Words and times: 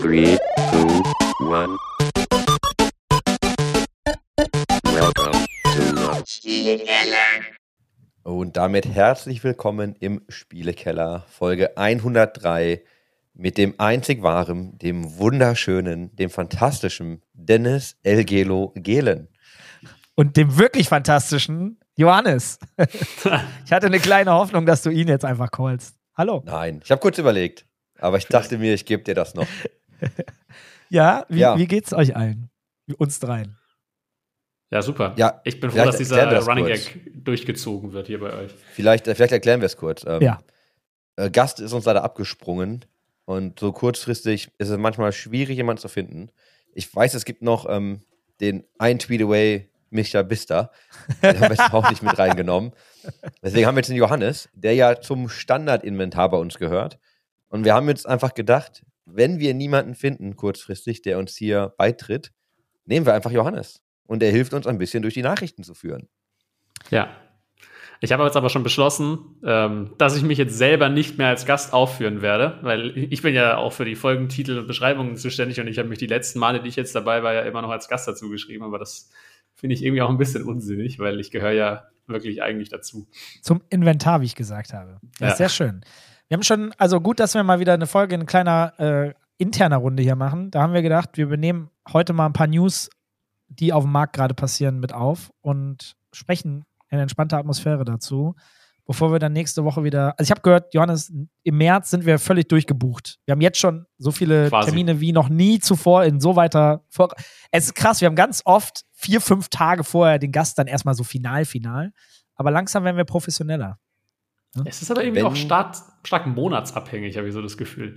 Three, 0.00 0.38
two, 0.70 1.02
one. 1.44 1.76
Welcome 4.84 5.46
to 5.74 6.24
Spielekeller. 6.24 7.16
Und 8.22 8.56
damit 8.56 8.86
herzlich 8.86 9.44
willkommen 9.44 9.94
im 10.00 10.22
Spielekeller, 10.30 11.26
Folge 11.28 11.76
103 11.76 12.82
mit 13.34 13.58
dem 13.58 13.74
einzig 13.76 14.22
wahren, 14.22 14.78
dem 14.78 15.18
wunderschönen, 15.18 16.16
dem 16.16 16.30
fantastischen 16.30 17.22
Dennis 17.34 17.98
Elgelo 18.02 18.72
Gehlen. 18.76 19.28
Und 20.14 20.38
dem 20.38 20.56
wirklich 20.56 20.88
fantastischen 20.88 21.78
Johannes. 21.94 22.58
ich 23.66 23.70
hatte 23.70 23.88
eine 23.88 24.00
kleine 24.00 24.32
Hoffnung, 24.32 24.64
dass 24.64 24.80
du 24.80 24.88
ihn 24.88 25.08
jetzt 25.08 25.26
einfach 25.26 25.50
callst. 25.50 25.94
Hallo. 26.16 26.42
Nein, 26.46 26.80
ich 26.82 26.90
habe 26.90 27.02
kurz 27.02 27.18
überlegt, 27.18 27.66
aber 27.98 28.16
ich 28.16 28.26
dachte 28.26 28.56
mir, 28.56 28.72
ich 28.72 28.86
gebe 28.86 29.02
dir 29.02 29.14
das 29.14 29.34
noch. 29.34 29.46
Ja, 30.92 31.24
wie, 31.28 31.38
Ja. 31.38 31.56
wie 31.56 31.66
geht's 31.66 31.92
euch 31.92 32.16
allen? 32.16 32.50
Uns 32.98 33.20
dreien. 33.20 33.56
Ja, 34.72 34.82
super. 34.82 35.14
Ja, 35.16 35.40
ich 35.44 35.60
bin 35.60 35.70
froh, 35.70 35.84
dass 35.84 35.96
dieser 35.98 36.40
Running 36.44 36.64
kurz. 36.66 36.84
Gag 36.86 37.24
durchgezogen 37.24 37.92
wird 37.92 38.06
hier 38.08 38.18
bei 38.20 38.32
euch. 38.32 38.52
Vielleicht, 38.72 39.06
äh, 39.08 39.14
vielleicht 39.14 39.32
erklären 39.32 39.60
wir 39.60 39.66
es 39.66 39.76
kurz. 39.76 40.04
Ähm, 40.06 40.22
Ja. 40.22 40.38
äh, 41.16 41.30
Gast 41.30 41.60
ist 41.60 41.72
uns 41.72 41.84
leider 41.84 42.02
abgesprungen 42.04 42.84
und 43.24 43.58
so 43.60 43.72
kurzfristig 43.72 44.50
ist 44.58 44.68
es 44.68 44.78
manchmal 44.78 45.12
schwierig, 45.12 45.56
jemanden 45.56 45.80
zu 45.80 45.88
finden. 45.88 46.30
Ich 46.74 46.92
weiß, 46.94 47.14
es 47.14 47.24
gibt 47.24 47.42
noch 47.42 47.66
ähm, 47.68 48.00
den 48.40 48.64
ein 48.78 48.98
Tweet 48.98 49.22
away 49.22 49.68
Micha 49.90 50.22
Bister. 50.22 50.70
Den 51.22 51.34
haben 51.40 51.50
wir 51.50 51.56
jetzt 51.56 51.72
auch 51.72 51.88
nicht 51.90 52.02
mit 52.02 52.16
reingenommen. 52.18 52.72
Deswegen 53.42 53.66
haben 53.66 53.74
wir 53.74 53.80
jetzt 53.80 53.88
den 53.90 53.96
Johannes, 53.96 54.48
der 54.54 54.74
ja 54.74 55.00
zum 55.00 55.28
Standardinventar 55.28 56.30
bei 56.30 56.36
uns 56.36 56.58
gehört. 56.58 56.98
Und 57.48 57.64
wir 57.64 57.74
haben 57.74 57.88
jetzt 57.88 58.06
einfach 58.06 58.34
gedacht, 58.34 58.84
wenn 59.14 59.38
wir 59.38 59.54
niemanden 59.54 59.94
finden, 59.94 60.36
kurzfristig, 60.36 61.02
der 61.02 61.18
uns 61.18 61.36
hier 61.36 61.74
beitritt, 61.76 62.32
nehmen 62.84 63.06
wir 63.06 63.14
einfach 63.14 63.30
Johannes. 63.30 63.82
Und 64.06 64.22
er 64.22 64.30
hilft 64.30 64.54
uns 64.54 64.66
ein 64.66 64.78
bisschen 64.78 65.02
durch 65.02 65.14
die 65.14 65.22
Nachrichten 65.22 65.62
zu 65.62 65.74
führen. 65.74 66.08
Ja. 66.90 67.08
Ich 68.02 68.12
habe 68.12 68.24
jetzt 68.24 68.36
aber 68.36 68.48
schon 68.48 68.62
beschlossen, 68.62 69.18
ähm, 69.44 69.94
dass 69.98 70.16
ich 70.16 70.22
mich 70.22 70.38
jetzt 70.38 70.56
selber 70.56 70.88
nicht 70.88 71.18
mehr 71.18 71.28
als 71.28 71.44
Gast 71.44 71.74
aufführen 71.74 72.22
werde, 72.22 72.58
weil 72.62 72.96
ich 72.96 73.20
bin 73.20 73.34
ja 73.34 73.58
auch 73.58 73.74
für 73.74 73.84
die 73.84 73.94
Folgentitel 73.94 74.58
und 74.58 74.66
Beschreibungen 74.66 75.16
zuständig 75.16 75.60
und 75.60 75.66
ich 75.68 75.78
habe 75.78 75.88
mich 75.88 75.98
die 75.98 76.06
letzten 76.06 76.38
Male, 76.38 76.62
die 76.62 76.68
ich 76.70 76.76
jetzt 76.76 76.94
dabei 76.94 77.22
war, 77.22 77.34
ja 77.34 77.42
immer 77.42 77.60
noch 77.60 77.68
als 77.68 77.88
Gast 77.88 78.08
dazu 78.08 78.30
geschrieben, 78.30 78.64
aber 78.64 78.78
das 78.78 79.10
finde 79.54 79.74
ich 79.74 79.84
irgendwie 79.84 80.00
auch 80.00 80.08
ein 80.08 80.16
bisschen 80.16 80.44
unsinnig, 80.44 80.98
weil 80.98 81.20
ich 81.20 81.30
gehöre 81.30 81.52
ja 81.52 81.84
wirklich 82.06 82.42
eigentlich 82.42 82.70
dazu. 82.70 83.06
Zum 83.42 83.60
Inventar, 83.68 84.22
wie 84.22 84.26
ich 84.26 84.34
gesagt 84.34 84.72
habe. 84.72 84.98
Das 85.18 85.20
Ja. 85.20 85.28
ist 85.28 85.36
sehr 85.36 85.48
schön. 85.50 85.84
Wir 86.30 86.36
haben 86.36 86.44
schon, 86.44 86.72
also 86.78 87.00
gut, 87.00 87.18
dass 87.18 87.34
wir 87.34 87.42
mal 87.42 87.58
wieder 87.58 87.74
eine 87.74 87.88
Folge 87.88 88.14
in 88.14 88.24
kleiner 88.24 88.72
äh, 88.78 89.14
interner 89.36 89.78
Runde 89.78 90.04
hier 90.04 90.14
machen. 90.14 90.52
Da 90.52 90.62
haben 90.62 90.72
wir 90.72 90.80
gedacht, 90.80 91.16
wir 91.16 91.26
benehmen 91.26 91.70
heute 91.92 92.12
mal 92.12 92.26
ein 92.26 92.32
paar 92.32 92.46
News, 92.46 92.88
die 93.48 93.72
auf 93.72 93.82
dem 93.82 93.90
Markt 93.90 94.14
gerade 94.14 94.32
passieren, 94.32 94.78
mit 94.78 94.92
auf 94.92 95.32
und 95.40 95.96
sprechen 96.12 96.66
in 96.88 97.00
entspannter 97.00 97.36
Atmosphäre 97.36 97.84
dazu, 97.84 98.36
bevor 98.86 99.10
wir 99.10 99.18
dann 99.18 99.32
nächste 99.32 99.64
Woche 99.64 99.82
wieder. 99.82 100.16
Also 100.20 100.28
ich 100.28 100.30
habe 100.30 100.42
gehört, 100.42 100.72
Johannes, 100.72 101.12
im 101.42 101.58
März 101.58 101.90
sind 101.90 102.06
wir 102.06 102.20
völlig 102.20 102.48
durchgebucht. 102.48 103.18
Wir 103.24 103.32
haben 103.32 103.40
jetzt 103.40 103.58
schon 103.58 103.86
so 103.98 104.12
viele 104.12 104.50
Quasi. 104.50 104.68
Termine 104.68 105.00
wie 105.00 105.10
noch 105.10 105.30
nie 105.30 105.58
zuvor 105.58 106.04
in 106.04 106.20
so 106.20 106.36
weiter. 106.36 106.84
Vor 106.90 107.08
es 107.50 107.64
ist 107.64 107.74
krass, 107.74 108.00
wir 108.00 108.06
haben 108.06 108.14
ganz 108.14 108.42
oft 108.44 108.82
vier, 108.92 109.20
fünf 109.20 109.48
Tage 109.48 109.82
vorher 109.82 110.20
den 110.20 110.30
Gast 110.30 110.60
dann 110.60 110.68
erstmal 110.68 110.94
so 110.94 111.02
final, 111.02 111.44
final. 111.44 111.90
Aber 112.36 112.52
langsam 112.52 112.84
werden 112.84 112.98
wir 112.98 113.04
professioneller. 113.04 113.80
Es 114.64 114.82
ist 114.82 114.90
aber 114.90 115.02
irgendwie 115.04 115.20
Wenn- 115.20 115.26
auch 115.30 115.36
stark, 115.36 115.76
stark 116.04 116.26
monatsabhängig, 116.26 117.16
habe 117.16 117.28
ich 117.28 117.34
so 117.34 117.42
das 117.42 117.56
Gefühl. 117.56 117.96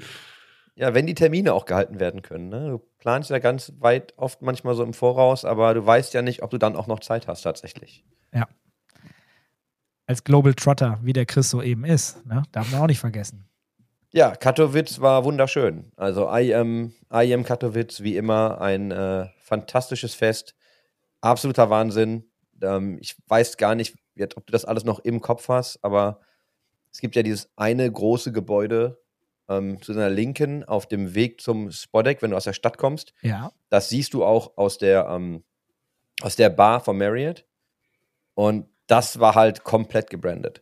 Ja, 0.75 0.93
wenn 0.95 1.05
die 1.05 1.13
Termine 1.13 1.53
auch 1.53 1.65
gehalten 1.65 1.99
werden 1.99 2.21
können. 2.23 2.49
Ne? 2.49 2.69
Du 2.71 2.81
planst 2.99 3.29
ja 3.29 3.37
ganz 3.39 3.73
weit 3.79 4.13
oft 4.17 4.41
manchmal 4.41 4.73
so 4.75 4.83
im 4.83 4.93
Voraus, 4.93 5.45
aber 5.45 5.73
du 5.75 5.85
weißt 5.85 6.13
ja 6.15 6.21
nicht, 6.23 6.41
ob 6.41 6.49
du 6.49 6.57
dann 6.57 6.75
auch 6.75 6.87
noch 6.87 6.99
Zeit 6.99 7.27
hast 7.27 7.41
tatsächlich. 7.43 8.03
Als 10.05 10.23
Global 10.25 10.53
Trotter, 10.53 10.99
wie 11.01 11.13
der 11.13 11.25
Chris 11.25 11.49
so 11.49 11.61
eben 11.61 11.85
ist. 11.85 12.25
Ne? 12.25 12.43
Darf 12.51 12.69
man 12.71 12.81
auch 12.81 12.87
nicht 12.87 12.99
vergessen. 12.99 13.45
Ja, 14.11 14.35
Katowice 14.35 14.99
war 14.99 15.23
wunderschön. 15.23 15.91
Also 15.95 16.29
IM, 16.29 16.93
IM 17.09 17.43
Katowice, 17.43 18.03
wie 18.03 18.17
immer, 18.17 18.59
ein 18.59 18.91
äh, 18.91 19.27
fantastisches 19.41 20.13
Fest. 20.13 20.55
Absoluter 21.21 21.69
Wahnsinn. 21.69 22.25
Ähm, 22.61 22.97
ich 22.99 23.15
weiß 23.27 23.55
gar 23.57 23.75
nicht, 23.75 23.95
ob 24.35 24.45
du 24.45 24.51
das 24.51 24.65
alles 24.65 24.83
noch 24.83 24.99
im 24.99 25.21
Kopf 25.21 25.47
hast, 25.47 25.79
aber 25.83 26.19
es 26.93 27.01
gibt 27.01 27.15
ja 27.15 27.23
dieses 27.23 27.49
eine 27.55 27.91
große 27.91 28.31
Gebäude 28.31 29.01
ähm, 29.49 29.81
zu 29.81 29.93
deiner 29.93 30.09
Linken 30.09 30.63
auf 30.63 30.87
dem 30.87 31.15
Weg 31.15 31.41
zum 31.41 31.71
Spodek, 31.71 32.21
wenn 32.21 32.31
du 32.31 32.37
aus 32.37 32.43
der 32.43 32.53
Stadt 32.53 32.77
kommst. 32.77 33.13
Ja. 33.21 33.51
Das 33.69 33.89
siehst 33.89 34.13
du 34.13 34.23
auch 34.23 34.57
aus 34.57 34.77
der, 34.77 35.07
ähm, 35.09 35.43
aus 36.21 36.35
der 36.35 36.49
Bar 36.49 36.81
von 36.81 36.97
Marriott. 36.97 37.45
Und 38.35 38.67
das 38.87 39.19
war 39.19 39.35
halt 39.35 39.63
komplett 39.63 40.09
gebrandet. 40.09 40.61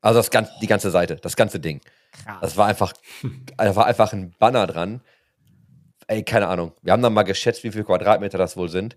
Also 0.00 0.18
das 0.18 0.30
ganze, 0.30 0.52
die 0.60 0.66
ganze 0.66 0.90
Seite, 0.90 1.16
das 1.16 1.36
ganze 1.36 1.60
Ding. 1.60 1.80
Krass. 2.12 2.38
Das 2.40 2.56
war 2.56 2.66
einfach, 2.66 2.92
da 3.56 3.76
war 3.76 3.86
einfach 3.86 4.12
ein 4.12 4.34
Banner 4.38 4.66
dran. 4.66 5.00
Ey, 6.08 6.22
keine 6.24 6.48
Ahnung. 6.48 6.72
Wir 6.82 6.92
haben 6.92 7.02
dann 7.02 7.14
mal 7.14 7.22
geschätzt, 7.22 7.64
wie 7.64 7.70
viele 7.70 7.84
Quadratmeter 7.84 8.38
das 8.38 8.56
wohl 8.56 8.68
sind. 8.68 8.96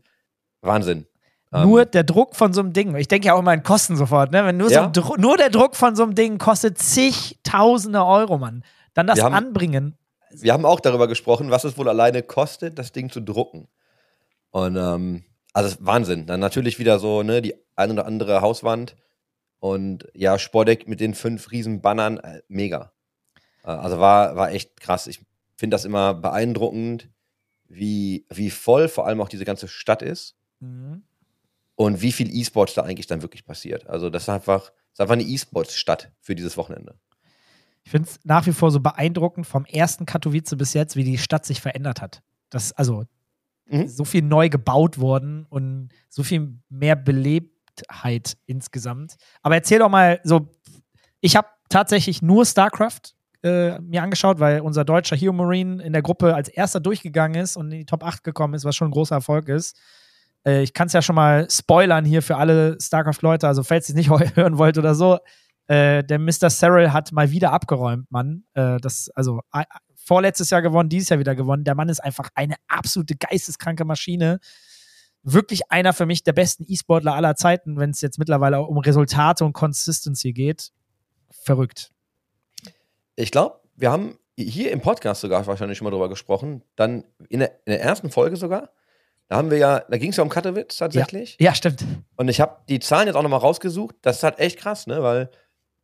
Wahnsinn. 0.62 1.08
Ähm, 1.52 1.64
Nur 1.68 1.86
der 1.86 2.04
Druck 2.04 2.36
von 2.36 2.54
so 2.54 2.62
einem 2.62 2.74
Ding. 2.74 2.96
Ich 2.96 3.08
denke 3.08 3.28
ja 3.28 3.34
auch 3.34 3.40
immer 3.40 3.54
in 3.54 3.64
Kosten 3.64 3.96
sofort. 3.96 4.32
Ne? 4.32 4.46
Wenn 4.46 4.58
nur, 4.58 4.70
so 4.70 4.76
Ja. 4.76 4.88
Dru 4.88 5.16
nur 5.18 5.36
der 5.38 5.50
Druck 5.50 5.76
von 5.76 5.96
so 5.96 6.04
einem 6.04 6.14
Ding 6.16 6.38
kostet 6.38 6.78
zigtausende 6.78 8.06
Euro, 8.06 8.38
Mann. 8.38 8.64
Dann 8.94 9.08
das 9.08 9.18
Wir 9.18 9.24
haben- 9.26 9.34
anbringen. 9.34 9.98
wir 10.32 10.54
haben 10.54 10.66
auch 10.66 10.80
darüber 10.80 11.08
gesprochen, 11.08 11.50
was 11.50 11.64
es 11.64 11.78
wohl 11.78 11.90
alleine 11.90 12.22
kostet, 12.22 12.78
das 12.78 12.92
Ding 12.92 13.10
zu 13.10 13.20
drucken. 13.22 13.68
Und 14.52 14.76
ähm, 14.78 15.24
also 15.54 15.76
Wahnsinn. 15.80 16.26
Dann 16.28 16.40
natürlich 16.40 16.78
wieder 16.78 17.00
so, 17.00 17.24
ne, 17.24 17.42
die 17.42 17.56
ein 17.76 17.92
oder 17.92 18.06
andere 18.06 18.42
Hauswand 18.42 18.96
und 19.60 20.08
ja, 20.14 20.38
Spordeck 20.38 20.88
mit 20.88 21.00
den 21.00 21.16
fünf 21.16 21.52
riesen 21.52 21.82
Bannern, 21.82 22.18
äh, 22.20 22.42
mega. 22.48 22.92
Äh, 23.64 23.70
also 23.72 24.00
war, 24.00 24.36
war 24.36 24.52
echt 24.52 24.80
krass. 24.80 25.08
Ich 25.08 25.26
finde 25.56 25.74
das 25.76 25.86
immer 25.86 26.14
beeindruckend, 26.14 27.10
wie, 27.68 28.26
wie 28.30 28.52
voll 28.52 28.88
vor 28.88 29.08
allem 29.08 29.20
auch 29.22 29.30
diese 29.30 29.46
ganze 29.46 29.68
Stadt 29.68 30.02
ist 30.04 30.36
Mhm. 30.62 31.04
Und 31.80 32.02
wie 32.02 32.12
viel 32.12 32.30
E-Sports 32.30 32.74
da 32.74 32.82
eigentlich 32.82 33.08
dann 33.08 33.22
wirklich 33.22 33.46
passiert. 33.46 33.88
Also 33.88 34.10
das 34.10 34.24
ist 34.24 34.30
einfach, 34.30 34.64
das 34.64 34.74
ist 34.96 35.00
einfach 35.00 35.14
eine 35.14 35.24
E-Sports-Stadt 35.24 36.12
für 36.20 36.36
dieses 36.36 36.58
Wochenende. 36.58 37.00
Ich 37.86 37.92
finde 37.92 38.10
es 38.10 38.20
nach 38.26 38.46
wie 38.48 38.52
vor 38.52 38.70
so 38.70 38.82
beeindruckend 38.82 39.48
vom 39.48 39.64
ersten 39.64 40.06
Katowice 40.06 40.58
bis 40.58 40.74
jetzt, 40.74 40.98
wie 40.98 41.06
die 41.06 41.18
Stadt 41.18 41.46
sich 41.46 41.62
verändert 41.62 42.02
hat. 42.02 42.22
Das 42.50 42.74
also 42.74 43.06
Mhm. 43.68 43.88
so 43.88 44.04
viel 44.04 44.24
neu 44.24 44.50
gebaut 44.50 45.00
worden 45.00 45.46
und 45.50 45.90
so 46.10 46.24
viel 46.24 46.60
mehr 46.68 46.98
Belebtheit 46.98 48.36
insgesamt. 48.46 49.16
Aber 49.42 49.56
erzähl 49.56 49.80
doch 49.80 49.90
mal 49.90 50.20
so, 50.26 50.50
ich 51.22 51.38
habe 51.38 51.48
tatsächlich 51.70 52.22
nur 52.22 52.46
StarCraft 52.46 53.14
äh, 53.42 53.80
mir 53.80 54.04
angeschaut, 54.04 54.42
weil 54.42 54.60
unser 54.62 54.84
deutscher 54.84 55.16
Hero 55.16 55.32
Marine 55.32 55.82
in 55.82 55.94
der 55.94 56.02
Gruppe 56.02 56.36
als 56.36 56.50
erster 56.50 56.82
durchgegangen 56.82 57.42
ist 57.42 57.56
und 57.56 57.72
in 57.72 57.78
die 57.80 57.86
Top 57.86 58.04
8 58.04 58.24
gekommen 58.26 58.54
ist, 58.56 58.66
was 58.66 58.76
schon 58.76 58.90
ein 58.90 58.92
großer 58.92 59.16
Erfolg 59.16 59.48
ist. 59.48 59.78
Äh, 60.50 60.64
ich 60.64 60.74
kann 60.74 60.88
es 60.88 60.94
ja 60.94 61.02
schon 61.02 61.16
mal 61.16 61.50
spoilern 61.50 62.06
hier 62.06 62.22
für 62.22 62.38
alle 62.38 62.78
StarCraft-Leute, 62.82 63.48
also 63.48 63.64
falls 63.64 63.90
ihr 63.90 63.96
es 63.96 64.08
nicht 64.08 64.10
hören 64.36 64.58
wollt 64.58 64.78
oder 64.78 64.96
so. 64.96 65.20
Äh, 65.68 66.04
der 66.04 66.20
Mr. 66.20 66.50
Cyril 66.50 66.92
hat 66.92 67.12
mal 67.12 67.30
wieder 67.32 67.52
abgeräumt, 67.54 68.10
Mann. 68.12 68.44
Äh, 68.54 68.78
das, 68.78 69.10
also 69.14 69.42
vorletztes 69.96 70.50
Jahr 70.50 70.62
gewonnen, 70.62 70.90
dieses 70.90 71.10
Jahr 71.10 71.20
wieder 71.20 71.36
gewonnen. 71.36 71.64
Der 71.64 71.76
Mann 71.76 71.90
ist 71.90 72.00
einfach 72.00 72.30
eine 72.34 72.56
absolute 72.68 73.16
geisteskranke 73.16 73.86
Maschine. 73.86 74.40
Wirklich 75.22 75.70
einer 75.70 75.94
für 75.94 76.06
mich 76.06 76.24
der 76.24 76.34
besten 76.34 76.66
E-Sportler 76.68 77.14
aller 77.14 77.36
Zeiten, 77.36 77.78
wenn 77.78 77.92
es 77.92 78.02
jetzt 78.02 78.18
mittlerweile 78.18 78.58
auch 78.58 78.68
um 78.68 78.80
Resultate 78.80 79.46
und 79.46 79.54
Consistency 79.54 80.34
geht. 80.34 80.72
Verrückt. 81.30 81.92
Ich 83.16 83.30
glaube, 83.30 83.60
wir 83.76 83.92
haben 83.92 84.18
hier 84.38 84.72
im 84.72 84.82
Podcast 84.82 85.22
sogar 85.22 85.46
wahrscheinlich 85.46 85.78
schon 85.78 85.86
mal 85.86 85.92
drüber 85.92 86.10
gesprochen. 86.10 86.64
Dann 86.76 87.04
in 87.28 87.42
der, 87.42 87.52
in 87.66 87.74
der 87.74 87.82
ersten 87.82 88.10
Folge 88.10 88.38
sogar. 88.38 88.72
Da 89.30 89.38
haben 89.38 89.52
wir 89.52 89.60
ja, 89.60 89.86
da 89.88 89.98
ging 89.98 90.10
es 90.10 90.18
ja 90.18 90.24
um 90.24 90.30
Katowice 90.30 90.76
tatsächlich. 90.76 91.38
Ja, 91.40 91.54
stimmt. 91.54 91.86
Und 92.16 92.30
ich 92.30 92.42
habe 92.42 92.58
die 92.68 92.80
Zahlen 92.80 93.08
jetzt 93.08 93.16
auch 93.16 93.22
nochmal 93.22 93.40
rausgesucht. 93.40 93.96
Das 94.02 94.18
ist 94.18 94.24
halt 94.24 94.40
echt 94.40 94.58
krass, 94.58 94.88
ne? 94.88 95.04
Weil, 95.04 95.30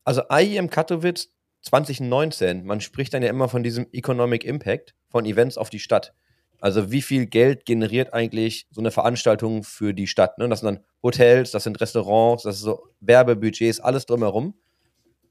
also 0.03 0.23
IEM 0.31 0.71
Katowice 0.71 1.29
2019, 1.61 2.65
man 2.65 2.81
spricht 2.81 3.13
dann 3.13 3.21
ja 3.21 3.29
immer 3.29 3.47
von 3.47 3.61
diesem 3.61 3.87
Economic 3.91 4.43
Impact 4.43 4.95
von 5.09 5.25
Events 5.25 5.57
auf 5.59 5.69
die 5.69 5.79
Stadt. 5.79 6.13
Also 6.59 6.91
wie 6.91 7.03
viel 7.03 7.27
Geld 7.27 7.65
generiert 7.65 8.13
eigentlich 8.13 8.65
so 8.71 8.81
eine 8.81 8.89
Veranstaltung 8.89 9.63
für 9.63 9.93
die 9.93 10.07
Stadt? 10.07 10.39
Ne? 10.39 10.49
Das 10.49 10.61
sind 10.61 10.67
dann 10.73 10.83
Hotels, 11.03 11.51
das 11.51 11.63
sind 11.63 11.79
Restaurants, 11.79 12.43
das 12.43 12.57
sind 12.57 12.65
so 12.65 12.87
Werbebudgets, 12.99 13.79
alles 13.79 14.07
drumherum. 14.07 14.55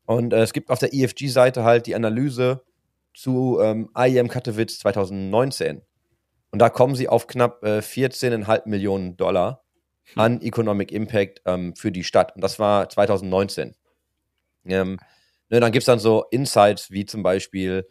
Und 0.06 0.32
äh, 0.32 0.42
es 0.42 0.52
gibt 0.52 0.70
auf 0.70 0.78
der 0.78 0.94
EFG-Seite 0.94 1.64
halt 1.64 1.86
die 1.86 1.96
Analyse 1.96 2.62
zu 3.12 3.58
ähm, 3.60 3.90
IEM 3.96 4.28
Katowice 4.28 4.78
2019. 4.78 5.82
Und 6.54 6.60
da 6.60 6.70
kommen 6.70 6.94
sie 6.94 7.08
auf 7.08 7.26
knapp 7.26 7.64
äh, 7.64 7.78
14,5 7.80 8.68
Millionen 8.68 9.16
Dollar 9.16 9.64
an 10.14 10.40
Economic 10.40 10.92
Impact 10.92 11.42
ähm, 11.46 11.74
für 11.74 11.90
die 11.90 12.04
Stadt. 12.04 12.32
Und 12.36 12.42
das 12.44 12.60
war 12.60 12.88
2019. 12.88 13.74
Ähm, 14.66 15.00
ne, 15.48 15.58
dann 15.58 15.72
gibt 15.72 15.82
es 15.82 15.86
dann 15.86 15.98
so 15.98 16.26
Insights 16.30 16.92
wie 16.92 17.06
zum 17.06 17.24
Beispiel, 17.24 17.88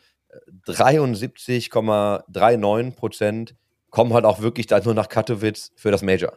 73,39 0.65 2.95
Prozent 2.95 3.53
kommen 3.89 4.13
halt 4.13 4.23
auch 4.23 4.39
wirklich 4.39 4.67
dann 4.67 4.81
nur 4.85 4.93
nach 4.93 5.09
Katowice 5.09 5.73
für 5.75 5.91
das 5.91 6.01
Major. 6.01 6.31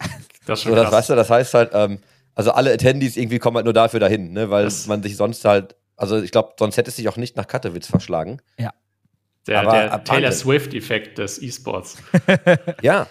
Das 0.46 0.58
ist 0.58 0.64
schon 0.64 0.72
So, 0.74 0.82
das 0.82 0.90
weißt 0.92 1.10
du, 1.10 1.14
das 1.14 1.30
heißt 1.30 1.54
halt, 1.54 1.70
ähm, 1.74 2.00
also 2.34 2.50
alle 2.50 2.72
Attendees 2.72 3.16
irgendwie 3.16 3.38
kommen 3.38 3.54
halt 3.56 3.66
nur 3.66 3.72
dafür 3.72 4.00
dahin, 4.00 4.32
ne, 4.32 4.50
weil 4.50 4.64
Das- 4.64 4.88
man 4.88 5.00
sich 5.00 5.16
sonst 5.16 5.44
halt, 5.44 5.76
also 5.96 6.20
ich 6.20 6.32
glaube, 6.32 6.54
sonst 6.58 6.76
hätte 6.76 6.90
es 6.90 6.96
sich 6.96 7.08
auch 7.08 7.16
nicht 7.16 7.36
nach 7.36 7.46
Katowice 7.46 7.86
verschlagen. 7.86 8.42
Der 9.46 9.60
aber 9.60 9.72
der 9.72 10.04
Taylor. 10.04 10.32
Swift-Effekt 10.32 11.18
des 11.18 11.40
E-Sports. 11.40 11.96
Ja, 12.82 13.06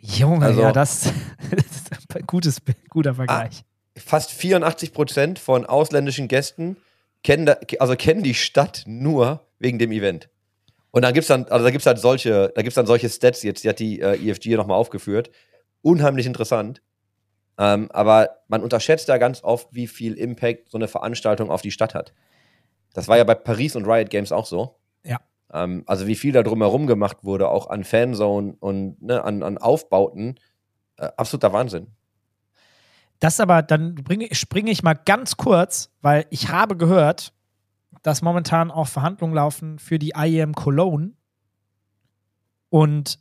Junge, 0.00 0.46
Also- 0.46 0.60
ja, 0.60 0.72
das, 0.72 1.04
das 1.50 1.64
ist 2.00 2.16
ein 2.16 2.26
gutes, 2.26 2.60
guter 2.90 3.14
Vergleich. 3.14 3.64
fast 3.96 4.30
84 4.32 4.92
Prozent 4.92 5.38
von 5.38 5.64
ausländischen 5.66 6.28
Gästen 6.28 6.76
kennen, 7.24 7.46
da, 7.46 7.56
also 7.78 7.96
kennen 7.96 8.22
die 8.22 8.34
Stadt 8.34 8.84
nur 8.86 9.46
wegen 9.58 9.78
dem 9.78 9.90
Event. 9.92 10.28
Und 10.90 11.02
dann 11.02 11.12
gibt's 11.12 11.28
dann, 11.28 11.44
also 11.46 11.64
da 11.64 11.70
gibt's 11.70 11.86
halt 11.86 11.98
solche, 11.98 12.52
da 12.54 12.62
gibt's 12.62 12.76
dann 12.76 12.86
solche 12.86 13.08
Stats 13.08 13.42
jetzt, 13.42 13.64
die 13.64 13.68
hat 13.68 13.78
die 13.80 14.00
äh, 14.00 14.16
EFG 14.30 14.56
nochmal 14.56 14.78
aufgeführt. 14.78 15.30
Unheimlich 15.82 16.26
interessant. 16.26 16.80
Ähm, 17.58 17.90
aber 17.90 18.38
man 18.48 18.62
unterschätzt 18.62 19.08
da 19.08 19.18
ganz 19.18 19.42
oft, 19.42 19.68
wie 19.72 19.86
viel 19.86 20.14
Impact 20.14 20.70
so 20.70 20.78
eine 20.78 20.88
Veranstaltung 20.88 21.50
auf 21.50 21.62
die 21.62 21.70
Stadt 21.70 21.94
hat. 21.94 22.12
Das 22.94 23.08
war 23.08 23.16
ja 23.18 23.24
bei 23.24 23.34
Paris 23.34 23.76
und 23.76 23.86
Riot 23.86 24.10
Games 24.10 24.30
auch 24.32 24.46
so. 24.46 24.78
Ja. 25.04 25.20
Ähm, 25.52 25.84
also 25.86 26.06
wie 26.06 26.16
viel 26.16 26.32
da 26.32 26.42
drumherum 26.42 26.86
gemacht 26.86 27.18
wurde, 27.22 27.48
auch 27.48 27.68
an 27.68 27.84
Fanzone 27.84 28.56
und 28.58 29.00
ne, 29.02 29.22
an, 29.22 29.42
an 29.42 29.58
Aufbauten. 29.58 30.36
Äh, 30.96 31.08
absoluter 31.16 31.52
Wahnsinn. 31.52 31.88
Das 33.18 33.40
aber, 33.40 33.62
dann 33.62 33.96
springe 34.32 34.70
ich 34.70 34.82
mal 34.82 34.94
ganz 34.94 35.36
kurz, 35.36 35.90
weil 36.02 36.26
ich 36.30 36.50
habe 36.50 36.76
gehört, 36.76 37.32
dass 38.02 38.22
momentan 38.22 38.70
auch 38.70 38.88
Verhandlungen 38.88 39.34
laufen 39.34 39.78
für 39.78 39.98
die 39.98 40.12
IEM 40.16 40.54
Cologne. 40.54 41.12
Und 42.68 43.18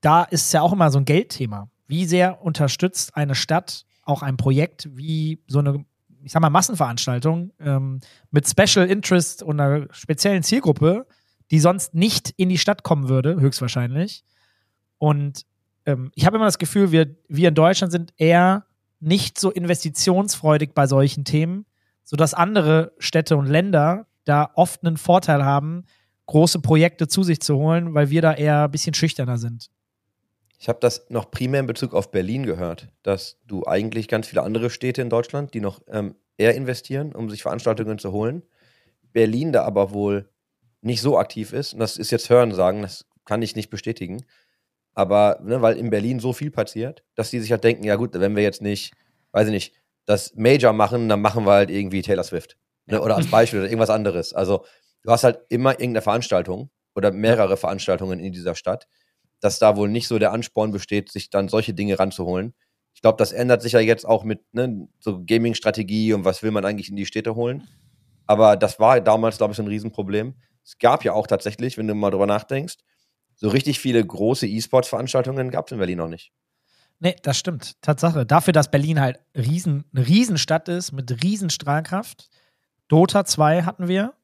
da 0.00 0.24
ist 0.24 0.52
ja 0.52 0.62
auch 0.62 0.72
immer 0.72 0.90
so 0.90 0.98
ein 0.98 1.04
Geldthema. 1.04 1.70
Wie 1.86 2.04
sehr 2.04 2.42
unterstützt 2.42 3.16
eine 3.16 3.34
Stadt 3.34 3.84
auch 4.02 4.22
ein 4.22 4.36
Projekt 4.36 4.88
wie 4.96 5.40
so 5.46 5.60
eine, 5.60 5.84
ich 6.22 6.32
sag 6.32 6.42
mal, 6.42 6.50
Massenveranstaltung 6.50 7.52
ähm, 7.60 8.00
mit 8.30 8.48
Special 8.48 8.86
Interest 8.86 9.42
und 9.42 9.60
einer 9.60 9.86
speziellen 9.92 10.42
Zielgruppe, 10.42 11.06
die 11.52 11.60
sonst 11.60 11.94
nicht 11.94 12.30
in 12.36 12.48
die 12.48 12.58
Stadt 12.58 12.82
kommen 12.82 13.08
würde, 13.08 13.38
höchstwahrscheinlich. 13.38 14.24
Und 14.98 15.44
ähm, 15.84 16.10
ich 16.14 16.26
habe 16.26 16.36
immer 16.36 16.46
das 16.46 16.58
Gefühl, 16.58 16.90
wir, 16.90 17.14
wir 17.28 17.50
in 17.50 17.54
Deutschland 17.54 17.92
sind 17.92 18.14
eher 18.16 18.64
nicht 19.00 19.38
so 19.38 19.50
investitionsfreudig 19.50 20.72
bei 20.74 20.86
solchen 20.86 21.24
Themen, 21.24 21.66
sodass 22.04 22.34
andere 22.34 22.92
Städte 22.98 23.36
und 23.36 23.46
Länder 23.46 24.06
da 24.24 24.50
oft 24.54 24.84
einen 24.84 24.96
Vorteil 24.96 25.44
haben, 25.44 25.84
große 26.26 26.60
Projekte 26.60 27.06
zu 27.06 27.22
sich 27.22 27.40
zu 27.40 27.56
holen, 27.56 27.94
weil 27.94 28.08
wir 28.08 28.22
da 28.22 28.32
eher 28.32 28.64
ein 28.64 28.70
bisschen 28.70 28.94
schüchterner 28.94 29.36
sind. 29.36 29.70
Ich 30.58 30.68
habe 30.68 30.78
das 30.80 31.10
noch 31.10 31.30
primär 31.30 31.60
in 31.60 31.66
Bezug 31.66 31.92
auf 31.92 32.12
Berlin 32.12 32.46
gehört, 32.46 32.88
dass 33.02 33.40
du 33.46 33.66
eigentlich 33.66 34.08
ganz 34.08 34.28
viele 34.28 34.42
andere 34.42 34.70
Städte 34.70 35.02
in 35.02 35.10
Deutschland, 35.10 35.52
die 35.52 35.60
noch 35.60 35.82
ähm, 35.88 36.14
eher 36.38 36.54
investieren, 36.54 37.12
um 37.12 37.28
sich 37.28 37.42
Veranstaltungen 37.42 37.98
zu 37.98 38.12
holen. 38.12 38.42
Berlin 39.12 39.52
da 39.52 39.64
aber 39.64 39.92
wohl 39.92 40.31
nicht 40.82 41.00
so 41.00 41.18
aktiv 41.18 41.52
ist, 41.52 41.72
und 41.74 41.80
das 41.80 41.96
ist 41.96 42.10
jetzt 42.10 42.28
Hören 42.28 42.52
sagen, 42.52 42.82
das 42.82 43.06
kann 43.24 43.42
ich 43.42 43.56
nicht 43.56 43.70
bestätigen. 43.70 44.24
Aber, 44.94 45.40
ne, 45.42 45.62
weil 45.62 45.76
in 45.76 45.90
Berlin 45.90 46.20
so 46.20 46.32
viel 46.32 46.50
passiert, 46.50 47.02
dass 47.14 47.30
die 47.30 47.40
sich 47.40 47.50
halt 47.50 47.64
denken, 47.64 47.84
ja 47.84 47.96
gut, 47.96 48.10
wenn 48.14 48.36
wir 48.36 48.42
jetzt 48.42 48.60
nicht, 48.60 48.92
weiß 49.32 49.46
ich 49.46 49.52
nicht, 49.52 49.74
das 50.04 50.34
Major 50.34 50.72
machen, 50.72 51.08
dann 51.08 51.22
machen 51.22 51.46
wir 51.46 51.52
halt 51.52 51.70
irgendwie 51.70 52.02
Taylor 52.02 52.24
Swift. 52.24 52.58
Ne, 52.86 53.00
oder 53.00 53.16
als 53.16 53.28
Beispiel 53.28 53.60
oder 53.60 53.68
irgendwas 53.68 53.90
anderes. 53.90 54.34
Also 54.34 54.64
du 55.02 55.10
hast 55.10 55.24
halt 55.24 55.40
immer 55.48 55.72
irgendeine 55.72 56.02
Veranstaltung 56.02 56.70
oder 56.94 57.12
mehrere 57.12 57.56
Veranstaltungen 57.56 58.20
in 58.20 58.32
dieser 58.32 58.54
Stadt, 58.54 58.88
dass 59.40 59.58
da 59.58 59.76
wohl 59.76 59.88
nicht 59.88 60.08
so 60.08 60.18
der 60.18 60.32
Ansporn 60.32 60.72
besteht, 60.72 61.10
sich 61.10 61.30
dann 61.30 61.48
solche 61.48 61.74
Dinge 61.74 61.98
ranzuholen. 61.98 62.54
Ich 62.94 63.00
glaube, 63.00 63.16
das 63.16 63.32
ändert 63.32 63.62
sich 63.62 63.72
ja 63.72 63.80
jetzt 63.80 64.04
auch 64.04 64.24
mit 64.24 64.40
ne, 64.52 64.88
so 64.98 65.24
Gaming-Strategie 65.24 66.12
und 66.12 66.24
was 66.24 66.42
will 66.42 66.50
man 66.50 66.64
eigentlich 66.64 66.90
in 66.90 66.96
die 66.96 67.06
Städte 67.06 67.34
holen. 67.34 67.66
Aber 68.26 68.56
das 68.56 68.78
war 68.78 69.00
damals, 69.00 69.38
glaube 69.38 69.52
ich, 69.52 69.56
so 69.56 69.62
ein 69.62 69.68
Riesenproblem. 69.68 70.34
Es 70.64 70.78
gab 70.78 71.04
ja 71.04 71.12
auch 71.12 71.26
tatsächlich, 71.26 71.76
wenn 71.78 71.86
du 71.86 71.94
mal 71.94 72.10
drüber 72.10 72.26
nachdenkst, 72.26 72.76
so 73.34 73.48
richtig 73.48 73.80
viele 73.80 74.04
große 74.04 74.46
E-Sports-Veranstaltungen 74.46 75.50
gab 75.50 75.66
es 75.66 75.72
in 75.72 75.78
Berlin 75.78 75.98
noch 75.98 76.08
nicht. 76.08 76.32
Nee, 77.00 77.16
das 77.22 77.36
stimmt. 77.36 77.82
Tatsache. 77.82 78.24
Dafür, 78.24 78.52
dass 78.52 78.70
Berlin 78.70 79.00
halt 79.00 79.18
riesen, 79.36 79.84
eine 79.92 80.06
Riesenstadt 80.06 80.68
ist 80.68 80.92
mit 80.92 81.24
Riesenstrahlkraft. 81.24 82.30
Dota 82.86 83.24
2 83.24 83.62
hatten 83.64 83.88
wir 83.88 84.14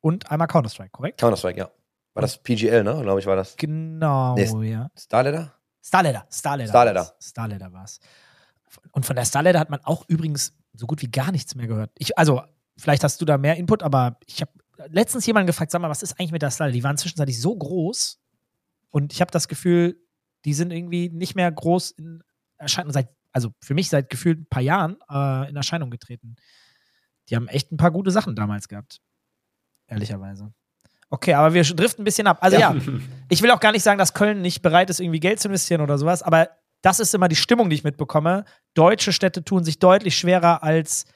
und 0.00 0.30
einmal 0.30 0.48
Counter-Strike, 0.48 0.90
korrekt? 0.90 1.20
Counter-Strike, 1.20 1.58
ja. 1.58 1.70
War 2.14 2.22
das 2.22 2.42
PGL, 2.42 2.82
ne? 2.82 3.00
Glaube 3.02 3.20
ich, 3.20 3.26
war 3.26 3.36
das. 3.36 3.56
Genau, 3.56 4.34
Nee, 4.34 4.70
ja. 4.70 4.90
Starladder? 4.96 5.54
Starladder, 5.82 6.26
Starladder. 6.30 6.70
Starladder. 6.70 7.14
Starladder 7.20 7.72
war 7.72 7.84
es. 7.84 8.00
Und 8.92 9.04
von 9.06 9.16
der 9.16 9.24
Starladder 9.24 9.60
hat 9.60 9.70
man 9.70 9.80
auch 9.84 10.04
übrigens 10.08 10.54
so 10.72 10.86
gut 10.86 11.02
wie 11.02 11.10
gar 11.10 11.30
nichts 11.30 11.54
mehr 11.54 11.66
gehört. 11.66 11.90
Ich, 11.98 12.16
also, 12.16 12.42
vielleicht 12.76 13.04
hast 13.04 13.20
du 13.20 13.24
da 13.24 13.38
mehr 13.38 13.56
Input, 13.56 13.82
aber 13.82 14.18
ich 14.26 14.40
habe 14.40 14.50
letztens 14.86 15.26
jemanden 15.26 15.46
gefragt, 15.46 15.70
sag 15.70 15.80
mal, 15.80 15.90
was 15.90 16.02
ist 16.02 16.18
eigentlich 16.18 16.32
mit 16.32 16.42
der 16.42 16.50
Starladder? 16.50 16.74
Die 16.74 16.84
waren 16.84 16.96
zwischenzeitlich 16.96 17.40
so 17.40 17.56
groß 17.56 18.20
und 18.90 19.12
ich 19.12 19.20
habe 19.20 19.30
das 19.30 19.48
Gefühl, 19.48 20.00
die 20.44 20.54
sind 20.54 20.72
irgendwie 20.72 21.08
nicht 21.10 21.34
mehr 21.34 21.50
groß 21.50 21.92
in 21.92 22.22
Erscheinung, 22.58 22.92
seit, 22.92 23.08
also 23.32 23.50
für 23.62 23.74
mich 23.74 23.88
seit 23.88 24.08
gefühlt 24.08 24.40
ein 24.40 24.48
paar 24.48 24.62
Jahren 24.62 24.96
äh, 25.10 25.48
in 25.48 25.56
Erscheinung 25.56 25.90
getreten. 25.90 26.36
Die 27.28 27.36
haben 27.36 27.48
echt 27.48 27.72
ein 27.72 27.76
paar 27.76 27.90
gute 27.90 28.10
Sachen 28.10 28.34
damals 28.34 28.68
gehabt. 28.68 29.00
Ehrlicherweise. 29.86 30.52
Okay, 31.10 31.34
aber 31.34 31.54
wir 31.54 31.62
driften 31.62 32.02
ein 32.02 32.04
bisschen 32.04 32.26
ab. 32.26 32.38
Also 32.40 32.58
ja, 32.58 32.74
ich 33.28 33.42
will 33.42 33.50
auch 33.50 33.60
gar 33.60 33.72
nicht 33.72 33.82
sagen, 33.82 33.98
dass 33.98 34.14
Köln 34.14 34.42
nicht 34.42 34.62
bereit 34.62 34.90
ist, 34.90 35.00
irgendwie 35.00 35.20
Geld 35.20 35.40
zu 35.40 35.48
investieren 35.48 35.80
oder 35.80 35.98
sowas, 35.98 36.22
aber 36.22 36.50
das 36.82 37.00
ist 37.00 37.14
immer 37.14 37.28
die 37.28 37.36
Stimmung, 37.36 37.70
die 37.70 37.76
ich 37.76 37.84
mitbekomme. 37.84 38.44
Deutsche 38.74 39.12
Städte 39.12 39.42
tun 39.42 39.64
sich 39.64 39.78
deutlich 39.78 40.16
schwerer 40.16 40.62
als 40.62 41.06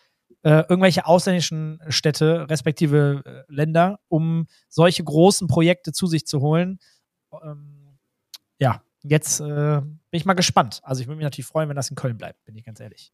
äh, 0.42 0.64
irgendwelche 0.68 1.06
ausländischen 1.06 1.80
Städte, 1.88 2.48
respektive 2.50 3.22
äh, 3.24 3.52
Länder, 3.52 4.00
um 4.08 4.46
solche 4.68 5.04
großen 5.04 5.48
Projekte 5.48 5.92
zu 5.92 6.06
sich 6.06 6.26
zu 6.26 6.40
holen. 6.40 6.78
Ähm, 7.42 7.98
ja, 8.58 8.82
jetzt 9.02 9.40
äh, 9.40 9.80
bin 9.80 10.00
ich 10.10 10.24
mal 10.24 10.34
gespannt. 10.34 10.80
Also 10.82 11.00
ich 11.00 11.06
würde 11.06 11.16
mich 11.16 11.24
natürlich 11.24 11.46
freuen, 11.46 11.68
wenn 11.68 11.76
das 11.76 11.90
in 11.90 11.96
Köln 11.96 12.18
bleibt, 12.18 12.44
bin 12.44 12.56
ich 12.56 12.64
ganz 12.64 12.80
ehrlich. 12.80 13.12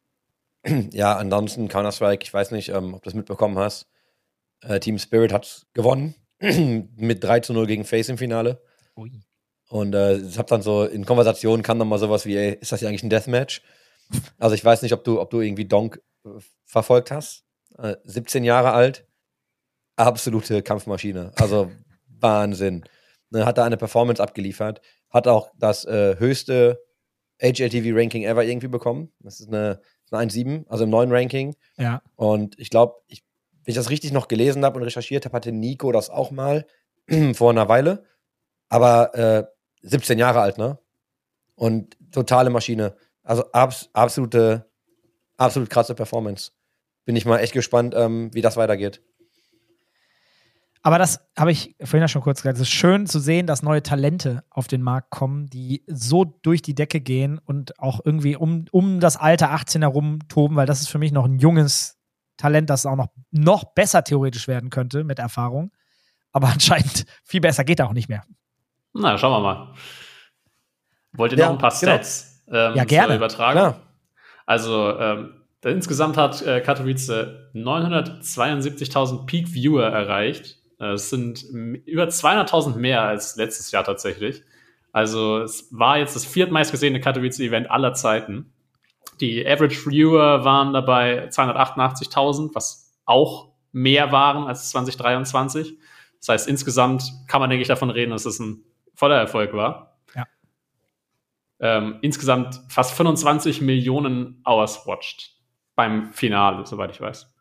Ja, 0.93 1.17
ansonsten 1.17 1.69
Counter-Strike, 1.69 2.23
ich 2.23 2.35
weiß 2.35 2.51
nicht, 2.51 2.71
ähm, 2.71 2.95
ob 2.95 3.03
du 3.03 3.11
das 3.11 3.15
mitbekommen 3.15 3.59
hast. 3.59 3.87
Äh, 4.63 4.81
Team 4.81 4.99
Spirit 4.99 5.33
hat 5.33 5.67
gewonnen 5.73 6.15
mit 6.41 7.23
3 7.23 7.41
zu 7.41 7.53
0 7.53 7.67
gegen 7.67 7.85
Face 7.85 8.09
im 8.09 8.19
Finale. 8.19 8.61
Ui. 8.97 9.21
Und 9.69 9.95
äh, 9.95 10.17
ich 10.17 10.39
habe 10.39 10.49
dann 10.49 10.63
so 10.63 10.85
in 10.85 11.05
Konversationen 11.05 11.63
kam 11.63 11.79
dann 11.79 11.89
mal 11.89 11.99
sowas 11.99 12.27
wie, 12.27 12.37
ey, 12.37 12.55
ist 12.55 12.73
das 12.73 12.81
hier 12.81 12.89
eigentlich 12.89 13.03
ein 13.03 13.11
Deathmatch? 13.11 13.63
Also 14.39 14.55
ich 14.55 14.65
weiß 14.65 14.83
nicht, 14.83 14.93
ob 14.93 15.05
du, 15.05 15.21
ob 15.21 15.31
du 15.31 15.41
irgendwie 15.41 15.67
Donk 15.67 16.03
äh, 16.25 16.31
verfolgt 16.65 17.11
hast. 17.11 17.45
Äh, 17.77 17.97
17 18.05 18.45
Jahre 18.45 18.73
alt, 18.73 19.07
absolute 19.97 20.63
Kampfmaschine. 20.63 21.33
Also 21.37 21.71
Wahnsinn. 22.21 22.85
Ne, 23.31 23.45
hat 23.45 23.59
da 23.59 23.65
eine 23.65 23.77
Performance 23.77 24.23
abgeliefert, 24.23 24.81
hat 25.11 25.29
auch 25.29 25.53
das 25.59 25.85
äh, 25.85 26.17
höchste 26.19 26.83
HLTV-Ranking 27.41 28.25
ever 28.25 28.45
irgendwie 28.45 28.69
bekommen. 28.69 29.13
Das 29.21 29.41
ist 29.41 29.49
eine, 29.49 29.81
eine 30.11 30.31
1,7, 30.31 30.67
also 30.69 30.85
im 30.85 30.91
neuen 30.91 31.13
Ranking. 31.13 31.55
Ja. 31.77 32.03
Und 32.17 32.59
ich 32.59 32.71
glaube, 32.71 32.95
ich, 33.07 33.23
wenn 33.65 33.73
ich 33.73 33.77
das 33.77 33.91
richtig 33.91 34.13
noch 34.13 34.29
gelesen 34.29 34.65
habe 34.65 34.79
und 34.79 34.85
recherchiert 34.85 35.25
habe, 35.27 35.37
hatte 35.37 35.53
Nico 35.53 35.93
das 35.93 36.09
auch 36.09 36.31
mal 36.31 36.67
vor 37.35 37.51
einer 37.51 37.69
Weile. 37.69 38.05
Aber 38.71 39.15
äh, 39.15 39.45
17 39.83 40.19
Jahre 40.19 40.41
alt, 40.41 40.59
ne? 40.59 40.79
Und 41.55 41.97
totale 42.13 42.51
Maschine. 42.51 42.97
Also 43.29 43.45
abs 43.53 43.91
absolute, 43.93 44.65
absolut 45.37 45.69
krasse 45.69 45.95
Performance. 45.95 46.53
Bin 47.05 47.15
ich 47.15 47.27
mal 47.27 47.39
echt 47.39 47.53
gespannt, 47.53 47.95
ähm, 47.95 48.33
wie 48.33 48.41
das 48.41 48.57
weitergeht. 48.57 49.03
Aber 50.81 50.97
das 50.97 51.21
habe 51.37 51.53
ich 51.53 51.77
vorhin 51.79 52.01
ja 52.01 52.09
schon 52.09 52.23
kurz 52.23 52.41
gesagt. 52.41 52.57
Es 52.57 52.63
ist 52.63 52.71
schön 52.71 53.07
zu 53.07 53.19
sehen, 53.19 53.47
dass 53.47 53.63
neue 53.63 53.83
Talente 53.83 54.45
auf 54.49 54.67
den 54.67 54.81
Markt 54.81 55.11
kommen, 55.11 55.47
die 55.47 55.85
so 55.87 56.25
durch 56.25 56.63
die 56.63 56.75
Decke 56.75 57.03
gehen 57.03 57.39
und 57.39 57.79
auch 57.79 58.01
irgendwie 58.03 58.35
um, 58.35 58.65
um 58.71 58.99
das 58.99 59.19
Alter 59.19 59.51
18 59.51 59.83
herum 59.83 60.21
toben, 60.29 60.57
weil 60.57 60.67
das 60.67 60.81
ist 60.81 60.89
für 60.89 60.99
mich 60.99 61.13
noch 61.13 61.27
ein 61.27 61.39
junges 61.39 61.99
Talent, 62.39 62.71
das 62.71 62.87
auch 62.87 62.97
noch, 62.97 63.09
noch 63.31 63.75
besser 63.75 64.05
theoretisch 64.05 64.49
werden 64.49 64.71
könnte 64.71 65.05
mit 65.05 65.19
Erfahrung. 65.19 65.71
Aber 66.33 66.49
anscheinend 66.53 67.05
viel 67.25 67.43
besser 67.43 67.65
geht 67.65 67.83
auch 67.83 67.93
nicht 67.93 68.09
mehr. 68.09 68.25
Na, 68.95 69.19
schauen 69.19 69.33
wir 69.33 69.41
mal. 69.41 69.75
Wollt 71.13 71.33
ihr 71.33 71.39
Ja, 71.39 71.47
noch 71.49 71.57
ein 71.57 71.59
paar 71.59 71.79
genau. 71.79 71.93
Ähm, 72.51 72.75
Ja, 72.77 72.85
gerne. 72.85 73.17
übertragen? 73.17 73.59
Klar. 73.59 73.81
Also 74.47 74.99
ähm, 74.99 75.35
insgesamt 75.63 76.17
hat 76.17 76.41
äh, 76.43 76.61
Katowice 76.61 77.11
972.000 77.55 79.27
Peak-Viewer 79.27 79.85
erreicht. 79.87 80.57
Äh, 80.81 80.93
Es 80.93 81.11
sind 81.11 81.43
über 81.43 82.05
200.000 82.05 82.77
mehr 82.77 83.03
als 83.03 83.37
letztes 83.37 83.71
Jahr 83.71 83.85
tatsächlich. 83.85 84.43
Also 84.93 85.41
es 85.41 85.69
war 85.71 85.99
jetzt 85.99 86.17
das 86.17 86.25
viertmeistgesehene 86.25 87.01
Katowice-Event 87.01 87.71
aller 87.71 87.93
Zeiten. 87.93 88.53
Die 89.21 89.47
Average 89.47 89.91
Viewer 89.91 90.45
waren 90.45 90.73
dabei 90.73 91.29
288.000, 91.29 92.55
was 92.55 92.93
auch 93.05 93.49
mehr 93.73 94.13
waren 94.13 94.47
als 94.47 94.71
2023. 94.71 95.77
Das 96.21 96.29
heißt, 96.29 96.49
insgesamt 96.49 97.05
kann 97.27 97.41
man, 97.41 97.51
denke 97.51 97.63
ich, 97.63 97.69
davon 97.69 97.91
reden, 97.91 98.11
dass 98.11 98.25
es 98.27 98.39
ein 98.39 98.63
voller 98.95 99.17
Erfolg 99.17 99.53
war. 99.53 99.88
Ähm, 101.61 101.99
insgesamt 102.03 102.61
fast 102.69 102.93
25 102.95 103.61
Millionen 103.61 104.43
Hours 104.47 104.87
watched 104.87 105.35
beim 105.75 106.13
Finale, 106.13 106.67
soweit 106.67 106.91
ich 106.91 107.01
weiß. 107.01 107.33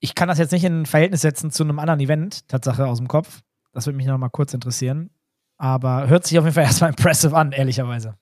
Ich 0.00 0.14
kann 0.14 0.28
das 0.28 0.38
jetzt 0.38 0.52
nicht 0.52 0.64
in 0.64 0.86
Verhältnis 0.86 1.22
setzen 1.22 1.50
zu 1.50 1.62
einem 1.62 1.78
anderen 1.78 2.00
Event, 2.00 2.48
Tatsache 2.48 2.86
aus 2.86 2.98
dem 2.98 3.08
Kopf. 3.08 3.40
Das 3.72 3.86
würde 3.86 3.96
mich 3.96 4.06
noch 4.06 4.18
mal 4.18 4.28
kurz 4.28 4.52
interessieren. 4.52 5.10
Aber 5.56 6.08
hört 6.08 6.26
sich 6.26 6.38
auf 6.38 6.44
jeden 6.44 6.54
Fall 6.54 6.64
erstmal 6.64 6.90
impressive 6.96 7.36
an, 7.36 7.52
ehrlicherweise. 7.52 8.18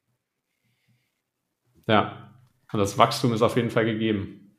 Ja, 1.87 2.31
und 2.73 2.79
das 2.79 2.97
Wachstum 2.99 3.33
ist 3.33 3.43
auf 3.43 3.57
jeden 3.57 3.71
Fall 3.71 3.85
gegeben. 3.85 4.57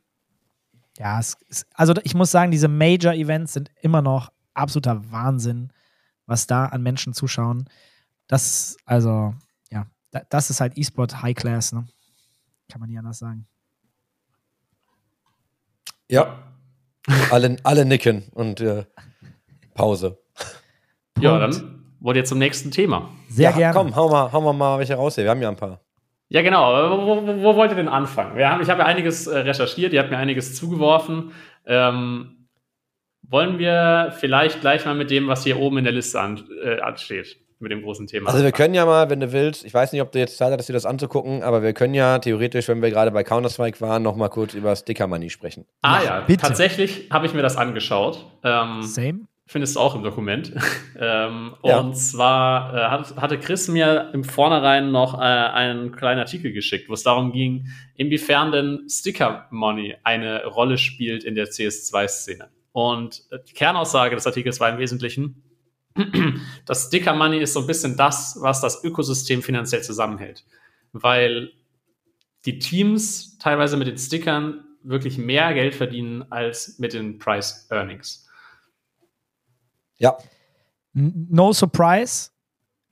Ja, 0.98 1.20
ist, 1.20 1.38
also 1.74 1.94
ich 2.04 2.14
muss 2.14 2.32
sagen, 2.32 2.52
diese 2.52 2.68
Major-Events 2.68 3.54
sind 3.54 3.72
immer 3.82 4.02
noch 4.02 4.30
absoluter 4.54 5.12
Wahnsinn, 5.12 5.72
was 6.26 6.46
da 6.46 6.66
an 6.66 6.84
Menschen 6.84 7.14
zuschauen. 7.14 7.68
Das, 8.28 8.78
also, 8.86 9.34
ja, 9.72 9.86
da- 10.12 10.24
das 10.30 10.50
ist 10.50 10.62
halt 10.62 10.78
E-Sport 10.78 11.22
High 11.22 11.36
Class, 11.36 11.74
ne? 11.74 11.86
Kann 12.72 12.80
man 12.80 12.90
nicht 12.90 12.98
anders 13.00 13.20
sagen. 13.20 13.46
Ja, 16.10 16.38
alle, 17.32 17.58
alle 17.64 17.86
nicken 17.86 18.24
und 18.32 18.62
äh, 18.62 18.86
Pause. 19.74 20.18
Ja, 21.20 21.38
Punkt. 21.40 21.56
dann 21.58 21.86
wollt 22.00 22.18
ihr 22.18 22.26
zum 22.26 22.38
nächsten 22.40 22.72
Thema. 22.72 23.10
Sehr 23.30 23.52
ja, 23.52 23.58
gerne. 23.58 23.74
Komm, 23.78 23.96
hau 23.96 24.10
mal, 24.10 24.32
hau 24.32 24.42
mal, 24.42 24.54
mal 24.54 24.80
welche 24.80 24.96
raus 24.96 25.16
hier. 25.16 25.24
Wir 25.24 25.32
haben 25.32 25.42
ja 25.42 25.50
ein 25.50 25.56
paar. 25.56 25.80
Ja, 26.30 26.42
genau. 26.42 26.72
Wo, 26.92 27.06
wo, 27.28 27.44
wo 27.44 27.56
wollt 27.56 27.72
ihr 27.72 27.76
denn 27.76 27.88
anfangen? 27.88 28.36
Wir 28.36 28.50
haben, 28.50 28.62
ich 28.62 28.70
habe 28.70 28.82
ja 28.82 28.86
einiges 28.86 29.28
äh, 29.28 29.40
recherchiert, 29.40 29.94
ihr 29.94 30.00
habt 30.02 30.12
mir 30.12 30.18
einiges 30.18 30.56
zugeworfen. 30.56 31.32
Ähm, 31.66 32.48
wollen 33.22 33.58
wir 33.58 34.14
vielleicht 34.20 34.62
gleich 34.62 34.86
mal 34.86 34.96
mit 34.96 35.10
dem, 35.12 35.28
was 35.28 35.44
hier 35.44 35.60
oben 35.60 35.78
in 35.78 35.84
der 35.86 35.94
Liste 35.94 36.18
äh, 36.18 36.82
ansteht, 36.82 37.38
mit 37.64 37.72
dem 37.72 37.82
großen 37.82 38.06
Thema? 38.06 38.30
Also 38.30 38.44
wir 38.44 38.52
können 38.52 38.74
ja 38.76 38.86
mal, 38.86 39.10
wenn 39.10 39.20
du 39.20 39.32
willst, 39.32 39.66
ich 39.66 39.74
weiß 39.74 39.92
nicht, 39.94 40.02
ob 40.02 40.12
du 40.12 40.20
jetzt 40.20 40.38
Zeit 40.38 40.52
hattest, 40.52 40.70
dir 40.70 40.74
das 40.74 40.86
anzugucken, 40.86 41.42
aber 41.42 41.64
wir 41.64 41.74
können 41.74 41.94
ja 41.96 42.20
theoretisch, 42.20 42.68
wenn 42.68 42.82
wir 42.82 42.92
gerade 42.92 43.10
bei 43.12 43.24
Counter-Strike 43.24 43.82
waren, 43.82 44.04
noch 44.04 44.16
mal 44.16 44.30
kurz 44.30 44.54
über 44.54 44.76
Sticker 44.76 45.08
Money 45.08 45.30
sprechen. 45.32 45.66
Ah 45.82 46.04
Ja, 46.04 46.22
bitte. 46.22 46.42
tatsächlich 46.46 47.08
habe 47.10 47.26
ich 47.26 47.34
mir 47.34 47.42
das 47.42 47.58
angeschaut. 47.58 48.26
Ähm, 48.44 48.84
Same. 48.84 49.22
findest 49.48 49.76
du 49.76 49.80
auch 49.80 49.96
im 49.96 50.04
Dokument. 50.04 50.54
ähm, 51.00 51.56
Ja. 51.64 51.80
Und 51.80 51.96
zwar 51.96 52.74
äh, 52.76 52.90
hat, 52.90 53.16
hatte 53.18 53.40
Chris 53.40 53.68
mir 53.68 54.10
im 54.14 54.24
Vornherein 54.24 54.92
noch 54.92 55.16
äh, 55.16 55.24
einen 55.24 55.92
kleinen 55.92 56.20
Artikel 56.20 56.52
geschickt, 56.54 56.90
wo 56.90 56.94
es 56.94 57.04
darum 57.04 57.32
ging, 57.32 57.68
inwiefern 57.96 58.52
denn 58.52 58.80
Sticker 58.90 59.48
Money 59.52 59.96
eine 60.04 60.46
Rolle 60.46 60.78
spielt 60.78 61.24
in 61.24 61.36
der 61.36 61.48
CS2-Szene. 61.48 62.50
Und 62.72 63.24
äh, 63.32 63.38
die 63.48 63.54
Kernaussage 63.54 64.16
des 64.16 64.26
Artikels 64.26 64.60
war 64.60 64.70
im 64.70 64.78
Wesentlichen, 64.80 65.44
das 66.66 66.88
Sticker 66.88 67.14
Money 67.14 67.40
ist 67.40 67.54
so 67.54 67.62
ein 67.62 67.68
bisschen 67.68 67.96
das, 67.98 68.38
was 68.40 68.62
das 68.62 68.84
Ökosystem 68.84 69.42
finanziell 69.42 69.84
zusammenhält. 69.84 70.46
Weil 70.92 71.52
die 72.46 72.60
Teams 72.60 73.38
teilweise 73.38 73.78
mit 73.78 73.88
den 73.88 73.98
Stickern 73.98 74.64
wirklich 74.84 75.18
mehr 75.18 75.54
Geld 75.54 75.76
verdienen 75.76 76.26
als 76.32 76.78
mit 76.80 76.94
den 76.94 77.20
Price 77.20 77.68
Earnings. 77.70 78.28
Ja, 79.98 80.18
No 80.94 81.54
surprise. 81.54 82.30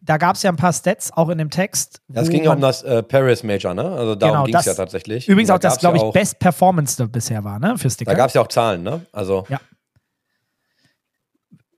Da 0.03 0.17
gab 0.17 0.35
es 0.35 0.41
ja 0.41 0.49
ein 0.49 0.55
paar 0.55 0.73
Stats, 0.73 1.11
auch 1.13 1.29
in 1.29 1.37
dem 1.37 1.51
Text. 1.51 2.01
das 2.07 2.27
ging 2.29 2.43
ja 2.43 2.53
um 2.53 2.59
das 2.59 2.81
äh, 2.81 3.03
Paris 3.03 3.43
Major, 3.43 3.75
ne? 3.75 3.83
Also 3.83 4.15
darum 4.15 4.33
Genau, 4.33 4.45
ging 4.45 4.55
es 4.55 4.65
ja 4.65 4.73
tatsächlich. 4.73 5.27
Übrigens 5.27 5.51
Und 5.51 5.57
auch 5.57 5.59
da 5.59 5.69
das, 5.69 5.77
glaube 5.77 5.97
ich, 5.97 6.01
ja 6.01 6.09
auch, 6.09 6.13
Best 6.13 6.39
Performance 6.39 7.07
bisher 7.07 7.43
war, 7.43 7.59
ne? 7.59 7.77
Für 7.77 7.87
Sticker. 7.87 8.09
Da 8.09 8.17
gab 8.17 8.29
es 8.29 8.33
ja 8.33 8.41
auch 8.41 8.47
Zahlen, 8.47 8.81
ne? 8.81 9.05
Also, 9.11 9.45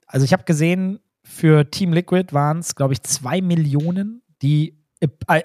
Also 0.07 0.23
ich 0.23 0.31
habe 0.31 0.45
gesehen, 0.45 1.01
für 1.23 1.69
Team 1.69 1.93
Liquid 1.93 2.33
waren 2.33 2.59
es, 2.59 2.75
glaube 2.75 2.93
ich, 2.93 3.01
zwei 3.03 3.41
Millionen, 3.41 4.21
die 4.41 4.77
äh, 4.99 5.41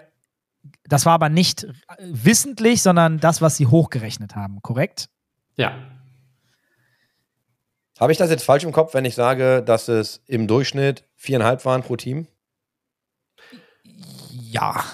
das 0.85 1.07
war 1.07 1.13
aber 1.13 1.29
nicht 1.29 1.67
wissentlich, 2.01 2.83
sondern 2.83 3.19
das, 3.21 3.43
was 3.43 3.57
sie 3.57 3.67
hochgerechnet 3.67 4.35
haben, 4.35 4.61
korrekt? 4.63 5.09
Ja, 5.57 5.75
habe 7.99 8.13
ich 8.13 8.19
das 8.19 8.31
jetzt 8.31 8.45
falsch 8.45 8.65
im 8.65 8.73
Kopf, 8.73 8.95
wenn 8.95 9.05
ich 9.05 9.15
sage, 9.15 9.63
dass 9.63 9.89
es 9.89 10.23
im 10.27 10.47
Durchschnitt 10.47 11.05
viereinhalb 11.17 11.65
waren 11.65 11.83
pro 11.83 11.97
Team? 11.97 12.29
Ja, 14.33 14.85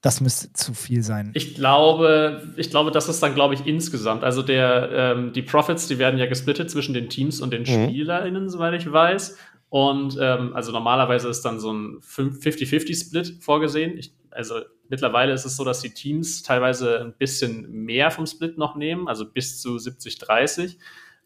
das 0.00 0.20
müsste 0.20 0.52
zu 0.52 0.72
viel 0.72 1.02
sein. 1.02 1.32
Ich 1.34 1.56
glaube, 1.56 2.54
ich 2.56 2.70
glaube, 2.70 2.92
das 2.92 3.08
ist 3.08 3.20
dann, 3.22 3.34
glaube 3.34 3.54
ich, 3.54 3.66
insgesamt. 3.66 4.22
Also 4.22 4.42
der, 4.42 4.90
ähm, 4.92 5.32
die 5.32 5.42
Profits, 5.42 5.88
die 5.88 5.98
werden 5.98 6.18
ja 6.20 6.26
gesplittet 6.26 6.70
zwischen 6.70 6.94
den 6.94 7.08
Teams 7.08 7.40
und 7.40 7.52
den 7.52 7.62
Mhm. 7.62 7.88
SpielerInnen, 7.88 8.48
soweit 8.48 8.74
ich 8.74 8.90
weiß. 8.90 9.36
Und 9.68 10.16
ähm, 10.20 10.54
also 10.54 10.72
normalerweise 10.72 11.28
ist 11.28 11.42
dann 11.42 11.58
so 11.58 11.72
ein 11.72 12.00
50-50-Split 12.00 13.38
vorgesehen. 13.40 13.98
Ich, 13.98 14.12
also 14.30 14.60
mittlerweile 14.88 15.32
ist 15.32 15.44
es 15.44 15.56
so, 15.56 15.64
dass 15.64 15.80
die 15.80 15.90
Teams 15.90 16.42
teilweise 16.42 17.00
ein 17.00 17.14
bisschen 17.14 17.70
mehr 17.70 18.10
vom 18.10 18.26
Split 18.26 18.58
noch 18.58 18.76
nehmen, 18.76 19.08
also 19.08 19.28
bis 19.30 19.60
zu 19.60 19.76
70-30. 19.76 20.76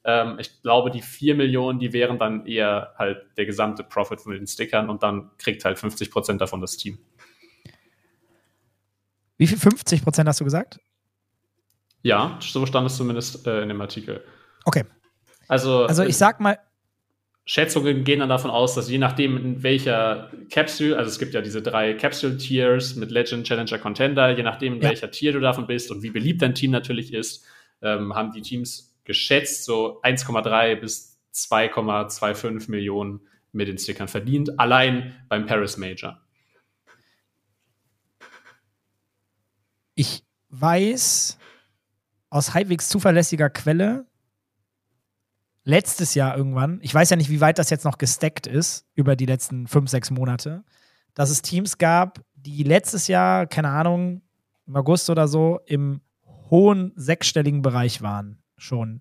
Ähm, 0.04 0.38
ich 0.38 0.62
glaube, 0.62 0.90
die 0.90 1.02
4 1.02 1.34
Millionen, 1.34 1.78
die 1.78 1.92
wären 1.92 2.18
dann 2.18 2.46
eher 2.46 2.94
halt 2.96 3.26
der 3.36 3.44
gesamte 3.44 3.84
Profit 3.84 4.22
von 4.22 4.32
den 4.32 4.46
Stickern 4.46 4.88
und 4.88 5.02
dann 5.02 5.30
kriegt 5.36 5.64
halt 5.64 5.78
50 5.78 6.10
Prozent 6.10 6.40
davon 6.40 6.60
das 6.60 6.76
Team. 6.76 6.98
Wie 9.36 9.46
viel? 9.46 9.58
50 9.58 10.02
Prozent 10.02 10.28
hast 10.28 10.40
du 10.40 10.44
gesagt? 10.44 10.80
Ja, 12.02 12.38
so 12.40 12.64
stand 12.64 12.86
es 12.86 12.96
zumindest 12.96 13.46
äh, 13.46 13.62
in 13.62 13.68
dem 13.68 13.80
Artikel. 13.80 14.24
Okay. 14.64 14.84
Also, 15.48 15.84
Also 15.84 16.04
ich 16.04 16.16
sag 16.16 16.40
mal, 16.40 16.58
Schätzungen 17.50 18.04
gehen 18.04 18.20
dann 18.20 18.28
davon 18.28 18.48
aus, 18.48 18.76
dass 18.76 18.88
je 18.88 18.98
nachdem, 18.98 19.36
in 19.36 19.62
welcher 19.64 20.30
Capsule, 20.52 20.96
also 20.96 21.08
es 21.08 21.18
gibt 21.18 21.34
ja 21.34 21.40
diese 21.40 21.60
drei 21.60 21.94
Capsule-Tiers 21.94 22.94
mit 22.94 23.10
Legend, 23.10 23.44
Challenger, 23.44 23.78
Contender, 23.78 24.30
je 24.36 24.44
nachdem, 24.44 24.74
in 24.74 24.82
Ja. 24.82 24.90
welcher 24.90 25.10
Tier 25.10 25.32
du 25.32 25.40
davon 25.40 25.66
bist 25.66 25.90
und 25.90 26.04
wie 26.04 26.10
beliebt 26.10 26.42
dein 26.42 26.54
Team 26.54 26.70
natürlich 26.70 27.12
ist, 27.12 27.44
ähm, 27.82 28.14
haben 28.14 28.30
die 28.30 28.42
Teams 28.42 28.94
geschätzt 29.02 29.64
so 29.64 30.00
1,3 30.02 30.76
bis 30.76 31.18
2,25 31.32 32.70
Millionen 32.70 33.18
mit 33.50 33.66
den 33.66 33.78
Stickern 33.78 34.06
verdient, 34.06 34.60
allein 34.60 35.16
beim 35.28 35.46
Paris 35.46 35.76
Major. 35.76 36.20
ich 39.96 40.22
weiß 40.50 41.36
aus 42.30 42.54
halbwegs 42.54 42.88
zuverlässiger 42.88 43.50
Quelle, 43.50 44.06
letztes 45.70 46.14
Jahr 46.14 46.36
irgendwann, 46.36 46.80
ich 46.82 46.92
weiß 46.92 47.10
ja 47.10 47.16
nicht, 47.16 47.30
wie 47.30 47.40
weit 47.40 47.58
das 47.58 47.70
jetzt 47.70 47.84
noch 47.84 47.96
gesteckt 47.96 48.46
ist 48.46 48.86
über 48.94 49.14
die 49.16 49.26
letzten 49.26 49.68
fünf, 49.68 49.88
sechs 49.88 50.10
Monate, 50.10 50.64
dass 51.14 51.30
es 51.30 51.42
Teams 51.42 51.78
gab, 51.78 52.20
die 52.34 52.64
letztes 52.64 53.06
Jahr, 53.06 53.46
keine 53.46 53.68
Ahnung, 53.68 54.22
im 54.66 54.76
August 54.76 55.08
oder 55.10 55.28
so, 55.28 55.60
im 55.66 56.00
hohen 56.50 56.92
sechsstelligen 56.96 57.62
Bereich 57.62 58.02
waren 58.02 58.42
schon. 58.56 59.00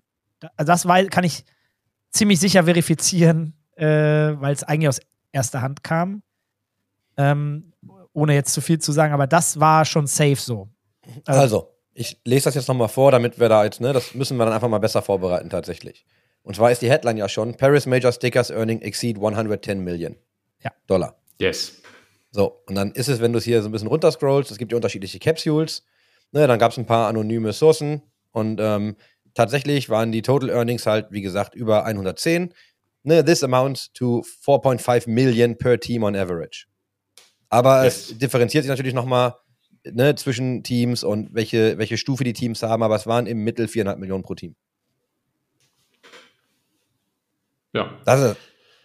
Also 0.56 0.72
das 0.72 0.86
war, 0.86 1.02
kann 1.04 1.24
ich 1.24 1.44
ziemlich 2.10 2.38
sicher 2.38 2.64
verifizieren, 2.64 3.54
äh, 3.76 3.86
weil 3.86 4.54
es 4.54 4.62
eigentlich 4.62 4.88
aus 4.88 5.00
erster 5.32 5.62
Hand 5.62 5.82
kam. 5.82 6.22
Ähm, 7.16 7.72
ohne 8.12 8.34
jetzt 8.34 8.52
zu 8.52 8.60
viel 8.60 8.78
zu 8.78 8.92
sagen, 8.92 9.12
aber 9.12 9.26
das 9.26 9.60
war 9.60 9.84
schon 9.84 10.06
safe 10.06 10.36
so. 10.36 10.68
Also, 11.26 11.74
ich 11.92 12.20
lese 12.24 12.44
das 12.44 12.54
jetzt 12.54 12.68
nochmal 12.68 12.88
vor, 12.88 13.10
damit 13.10 13.38
wir 13.38 13.48
da 13.48 13.64
jetzt, 13.64 13.80
ne, 13.80 13.92
das 13.92 14.14
müssen 14.14 14.36
wir 14.36 14.44
dann 14.44 14.54
einfach 14.54 14.68
mal 14.68 14.78
besser 14.78 15.02
vorbereiten 15.02 15.50
tatsächlich. 15.50 16.06
Und 16.42 16.56
zwar 16.56 16.70
ist 16.72 16.82
die 16.82 16.90
Headline 16.90 17.16
ja 17.18 17.28
schon, 17.28 17.54
Paris 17.56 17.86
Major 17.86 18.12
Stickers 18.12 18.50
Earning 18.50 18.80
Exceed 18.82 19.16
110 19.16 19.80
Million 19.80 20.16
Ja. 20.62 20.70
Dollar. 20.86 21.16
Yes. 21.38 21.74
So, 22.30 22.62
und 22.66 22.74
dann 22.76 22.92
ist 22.92 23.08
es, 23.08 23.20
wenn 23.20 23.32
du 23.32 23.38
es 23.38 23.44
hier 23.44 23.60
so 23.62 23.68
ein 23.68 23.72
bisschen 23.72 23.88
runterscrollst, 23.88 24.50
es 24.50 24.58
gibt 24.58 24.72
ja 24.72 24.76
unterschiedliche 24.76 25.18
Capsules, 25.18 25.84
ne, 26.32 26.46
dann 26.46 26.58
gab 26.58 26.72
es 26.72 26.78
ein 26.78 26.86
paar 26.86 27.08
anonyme 27.08 27.52
Sourcen 27.52 28.02
und 28.30 28.60
ähm, 28.60 28.96
tatsächlich 29.34 29.88
waren 29.90 30.12
die 30.12 30.22
Total 30.22 30.48
Earnings 30.50 30.86
halt, 30.86 31.08
wie 31.10 31.22
gesagt, 31.22 31.54
über 31.54 31.84
110. 31.84 32.54
Ne, 33.02 33.24
this 33.24 33.42
amounts 33.42 33.92
to 33.94 34.22
4.5 34.44 35.08
Million 35.10 35.56
per 35.56 35.80
Team 35.80 36.02
on 36.04 36.14
average. 36.14 36.66
Aber 37.48 37.84
Yes. 37.84 38.10
es 38.10 38.18
differenziert 38.18 38.62
sich 38.64 38.68
natürlich 38.68 38.94
nochmal 38.94 39.34
ne, 39.84 40.14
zwischen 40.14 40.62
Teams 40.62 41.02
und 41.02 41.34
welche, 41.34 41.78
welche 41.78 41.96
Stufe 41.96 42.22
die 42.24 42.32
Teams 42.34 42.62
haben, 42.62 42.82
aber 42.82 42.94
es 42.96 43.06
waren 43.06 43.26
im 43.26 43.42
Mittel 43.42 43.66
4,5 43.66 43.96
Millionen 43.96 44.22
pro 44.22 44.34
Team. 44.34 44.54
Ja. 47.72 47.98
Das 48.04 48.20
ist 48.20 48.36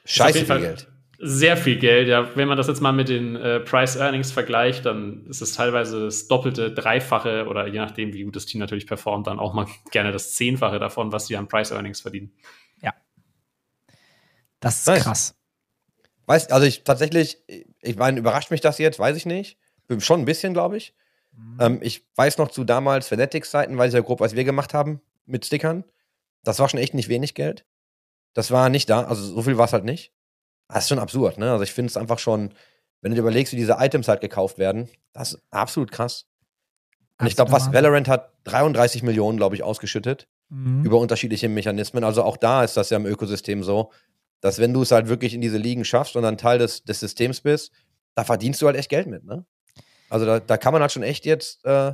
Ist 0.03 0.13
scheiße 0.13 0.39
jeden 0.39 0.47
viel 0.47 0.55
Fall 0.55 0.61
Geld. 0.61 0.87
Sehr 1.17 1.55
viel 1.57 1.79
Geld, 1.79 2.07
ja. 2.09 2.35
Wenn 2.35 2.47
man 2.47 2.57
das 2.57 2.67
jetzt 2.67 2.81
mal 2.81 2.91
mit 2.91 3.07
den 3.07 3.35
äh, 3.37 3.61
Price 3.61 3.95
Earnings 3.95 4.31
vergleicht, 4.31 4.85
dann 4.85 5.25
ist 5.27 5.41
es 5.41 5.53
teilweise 5.53 6.05
das 6.05 6.27
doppelte, 6.27 6.71
dreifache 6.71 7.47
oder 7.47 7.67
je 7.67 7.79
nachdem, 7.79 8.13
wie 8.13 8.23
gut 8.23 8.35
das 8.35 8.45
Team 8.45 8.59
natürlich 8.59 8.85
performt, 8.85 9.27
dann 9.27 9.39
auch 9.39 9.53
mal 9.53 9.65
gerne 9.91 10.11
das 10.11 10.33
Zehnfache 10.33 10.77
davon, 10.77 11.11
was 11.13 11.27
die 11.27 11.37
an 11.37 11.47
Price 11.47 11.71
Earnings 11.71 12.01
verdienen. 12.01 12.33
Das 14.65 14.79
ist 14.79 14.87
Nice. 14.87 15.03
krass. 15.03 15.35
Weiß, 16.25 16.49
also 16.49 16.65
ich 16.65 16.83
tatsächlich, 16.83 17.37
ich 17.81 17.97
meine, 17.97 18.19
überrascht 18.19 18.49
mich 18.49 18.61
das 18.61 18.79
jetzt, 18.79 18.97
weiß 18.97 19.15
ich 19.15 19.27
nicht. 19.27 19.59
Schon 19.99 20.21
ein 20.21 20.25
bisschen, 20.25 20.53
glaube 20.53 20.77
ich. 20.77 20.95
Ähm, 21.59 21.79
ich 21.83 22.03
weiß 22.15 22.39
noch 22.39 22.49
zu 22.49 22.63
damals 22.63 23.07
Fanatics-Zeiten, 23.07 23.77
weiß 23.77 23.89
ich 23.89 23.95
ja 23.95 24.01
grob, 24.01 24.21
was 24.21 24.35
wir 24.35 24.43
gemacht 24.43 24.73
haben 24.73 25.01
mit 25.27 25.45
Stickern. 25.45 25.83
Das 26.43 26.57
war 26.57 26.67
schon 26.67 26.79
echt 26.79 26.95
nicht 26.95 27.09
wenig 27.09 27.35
Geld. 27.35 27.63
Das 28.35 28.51
war 28.51 28.69
nicht 28.69 28.89
da, 28.89 29.03
also 29.05 29.23
so 29.23 29.41
viel 29.41 29.57
war 29.57 29.65
es 29.65 29.73
halt 29.73 29.85
nicht. 29.85 30.13
Das 30.67 30.83
ist 30.83 30.89
schon 30.89 30.99
absurd, 30.99 31.39
ne? 31.39 31.51
Also 31.51 31.63
ich 31.63 31.73
finde 31.73 31.89
es 31.89 31.97
einfach 31.97 32.19
schon, 32.19 32.53
wenn 33.01 33.09
du 33.11 33.15
dir 33.15 33.21
überlegst, 33.21 33.51
wie 33.53 33.57
diese 33.57 33.77
Items 33.79 34.07
halt 34.07 34.21
gekauft 34.21 34.59
werden, 34.59 34.87
das 35.13 35.33
ist 35.33 35.41
absolut 35.49 35.91
krass. 35.91 36.27
Und 37.19 37.27
ich 37.27 37.35
glaube, 37.35 37.51
was 37.51 37.71
Valorant 37.73 38.07
hat 38.07 38.33
33 38.43 39.01
Millionen, 39.01 39.37
glaube 39.37 39.55
ich, 39.55 39.63
ausgeschüttet 39.63 40.27
Mhm. 40.49 40.83
über 40.83 40.99
unterschiedliche 40.99 41.49
Mechanismen. 41.49 42.03
Also 42.03 42.21
auch 42.23 42.37
da 42.37 42.63
ist 42.63 42.77
das 42.77 42.91
ja 42.91 42.97
im 42.97 43.07
Ökosystem 43.07 43.63
so, 43.63 43.91
dass 44.41 44.59
wenn 44.59 44.73
du 44.73 44.83
es 44.83 44.91
halt 44.91 45.07
wirklich 45.07 45.33
in 45.33 45.41
diese 45.41 45.57
Ligen 45.57 45.83
schaffst 45.85 46.15
und 46.15 46.21
dann 46.21 46.37
Teil 46.37 46.59
des, 46.59 46.83
des 46.83 46.99
Systems 46.99 47.41
bist, 47.41 47.71
da 48.13 48.23
verdienst 48.23 48.61
du 48.61 48.67
halt 48.67 48.75
echt 48.75 48.89
Geld 48.89 49.07
mit, 49.07 49.23
ne? 49.25 49.43
Also 50.07 50.25
da, 50.27 50.39
da 50.39 50.57
kann 50.57 50.71
man 50.71 50.83
halt 50.83 50.91
schon 50.91 51.01
echt 51.01 51.25
jetzt 51.25 51.65
äh, 51.65 51.93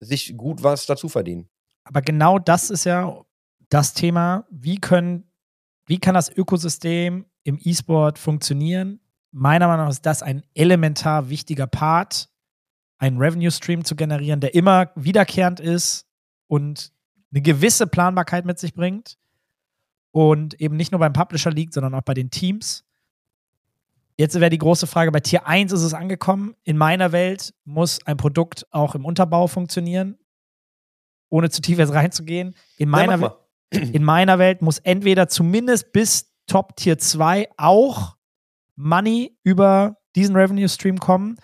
sich 0.00 0.36
gut 0.36 0.62
was 0.62 0.84
dazu 0.84 1.08
verdienen. 1.08 1.48
Aber 1.84 2.02
genau 2.02 2.38
das 2.38 2.68
ist 2.68 2.84
ja 2.84 3.24
das 3.70 3.94
Thema. 3.94 4.46
Wie 4.50 4.76
können, 4.76 5.30
wie 5.86 5.98
kann 5.98 6.14
das 6.14 6.28
Ökosystem 6.28 7.26
im 7.44 7.58
E-Sport 7.62 8.18
funktionieren? 8.18 9.00
Meiner 9.30 9.68
Meinung 9.68 9.86
nach 9.86 9.92
ist 9.92 10.04
das 10.04 10.22
ein 10.22 10.42
elementar 10.54 11.28
wichtiger 11.28 11.66
Part, 11.66 12.28
einen 12.98 13.18
Revenue 13.18 13.50
Stream 13.50 13.84
zu 13.84 13.94
generieren, 13.94 14.40
der 14.40 14.54
immer 14.54 14.90
wiederkehrend 14.96 15.60
ist 15.60 16.06
und 16.48 16.92
eine 17.32 17.42
gewisse 17.42 17.86
Planbarkeit 17.86 18.44
mit 18.44 18.58
sich 18.58 18.74
bringt. 18.74 19.18
Und 20.10 20.58
eben 20.60 20.76
nicht 20.76 20.92
nur 20.92 20.98
beim 20.98 21.12
Publisher 21.12 21.50
liegt, 21.50 21.74
sondern 21.74 21.94
auch 21.94 22.02
bei 22.02 22.14
den 22.14 22.30
Teams. 22.30 22.84
Jetzt 24.16 24.34
wäre 24.40 24.48
die 24.48 24.56
große 24.56 24.86
Frage, 24.86 25.12
bei 25.12 25.20
Tier 25.20 25.46
1 25.46 25.72
ist 25.72 25.82
es 25.82 25.92
angekommen. 25.92 26.54
In 26.64 26.78
meiner 26.78 27.12
Welt 27.12 27.52
muss 27.64 28.04
ein 28.06 28.16
Produkt 28.16 28.66
auch 28.70 28.94
im 28.94 29.04
Unterbau 29.04 29.46
funktionieren, 29.46 30.16
ohne 31.28 31.50
zu 31.50 31.60
tief 31.60 31.78
jetzt 31.78 31.92
reinzugehen. 31.92 32.54
In 32.78 32.88
Ja, 32.88 32.92
meiner, 32.92 33.16
mal. 33.18 33.36
In 33.70 34.04
meiner 34.04 34.38
Welt 34.38 34.62
muss 34.62 34.78
entweder 34.78 35.28
zumindest 35.28 35.92
bis 35.92 36.32
Top 36.46 36.76
Tier 36.76 36.98
2 36.98 37.48
auch 37.56 38.16
Money 38.76 39.36
über 39.42 39.96
diesen 40.14 40.36
Revenue 40.36 40.68
Stream 40.68 40.98
kommen 40.98 41.36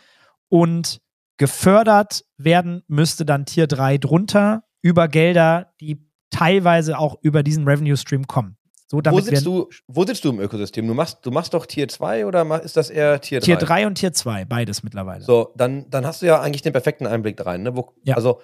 und 0.49 1.01
gefördert 1.39 2.25
werden 2.37 2.83
müsste 2.87 3.25
dann 3.25 3.47
Tier 3.47 3.67
3 3.67 3.99
drunter 3.99 4.65
über 4.83 5.09
Gelder, 5.09 5.73
die 5.81 6.07
teilweise 6.31 6.99
auch 6.99 7.19
über 7.23 7.43
diesen 7.43 7.67
Revenue 7.67 7.97
Stream 7.97 8.27
kommen. 8.27 8.57
So 8.87 9.01
Wo 9.03 9.21
sitzt, 9.21 9.47
du, 9.47 9.71
wo 9.87 10.05
sitzt 10.05 10.23
du 10.23 10.29
im 10.29 10.41
Ökosystem? 10.41 10.87
Du 10.87 10.93
machst, 10.93 11.25
du 11.25 11.31
machst 11.31 11.55
doch 11.55 11.65
Tier 11.65 11.89
2 11.89 12.27
oder 12.27 12.63
ist 12.63 12.77
das 12.77 12.91
eher 12.91 13.19
Tier 13.23 13.41
3? 13.41 13.45
Tier 13.47 13.57
3 13.57 13.87
und 13.87 13.95
Tier 13.95 14.13
2, 14.13 14.45
beides 14.45 14.83
mittlerweile. 14.83 15.25
So, 15.25 15.55
dann, 15.57 15.89
dann 15.89 16.05
hast 16.05 16.21
du 16.21 16.27
ja 16.27 16.43
eigentlich 16.43 16.61
den 16.61 16.75
perfekten 16.75 17.07
Einblick 17.07 17.45
rein. 17.47 17.63
Ne? 17.63 17.75
Wo, 17.75 17.95
Ja. 18.05 18.17
Also, 18.17 18.43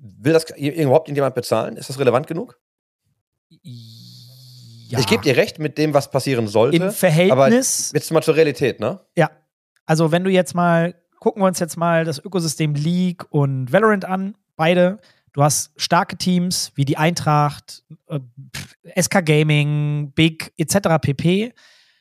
will 0.00 0.32
das 0.32 0.44
überhaupt 0.56 1.08
irgendjemand 1.08 1.34
bezahlen? 1.34 1.76
Ist 1.76 1.88
das 1.88 1.98
relevant 1.98 2.26
genug? 2.26 2.58
Ja. 4.88 4.98
Ich 4.98 5.06
gebe 5.06 5.22
dir 5.22 5.36
recht 5.36 5.58
mit 5.58 5.78
dem, 5.78 5.94
was 5.94 6.10
passieren 6.10 6.48
sollte. 6.48 6.76
Im 6.76 6.90
Verhältnis 6.90 7.92
Jetzt 7.94 8.10
mal 8.10 8.22
zur 8.22 8.36
Realität, 8.36 8.80
ne? 8.80 9.00
Ja, 9.16 9.30
also 9.86 10.10
wenn 10.10 10.24
du 10.24 10.30
jetzt 10.30 10.54
mal, 10.54 10.94
gucken 11.20 11.42
wir 11.42 11.46
uns 11.46 11.58
jetzt 11.58 11.76
mal 11.76 12.04
das 12.04 12.18
Ökosystem 12.18 12.74
League 12.74 13.24
und 13.30 13.72
Valorant 13.72 14.04
an, 14.04 14.34
beide. 14.56 14.98
Du 15.32 15.44
hast 15.44 15.70
starke 15.76 16.16
Teams 16.16 16.72
wie 16.74 16.84
die 16.84 16.96
Eintracht, 16.96 17.84
äh, 18.08 18.18
SK 19.00 19.24
Gaming, 19.24 20.12
Big 20.12 20.52
etc. 20.56 20.98
pp. 21.00 21.52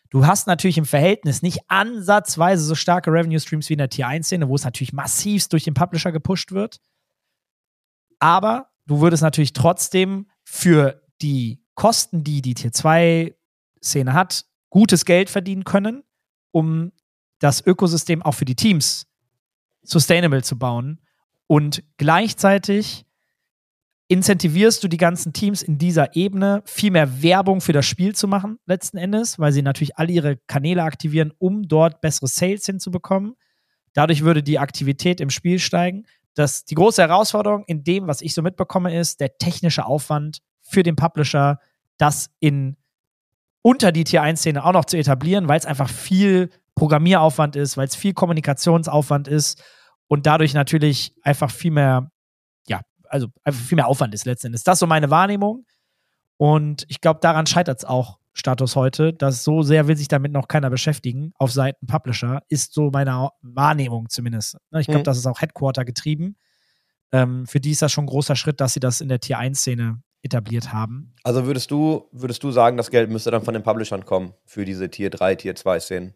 Du 0.09 0.25
hast 0.25 0.47
natürlich 0.47 0.79
im 0.79 0.85
Verhältnis 0.85 1.43
nicht 1.43 1.59
ansatzweise 1.67 2.63
so 2.63 2.73
starke 2.73 3.11
Revenue 3.11 3.39
Streams 3.39 3.69
wie 3.69 3.73
in 3.73 3.77
der 3.77 3.89
Tier 3.89 4.07
1-Szene, 4.07 4.49
wo 4.49 4.55
es 4.55 4.63
natürlich 4.63 4.93
massivst 4.93 5.53
durch 5.53 5.63
den 5.63 5.75
Publisher 5.75 6.11
gepusht 6.11 6.51
wird. 6.51 6.79
Aber 8.19 8.69
du 8.85 9.01
würdest 9.01 9.23
natürlich 9.23 9.53
trotzdem 9.53 10.27
für 10.43 11.01
die 11.21 11.63
Kosten, 11.75 12.23
die 12.23 12.41
die 12.41 12.53
Tier 12.53 12.71
2-Szene 12.71 14.13
hat, 14.13 14.45
gutes 14.69 15.05
Geld 15.05 15.29
verdienen 15.29 15.63
können, 15.63 16.03
um 16.51 16.91
das 17.39 17.65
Ökosystem 17.65 18.21
auch 18.21 18.34
für 18.34 18.45
die 18.45 18.55
Teams 18.55 19.08
sustainable 19.84 20.43
zu 20.43 20.58
bauen. 20.58 20.99
Und 21.47 21.84
gleichzeitig 21.97 23.05
incentivierst 24.10 24.84
du 24.84 24.88
die 24.88 24.97
ganzen 24.97 25.34
Teams 25.34 25.62
in 25.62 25.77
dieser 25.77 26.15
Ebene, 26.15 26.63
viel 26.65 26.91
mehr 26.91 27.21
Werbung 27.21 27.62
für 27.62 27.73
das 27.73 27.86
Spiel 27.86 28.15
zu 28.15 28.27
machen, 28.27 28.58
letzten 28.65 28.97
Endes, 28.97 29.39
weil 29.39 29.51
sie 29.51 29.62
natürlich 29.62 29.97
alle 29.97 30.12
ihre 30.12 30.38
Kanäle 30.47 30.84
aktivieren, 30.84 31.32
um 31.38 31.67
dort 31.67 32.01
bessere 32.01 32.27
Sales 32.27 32.65
hinzubekommen. 32.65 33.36
Dadurch 33.93 34.23
würde 34.23 34.43
die 34.43 34.60
Aktivität 34.60 35.21
im 35.21 35.29
Spiel 35.29 35.60
steigen. 35.60 36.05
Das, 36.35 36.65
die 36.65 36.75
große 36.75 37.01
Herausforderung 37.01 37.63
in 37.65 37.83
dem, 37.83 38.07
was 38.07 38.21
ich 38.21 38.33
so 38.33 38.41
mitbekomme, 38.41 38.97
ist 38.97 39.19
der 39.19 39.37
technische 39.37 39.85
Aufwand 39.85 40.39
für 40.61 40.83
den 40.83 40.95
Publisher, 40.95 41.59
das 41.97 42.29
in 42.39 42.77
unter 43.61 43.91
die 43.91 44.03
Tier 44.03 44.23
1-Szene 44.23 44.63
auch 44.63 44.71
noch 44.71 44.85
zu 44.85 44.97
etablieren, 44.97 45.47
weil 45.47 45.59
es 45.59 45.65
einfach 45.65 45.89
viel 45.89 46.49
Programmieraufwand 46.75 47.55
ist, 47.55 47.75
weil 47.75 47.87
es 47.87 47.95
viel 47.95 48.13
Kommunikationsaufwand 48.13 49.27
ist 49.27 49.61
und 50.07 50.25
dadurch 50.25 50.53
natürlich 50.53 51.13
einfach 51.23 51.51
viel 51.51 51.71
mehr, 51.71 52.09
ja, 52.67 52.81
also 53.09 53.27
einfach 53.43 53.61
viel 53.61 53.75
mehr 53.75 53.87
Aufwand 53.87 54.13
ist 54.13 54.25
letzten 54.25 54.47
Endes. 54.47 54.63
Das 54.63 54.75
ist 54.75 54.79
so 54.79 54.87
meine 54.87 55.09
Wahrnehmung. 55.09 55.65
Und 56.37 56.85
ich 56.87 57.01
glaube, 57.01 57.19
daran 57.21 57.47
scheitert 57.47 57.79
es 57.79 57.85
auch 57.85 58.19
Status 58.39 58.75
heute, 58.75 59.13
dass 59.13 59.43
so 59.43 59.62
sehr 59.62 59.88
will 59.88 59.95
sich 59.97 60.08
damit 60.08 60.32
noch 60.32 60.47
keiner 60.47 60.69
beschäftigen 60.69 61.32
auf 61.38 61.52
Seiten 61.52 61.86
Publisher, 61.86 62.41
ist 62.49 62.73
so 62.73 62.89
meine 62.91 63.30
Wahrnehmung 63.41 64.10
zumindest. 64.10 64.58
Ne, 64.71 64.82
Ich 64.82 64.88
glaube, 64.88 65.02
Mhm. 65.02 65.04
das 65.06 65.17
ist 65.17 65.28
auch 65.28 65.41
Headquarter 65.41 65.86
getrieben. 65.86 66.36
Ähm, 67.12 67.45
für 67.47 67.60
die 67.60 67.71
ist 67.71 67.82
das 67.82 67.91
schon 67.91 68.06
ein 68.06 68.08
großer 68.08 68.36
Schritt, 68.36 68.60
dass 68.62 68.73
sie 68.73 68.80
das 68.80 69.02
in 69.02 69.10
der 69.10 69.19
Tier 69.19 69.39
1-Szene 69.39 70.02
etabliert 70.21 70.73
haben. 70.73 71.13
Also 71.23 71.45
würdest 71.45 71.71
du, 71.71 72.08
würdest 72.12 72.43
du 72.43 72.52
sagen, 72.52 72.75
das 72.78 72.91
Geld 72.91 73.10
müsste 73.10 73.32
dann 73.32 73.41
von 73.43 73.54
den 73.54 73.63
Publishern 73.63 74.06
kommen 74.06 74.34
für 74.45 74.65
diese 74.65 74.89
Tier 74.89 75.10
3, 75.10 75.36
Tier 75.36 75.56
2 75.56 75.80
Szenen? 75.80 76.13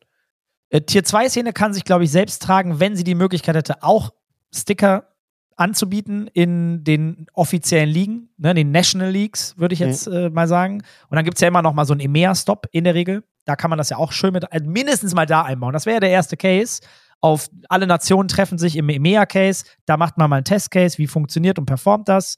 Äh, 0.69 0.81
Tier 0.81 1.03
2-Szene 1.03 1.53
kann 1.53 1.73
sich, 1.73 1.83
glaube 1.85 2.03
ich, 2.03 2.11
selbst 2.11 2.41
tragen, 2.41 2.79
wenn 2.79 2.95
sie 2.95 3.03
die 3.03 3.15
Möglichkeit 3.15 3.55
hätte, 3.55 3.81
auch 3.81 4.11
Sticker 4.53 5.12
anzubieten 5.57 6.27
in 6.27 6.83
den 6.83 7.27
offiziellen 7.33 7.89
Ligen, 7.89 8.29
ne, 8.37 8.53
den 8.53 8.71
National 8.71 9.09
Leagues, 9.09 9.57
würde 9.57 9.73
ich 9.73 9.79
jetzt 9.79 10.07
äh, 10.07 10.29
mal 10.29 10.47
sagen. 10.47 10.83
Und 11.09 11.15
dann 11.15 11.25
gibt 11.25 11.37
es 11.37 11.41
ja 11.41 11.47
immer 11.47 11.61
noch 11.61 11.73
mal 11.73 11.85
so 11.85 11.93
einen 11.93 12.01
EMEA-Stop 12.01 12.67
in 12.71 12.83
der 12.83 12.95
Regel. 12.95 13.23
Da 13.45 13.55
kann 13.55 13.69
man 13.69 13.77
das 13.77 13.89
ja 13.89 13.97
auch 13.97 14.11
schön 14.11 14.33
mit, 14.33 14.51
also 14.51 14.69
mindestens 14.69 15.13
mal 15.13 15.25
da 15.25 15.43
einbauen. 15.43 15.73
Das 15.73 15.85
wäre 15.85 15.95
ja 15.95 15.99
der 15.99 16.11
erste 16.11 16.37
Case. 16.37 16.81
Auf 17.21 17.49
alle 17.69 17.87
Nationen 17.87 18.27
treffen 18.27 18.57
sich 18.57 18.75
im 18.75 18.89
EMEA-Case. 18.89 19.65
Da 19.85 19.97
macht 19.97 20.17
man 20.17 20.29
mal 20.29 20.37
einen 20.37 20.45
Test-Case, 20.45 20.97
wie 20.97 21.07
funktioniert 21.07 21.59
und 21.59 21.65
performt 21.65 22.09
das. 22.09 22.37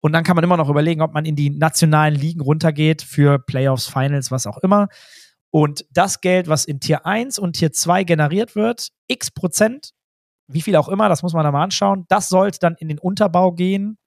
Und 0.00 0.12
dann 0.12 0.24
kann 0.24 0.34
man 0.34 0.44
immer 0.44 0.56
noch 0.56 0.68
überlegen, 0.68 1.02
ob 1.02 1.12
man 1.12 1.24
in 1.24 1.36
die 1.36 1.50
nationalen 1.50 2.14
Ligen 2.14 2.40
runtergeht 2.40 3.02
für 3.02 3.38
Playoffs, 3.38 3.86
Finals, 3.86 4.30
was 4.30 4.46
auch 4.46 4.58
immer. 4.58 4.88
Und 5.50 5.84
das 5.90 6.20
Geld, 6.20 6.48
was 6.48 6.64
in 6.64 6.80
Tier 6.80 7.06
1 7.06 7.38
und 7.38 7.54
Tier 7.54 7.72
2 7.72 8.04
generiert 8.04 8.54
wird, 8.54 8.90
x 9.08 9.30
Prozent, 9.30 9.90
wie 10.52 10.62
viel 10.62 10.76
auch 10.76 10.88
immer, 10.88 11.08
das 11.08 11.22
muss 11.22 11.32
man 11.32 11.44
da 11.44 11.52
mal 11.52 11.62
anschauen, 11.62 12.04
das 12.08 12.28
sollte 12.28 12.58
dann 12.58 12.74
in 12.76 12.88
den 12.88 12.98
Unterbau 12.98 13.52
gehen, 13.52 13.98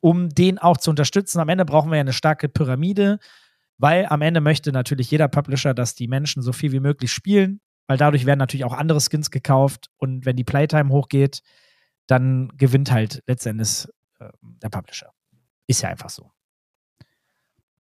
um 0.00 0.28
den 0.28 0.58
auch 0.58 0.76
zu 0.76 0.90
unterstützen. 0.90 1.40
Am 1.40 1.48
Ende 1.48 1.64
brauchen 1.64 1.90
wir 1.90 1.96
ja 1.96 2.00
eine 2.02 2.12
starke 2.12 2.48
Pyramide, 2.48 3.18
weil 3.78 4.06
am 4.06 4.22
Ende 4.22 4.40
möchte 4.40 4.72
natürlich 4.72 5.10
jeder 5.10 5.28
Publisher, 5.28 5.74
dass 5.74 5.94
die 5.94 6.08
Menschen 6.08 6.42
so 6.42 6.52
viel 6.52 6.72
wie 6.72 6.80
möglich 6.80 7.12
spielen, 7.12 7.60
weil 7.86 7.98
dadurch 7.98 8.26
werden 8.26 8.38
natürlich 8.38 8.64
auch 8.64 8.72
andere 8.72 9.00
Skins 9.00 9.30
gekauft 9.30 9.88
und 9.98 10.24
wenn 10.24 10.36
die 10.36 10.44
Playtime 10.44 10.90
hochgeht, 10.90 11.40
dann 12.06 12.48
gewinnt 12.56 12.90
halt 12.90 13.22
letztendlich 13.26 13.86
äh, 14.20 14.28
der 14.40 14.68
Publisher. 14.70 15.10
Ist 15.66 15.82
ja 15.82 15.88
einfach 15.88 16.10
so. 16.10 16.30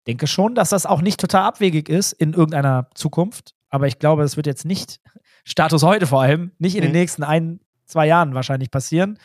Denke 0.08 0.28
schon, 0.28 0.56
dass 0.56 0.70
das 0.70 0.86
auch 0.86 1.02
nicht 1.02 1.20
total 1.20 1.44
abwegig 1.44 1.88
ist 1.90 2.14
in 2.14 2.34
irgendeiner 2.34 2.88
Zukunft, 2.96 3.54
aber 3.70 3.88
ich 3.88 4.00
glaube, 4.00 4.24
es 4.24 4.36
wird 4.36 4.48
jetzt 4.48 4.66
nicht, 4.66 5.00
Status 5.44 5.84
heute 5.84 6.08
vor 6.08 6.22
allem, 6.22 6.52
nicht 6.60 6.76
in 6.76 6.82
den 6.82 6.92
Mhm. 6.92 6.98
nächsten 6.98 7.24
ein, 7.24 7.60
zwei 7.92 8.08
Jahren 8.08 8.34
wahrscheinlich 8.34 8.72
passieren. 8.72 9.20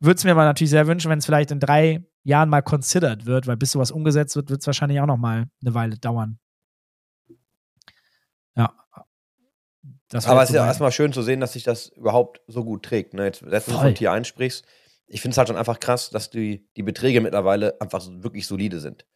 Würde 0.00 0.16
es 0.16 0.24
mir 0.24 0.32
aber 0.32 0.44
natürlich 0.44 0.70
sehr 0.70 0.86
wünschen, 0.86 1.10
wenn 1.10 1.18
es 1.18 1.26
vielleicht 1.26 1.50
in 1.50 1.60
drei 1.60 2.04
Jahren 2.22 2.48
mal 2.48 2.62
considered 2.62 3.26
wird, 3.26 3.46
weil 3.46 3.56
bis 3.56 3.72
sowas 3.72 3.90
umgesetzt 3.90 4.36
wird, 4.36 4.50
wird 4.50 4.60
es 4.60 4.66
wahrscheinlich 4.66 5.00
auch 5.00 5.06
noch 5.06 5.16
mal 5.16 5.46
eine 5.62 5.74
Weile 5.74 5.98
dauern. 5.98 6.38
Ja. 8.56 8.74
Aber 10.24 10.42
es 10.42 10.50
ist 10.50 10.56
ja 10.56 10.66
erstmal 10.66 10.92
schön 10.92 11.12
zu 11.12 11.22
sehen, 11.22 11.40
dass 11.40 11.52
sich 11.52 11.62
das 11.62 11.88
überhaupt 11.88 12.40
so 12.46 12.64
gut 12.64 12.84
trägt. 12.84 13.14
Ne? 13.14 13.26
Jetzt, 13.26 13.40
selbst 13.40 13.68
wenn 13.68 13.74
du 13.74 13.80
Voll. 13.80 13.88
von 13.88 13.94
Tier 13.94 14.12
1 14.12 14.26
sprichst, 14.26 14.64
ich 15.06 15.20
finde 15.20 15.32
es 15.32 15.38
halt 15.38 15.48
schon 15.48 15.56
einfach 15.56 15.80
krass, 15.80 16.10
dass 16.10 16.30
die, 16.30 16.68
die 16.76 16.82
Beträge 16.82 17.20
mittlerweile 17.20 17.80
einfach 17.80 18.04
wirklich 18.08 18.46
solide 18.46 18.80
sind. 18.80 19.06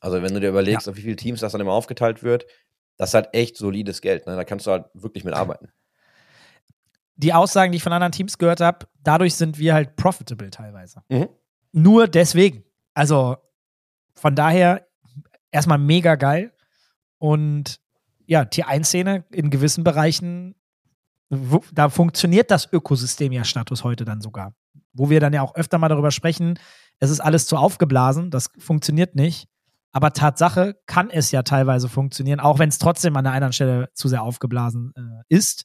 Also 0.00 0.22
wenn 0.22 0.34
du 0.34 0.40
dir 0.40 0.50
überlegst, 0.50 0.88
auf 0.88 0.96
wie 0.96 1.02
viele 1.02 1.16
Teams 1.16 1.40
das 1.40 1.52
dann 1.52 1.60
immer 1.60 1.72
aufgeteilt 1.72 2.22
wird, 2.22 2.46
das 2.96 3.10
ist 3.10 3.14
halt 3.14 3.28
echt 3.32 3.56
solides 3.56 4.00
Geld. 4.00 4.26
Ne? 4.26 4.36
Da 4.36 4.44
kannst 4.44 4.66
du 4.66 4.70
halt 4.70 4.86
wirklich 4.94 5.24
mit 5.24 5.34
arbeiten. 5.34 5.70
Die 7.18 7.34
Aussagen, 7.34 7.72
die 7.72 7.76
ich 7.76 7.82
von 7.82 7.92
anderen 7.92 8.12
Teams 8.12 8.38
gehört 8.38 8.60
habe, 8.60 8.86
dadurch 9.02 9.34
sind 9.34 9.58
wir 9.58 9.74
halt 9.74 9.96
profitable 9.96 10.50
teilweise. 10.50 11.02
Mhm. 11.08 11.28
Nur 11.72 12.08
deswegen. 12.08 12.64
Also 12.94 13.36
von 14.14 14.34
daher 14.34 14.86
erstmal 15.50 15.78
mega 15.78 16.14
geil. 16.14 16.52
Und 17.18 17.80
ja, 18.26 18.44
Tier 18.44 18.68
1-Szene 18.68 19.24
in 19.30 19.50
gewissen 19.50 19.84
Bereichen, 19.84 20.54
wo, 21.28 21.62
da 21.72 21.88
funktioniert 21.88 22.50
das 22.50 22.72
Ökosystem 22.72 23.32
ja 23.32 23.44
Status 23.44 23.84
heute 23.84 24.04
dann 24.04 24.20
sogar. 24.20 24.54
Wo 24.92 25.10
wir 25.10 25.20
dann 25.20 25.32
ja 25.32 25.42
auch 25.42 25.54
öfter 25.56 25.78
mal 25.78 25.88
darüber 25.88 26.10
sprechen, 26.10 26.58
es 27.00 27.10
ist 27.10 27.20
alles 27.20 27.46
zu 27.46 27.56
aufgeblasen, 27.56 28.30
das 28.30 28.50
funktioniert 28.58 29.14
nicht. 29.14 29.48
Aber 29.90 30.12
Tatsache 30.12 30.76
kann 30.86 31.10
es 31.10 31.30
ja 31.32 31.42
teilweise 31.42 31.88
funktionieren, 31.88 32.40
auch 32.40 32.58
wenn 32.58 32.68
es 32.68 32.78
trotzdem 32.78 33.16
an 33.16 33.24
der 33.24 33.32
einen 33.32 33.52
Stelle 33.52 33.88
zu 33.94 34.08
sehr 34.08 34.22
aufgeblasen 34.22 34.92
äh, 34.96 35.34
ist. 35.34 35.64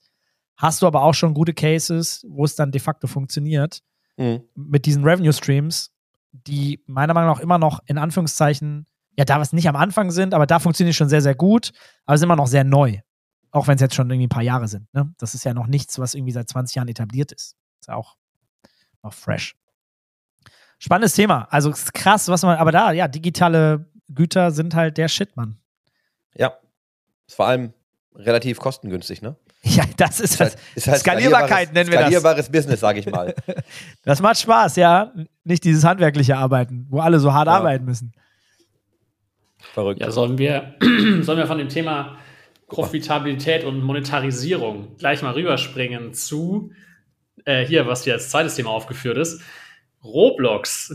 Hast 0.57 0.81
du 0.81 0.87
aber 0.87 1.01
auch 1.03 1.13
schon 1.13 1.33
gute 1.33 1.53
Cases, 1.53 2.25
wo 2.27 2.45
es 2.45 2.55
dann 2.55 2.71
de 2.71 2.79
facto 2.81 3.07
funktioniert 3.07 3.81
Mhm. 4.17 4.43
mit 4.53 4.85
diesen 4.85 5.03
Revenue 5.03 5.33
Streams, 5.33 5.91
die 6.31 6.83
meiner 6.85 7.13
Meinung 7.15 7.31
nach 7.31 7.39
immer 7.39 7.57
noch 7.57 7.79
in 7.87 7.97
Anführungszeichen, 7.97 8.85
ja, 9.17 9.25
da 9.25 9.39
was 9.39 9.53
nicht 9.53 9.67
am 9.67 9.75
Anfang 9.75 10.11
sind, 10.11 10.33
aber 10.35 10.45
da 10.45 10.59
funktioniert 10.59 10.95
schon 10.95 11.09
sehr, 11.09 11.21
sehr 11.21 11.33
gut, 11.35 11.71
aber 12.05 12.17
sind 12.17 12.27
immer 12.27 12.35
noch 12.35 12.47
sehr 12.47 12.63
neu. 12.63 12.99
Auch 13.51 13.67
wenn 13.67 13.75
es 13.75 13.81
jetzt 13.81 13.95
schon 13.95 14.09
irgendwie 14.09 14.27
ein 14.27 14.29
paar 14.29 14.43
Jahre 14.43 14.67
sind. 14.67 14.91
Ne? 14.93 15.13
Das 15.19 15.33
ist 15.35 15.45
ja 15.45 15.53
noch 15.53 15.67
nichts, 15.67 15.97
was 15.99 16.13
irgendwie 16.15 16.31
seit 16.31 16.49
20 16.49 16.75
Jahren 16.75 16.87
etabliert 16.87 17.31
ist. 17.31 17.55
Ist 17.79 17.87
ja 17.87 17.95
auch 17.95 18.15
noch 19.03 19.13
fresh. 19.13 19.55
Spannendes 20.79 21.13
Thema. 21.13 21.47
Also 21.51 21.71
krass, 21.93 22.27
was 22.27 22.41
man, 22.43 22.57
aber 22.57 22.71
da, 22.71 22.91
ja, 22.91 23.07
digitale 23.07 23.89
Güter 24.09 24.51
sind 24.51 24.75
halt 24.75 24.97
der 24.97 25.07
Shit, 25.07 25.35
Mann. 25.37 25.57
Ja. 26.35 26.57
Vor 27.29 27.47
allem 27.47 27.73
relativ 28.15 28.59
kostengünstig, 28.59 29.21
ne? 29.21 29.35
Ja, 29.65 29.85
das 29.95 30.19
ist, 30.19 30.33
Ist 30.33 30.39
halt, 30.41 30.57
ist 30.75 30.87
halt 30.87 30.99
Skalierbarkeit 30.99 31.69
skalierbares- 31.69 31.73
nennen 31.73 31.89
wir 31.89 31.97
das. 31.99 32.01
Skalierbares 32.07 32.49
Business, 32.51 32.79
sage 32.81 32.99
ich 32.99 33.05
mal. 33.09 33.33
das 34.03 34.21
macht 34.21 34.37
Spaß, 34.39 34.75
ja. 34.75 35.13
Nicht 35.45 35.63
dieses 35.63 35.85
handwerkliche 35.85 36.35
Arbeiten, 36.37 36.85
wo 36.89 36.99
alle 36.99 37.19
so 37.19 37.33
hart 37.33 37.47
Ja. 37.47 37.53
arbeiten 37.53 37.85
müssen. 37.85 38.11
Verrückt. 39.73 40.01
Ja, 40.01 40.11
sollen 40.11 40.37
wir, 40.37 40.75
sollen 41.21 41.37
wir 41.37 41.47
von 41.47 41.57
dem 41.57 41.69
Thema 41.69 42.17
Profitabilität 42.67 43.63
und 43.63 43.81
Monetarisierung 43.81 44.97
gleich 44.97 45.21
mal 45.21 45.31
rüberspringen 45.33 46.13
zu 46.13 46.71
äh, 47.45 47.65
hier, 47.65 47.87
was 47.87 48.03
hier 48.03 48.13
als 48.13 48.29
zweites 48.29 48.55
Thema 48.55 48.71
aufgeführt 48.71 49.17
ist. 49.17 49.41
Roblox 50.03 50.93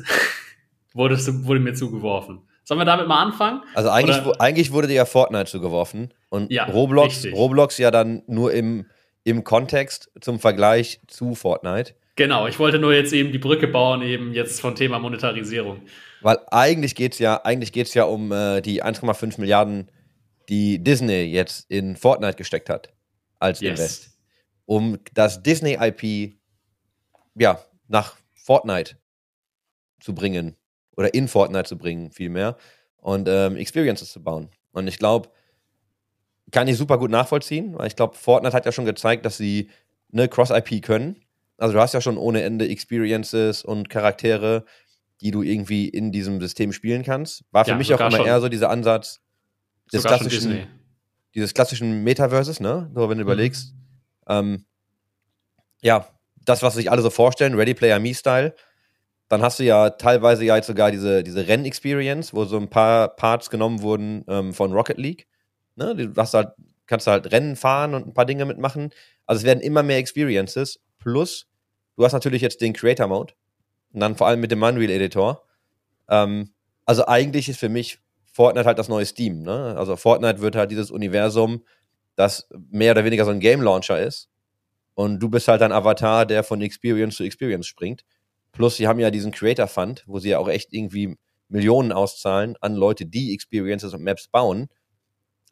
wurde, 0.92 1.16
wurde 1.44 1.60
mir 1.60 1.74
zugeworfen. 1.74 2.40
Sollen 2.64 2.80
wir 2.80 2.84
damit 2.84 3.08
mal 3.08 3.22
anfangen? 3.22 3.62
Also 3.74 3.88
eigentlich, 3.88 4.20
Oder- 4.26 4.40
eigentlich 4.40 4.72
wurde 4.72 4.88
dir 4.88 4.94
ja 4.94 5.04
Fortnite 5.06 5.46
zugeworfen 5.50 6.12
und 6.28 6.52
Ja, 6.52 6.64
Roblox, 6.64 7.16
richtig. 7.16 7.34
Roblox 7.34 7.78
ja 7.78 7.90
dann 7.90 8.22
nur 8.26 8.52
im, 8.52 8.86
im 9.24 9.44
Kontext 9.44 10.10
zum 10.20 10.40
Vergleich 10.40 11.00
zu 11.06 11.34
Fortnite. 11.34 11.94
Genau, 12.16 12.48
ich 12.48 12.58
wollte 12.58 12.78
nur 12.78 12.92
jetzt 12.92 13.12
eben 13.12 13.30
die 13.30 13.38
Brücke 13.38 13.68
bauen, 13.68 14.02
eben 14.02 14.32
jetzt 14.34 14.60
vom 14.60 14.74
Thema 14.74 14.98
Monetarisierung. 14.98 15.82
Weil 16.20 16.38
eigentlich 16.50 16.94
geht 16.96 17.12
es 17.12 17.20
ja, 17.20 17.44
eigentlich 17.44 17.72
geht's 17.72 17.94
ja 17.94 18.04
um 18.04 18.32
äh, 18.32 18.60
die 18.60 18.82
1,5 18.82 19.38
Milliarden, 19.40 19.90
die 20.48 20.82
Disney 20.82 21.22
jetzt 21.24 21.70
in 21.70 21.96
Fortnite 21.96 22.36
gesteckt 22.36 22.70
hat 22.70 22.92
als 23.38 23.62
Invest. 23.62 24.18
Um 24.66 24.98
das 25.14 25.42
Disney-IP 25.42 26.34
ja, 27.36 27.60
nach 27.86 28.16
Fortnite 28.34 28.96
zu 30.00 30.14
bringen. 30.14 30.56
Oder 30.96 31.14
in 31.14 31.28
Fortnite 31.28 31.68
zu 31.68 31.78
bringen, 31.78 32.10
vielmehr. 32.10 32.56
Und 32.96 33.28
ähm, 33.28 33.56
Experiences 33.56 34.12
zu 34.12 34.22
bauen. 34.22 34.48
Und 34.72 34.88
ich 34.88 34.98
glaube, 34.98 35.28
kann 36.50 36.68
ich 36.68 36.76
super 36.76 36.98
gut 36.98 37.10
nachvollziehen, 37.10 37.76
weil 37.78 37.86
ich 37.88 37.96
glaube, 37.96 38.16
Fortnite 38.16 38.54
hat 38.56 38.66
ja 38.66 38.72
schon 38.72 38.84
gezeigt, 38.84 39.24
dass 39.26 39.36
sie 39.36 39.70
eine 40.12 40.28
Cross-IP 40.28 40.82
können. 40.82 41.16
Also 41.58 41.74
du 41.74 41.80
hast 41.80 41.92
ja 41.94 42.00
schon 42.00 42.16
ohne 42.16 42.42
Ende 42.42 42.68
Experiences 42.68 43.62
und 43.64 43.90
Charaktere, 43.90 44.64
die 45.20 45.30
du 45.30 45.42
irgendwie 45.42 45.88
in 45.88 46.12
diesem 46.12 46.40
System 46.40 46.72
spielen 46.72 47.02
kannst. 47.02 47.44
War 47.50 47.64
für 47.64 47.72
Ja, 47.72 47.76
mich 47.76 47.92
auch 47.92 48.00
immer 48.00 48.24
eher 48.24 48.40
so 48.40 48.48
dieser 48.48 48.70
Ansatz 48.70 49.20
des 49.92 50.04
klassischen, 50.04 50.68
dieses 51.34 51.52
klassischen 51.54 52.04
Metaverses, 52.04 52.60
ne? 52.60 52.90
So, 52.94 53.08
wenn 53.08 53.18
du 53.18 53.24
Mhm. 53.24 53.28
überlegst. 53.30 53.74
Ähm, 54.28 54.64
ja, 55.82 56.08
das, 56.44 56.62
was 56.62 56.74
sich 56.74 56.90
alle 56.90 57.02
so 57.02 57.10
vorstellen, 57.10 57.54
Ready 57.54 57.74
Player 57.74 57.98
Me-Style. 57.98 58.54
Dann 59.28 59.42
hast 59.42 59.58
du 59.58 59.64
ja 59.64 59.90
teilweise 59.90 60.44
ja 60.44 60.56
jetzt 60.56 60.66
sogar 60.68 60.90
diese, 60.90 61.22
diese 61.22 61.46
Renn-Experience, 61.46 62.32
wo 62.32 62.44
so 62.46 62.56
ein 62.56 62.68
paar 62.70 63.08
Parts 63.08 63.50
genommen 63.50 63.82
wurden 63.82 64.24
ähm, 64.28 64.54
von 64.54 64.72
Rocket 64.72 64.96
League. 64.96 65.26
Ne? 65.78 65.94
Du 65.94 66.14
hast 66.16 66.34
halt, 66.34 66.50
kannst 66.86 67.06
halt 67.06 67.32
Rennen 67.32 67.56
fahren 67.56 67.94
und 67.94 68.06
ein 68.06 68.14
paar 68.14 68.26
Dinge 68.26 68.44
mitmachen. 68.44 68.90
Also 69.26 69.40
es 69.40 69.46
werden 69.46 69.60
immer 69.60 69.82
mehr 69.82 69.98
Experiences. 69.98 70.80
Plus, 70.98 71.46
du 71.96 72.04
hast 72.04 72.12
natürlich 72.12 72.42
jetzt 72.42 72.60
den 72.60 72.72
Creator-Mode. 72.72 73.34
Und 73.92 74.00
dann 74.00 74.16
vor 74.16 74.26
allem 74.26 74.40
mit 74.40 74.50
dem 74.50 74.62
Unreal 74.62 74.90
Editor. 74.90 75.44
Ähm, 76.08 76.52
also 76.84 77.06
eigentlich 77.06 77.48
ist 77.48 77.60
für 77.60 77.68
mich 77.68 77.98
Fortnite 78.24 78.66
halt 78.66 78.78
das 78.78 78.88
neue 78.88 79.06
Steam. 79.06 79.42
Ne? 79.42 79.74
Also 79.76 79.96
Fortnite 79.96 80.40
wird 80.40 80.56
halt 80.56 80.70
dieses 80.70 80.90
Universum, 80.90 81.64
das 82.16 82.48
mehr 82.70 82.92
oder 82.92 83.04
weniger 83.04 83.24
so 83.24 83.30
ein 83.30 83.40
Game 83.40 83.62
Launcher 83.62 84.00
ist. 84.00 84.28
Und 84.94 85.20
du 85.20 85.28
bist 85.28 85.48
halt 85.48 85.62
ein 85.62 85.72
Avatar, 85.72 86.26
der 86.26 86.42
von 86.42 86.60
Experience 86.60 87.16
zu 87.16 87.24
Experience 87.24 87.66
springt. 87.66 88.04
Plus, 88.52 88.76
sie 88.76 88.88
haben 88.88 88.98
ja 88.98 89.10
diesen 89.10 89.30
Creator 89.30 89.68
Fund, 89.68 90.02
wo 90.06 90.18
sie 90.18 90.30
ja 90.30 90.38
auch 90.38 90.48
echt 90.48 90.72
irgendwie 90.72 91.16
Millionen 91.48 91.92
auszahlen 91.92 92.56
an 92.60 92.74
Leute, 92.74 93.06
die 93.06 93.32
Experiences 93.32 93.94
und 93.94 94.02
Maps 94.02 94.28
bauen. 94.28 94.68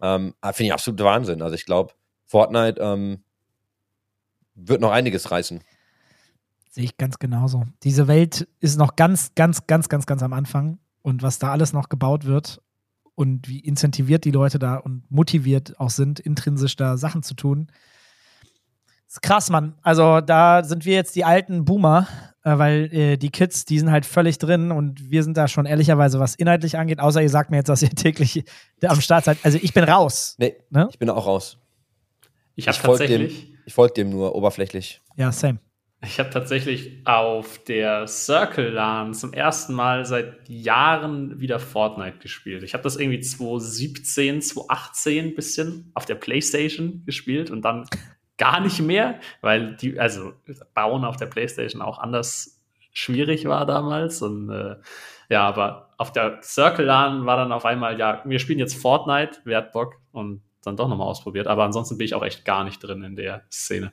Ähm, 0.01 0.35
ah, 0.41 0.53
Finde 0.53 0.69
ich 0.69 0.73
absolut 0.73 1.01
Wahnsinn. 1.01 1.43
Also 1.43 1.55
ich 1.55 1.65
glaube, 1.65 1.95
Fortnite 2.27 2.81
ähm, 2.81 3.23
wird 4.55 4.81
noch 4.81 4.91
einiges 4.91 5.31
reißen. 5.31 5.63
Sehe 6.71 6.85
ich 6.85 6.97
ganz 6.97 7.19
genauso. 7.19 7.65
Diese 7.83 8.09
Welt 8.09 8.49
ist 8.61 8.79
noch 8.79 8.97
ganz, 8.97 9.35
ganz, 9.35 9.67
ganz, 9.67 9.89
ganz, 9.89 10.07
ganz 10.07 10.23
am 10.23 10.33
Anfang. 10.33 10.79
Und 11.03 11.23
was 11.23 11.39
da 11.39 11.53
alles 11.53 11.73
noch 11.73 11.89
gebaut 11.89 12.25
wird 12.25 12.61
und 13.15 13.49
wie 13.49 13.61
incentiviert 13.61 14.25
die 14.25 14.31
Leute 14.31 14.59
da 14.59 14.77
und 14.77 15.11
motiviert 15.11 15.79
auch 15.79 15.91
sind, 15.91 16.21
intrinsisch 16.21 16.77
da 16.77 16.97
Sachen 16.97 17.23
zu 17.23 17.35
tun. 17.35 17.69
Ist 19.09 19.23
krass, 19.23 19.51
Mann. 19.51 19.79
Also 19.83 20.21
da 20.21 20.65
sind 20.65 20.85
wir 20.85 20.95
jetzt 20.95 21.17
die 21.17 21.25
alten 21.25 21.65
Boomer, 21.65 22.09
weil 22.59 22.93
äh, 22.93 23.17
die 23.17 23.31
Kids, 23.31 23.65
die 23.65 23.79
sind 23.79 23.91
halt 23.91 24.07
völlig 24.07 24.39
drin 24.39 24.71
und 24.71 25.11
wir 25.11 25.23
sind 25.23 25.37
da 25.37 25.49
schon 25.49 25.67
ehrlicherweise, 25.67 26.21
was 26.21 26.35
inhaltlich 26.37 26.79
angeht, 26.79 27.01
außer 27.01 27.21
ihr 27.21 27.29
sagt 27.29 27.51
mir 27.51 27.57
jetzt, 27.59 27.69
dass 27.69 27.83
ihr 27.83 27.91
täglich 27.95 28.45
da 28.81 28.91
am 28.91 29.01
Start 29.01 29.25
seid. 29.25 29.39
Also 29.43 29.59
ich 29.61 29.73
bin 29.75 29.85
raus. 29.85 30.37
Nee, 30.39 30.57
Ne? 30.71 30.89
ich 30.91 30.99
bin 30.99 31.11
auch 31.11 31.27
raus. 31.27 31.59
Ich 32.55 32.69
habe 32.69 32.77
Ich 32.77 32.83
folge 32.83 33.07
dem, 33.07 33.21
tatsächlich, 33.23 33.55
ich 33.67 33.75
folg 33.75 33.95
dem 33.95 34.11
nur 34.11 34.35
oberflächlich. 34.35 35.03
Ja, 35.17 35.33
same. 35.33 35.59
ich 36.05 36.19
habe 36.19 36.31
tatsächlich 36.31 37.03
auf 37.05 37.59
der 37.65 38.07
Circle 38.07 38.71
LAN 38.71 39.13
zum 39.13 39.33
ersten 39.33 39.75
Mal 39.75 40.05
seit 40.07 40.49
Jahren 40.49 41.41
wieder 41.41 41.59
Fortnite 41.59 42.19
gespielt. 42.19 42.63
Ich 42.63 42.75
habe 42.75 42.83
das 42.85 42.97
irgendwie 42.97 43.21
2017, 43.21 44.41
2018 44.41 45.35
bisschen 45.35 45.91
auf 45.95 46.05
der 46.07 46.15
PlayStation 46.15 47.03
gespielt 47.05 47.51
und 47.51 47.63
dann 47.63 47.87
gar 48.39 48.61
nicht 48.61 48.81
mehr, 48.81 49.21
weil 49.41 49.77
die, 49.77 49.99
also 49.99 50.33
Bauen 50.75 51.05
auf 51.05 51.17
der 51.17 51.27
PlayStation 51.27 51.83
auch 51.83 51.99
anders 51.99 52.63
schwierig 52.93 53.47
war 53.47 53.67
damals 53.67 54.23
und 54.23 54.51
äh, 54.51 54.77
ja, 55.29 55.47
aber 55.47 55.91
auf 55.99 56.13
der 56.13 56.41
Circle 56.43 56.85
LAN 56.85 57.27
war 57.27 57.37
dann 57.37 57.53
auf 57.53 57.65
einmal, 57.65 57.99
ja, 57.99 58.23
wir 58.25 58.39
spielen 58.39 58.59
jetzt 58.59 58.81
Fortnite, 58.81 59.41
wer 59.45 59.59
hat 59.59 59.73
Bock 59.73 59.95
und 60.13 60.43
dann 60.63 60.77
doch 60.77 60.89
nochmal 60.89 61.09
ausprobiert, 61.09 61.47
aber 61.47 61.65
ansonsten 61.65 61.99
bin 61.99 62.05
ich 62.05 62.15
auch 62.15 62.25
echt 62.25 62.45
gar 62.45 62.65
nicht 62.65 62.81
drin 62.81 63.03
in 63.03 63.17
der 63.17 63.45
Szene. 63.51 63.93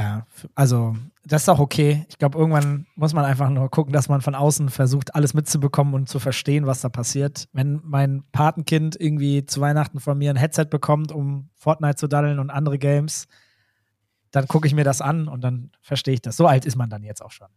Ja, 0.00 0.26
also 0.54 0.96
das 1.26 1.42
ist 1.42 1.48
auch 1.50 1.58
okay. 1.58 2.06
Ich 2.08 2.16
glaube, 2.16 2.38
irgendwann 2.38 2.86
muss 2.94 3.12
man 3.12 3.26
einfach 3.26 3.50
nur 3.50 3.68
gucken, 3.70 3.92
dass 3.92 4.08
man 4.08 4.22
von 4.22 4.34
außen 4.34 4.70
versucht, 4.70 5.14
alles 5.14 5.34
mitzubekommen 5.34 5.92
und 5.92 6.08
zu 6.08 6.18
verstehen, 6.18 6.66
was 6.66 6.80
da 6.80 6.88
passiert. 6.88 7.48
Wenn 7.52 7.80
mein 7.84 8.22
Patenkind 8.32 8.98
irgendwie 8.98 9.44
zu 9.44 9.60
Weihnachten 9.60 10.00
von 10.00 10.16
mir 10.16 10.30
ein 10.30 10.36
Headset 10.36 10.64
bekommt, 10.70 11.12
um 11.12 11.50
Fortnite 11.54 11.96
zu 11.96 12.08
daddeln 12.08 12.38
und 12.38 12.48
andere 12.48 12.78
Games, 12.78 13.26
dann 14.30 14.48
gucke 14.48 14.66
ich 14.66 14.74
mir 14.74 14.84
das 14.84 15.02
an 15.02 15.28
und 15.28 15.42
dann 15.42 15.70
verstehe 15.82 16.14
ich 16.14 16.22
das. 16.22 16.36
So 16.38 16.46
alt 16.46 16.64
ist 16.64 16.76
man 16.76 16.88
dann 16.88 17.02
jetzt 17.02 17.20
auch 17.22 17.32
schon. 17.32 17.48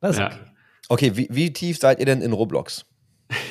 Das 0.00 0.12
ist 0.16 0.18
Ja. 0.18 0.26
okay. 0.26 0.36
Okay, 0.88 1.16
wie, 1.16 1.28
wie 1.30 1.52
tief 1.52 1.78
seid 1.78 2.00
ihr 2.00 2.06
denn 2.06 2.20
in 2.22 2.32
Roblox? 2.32 2.84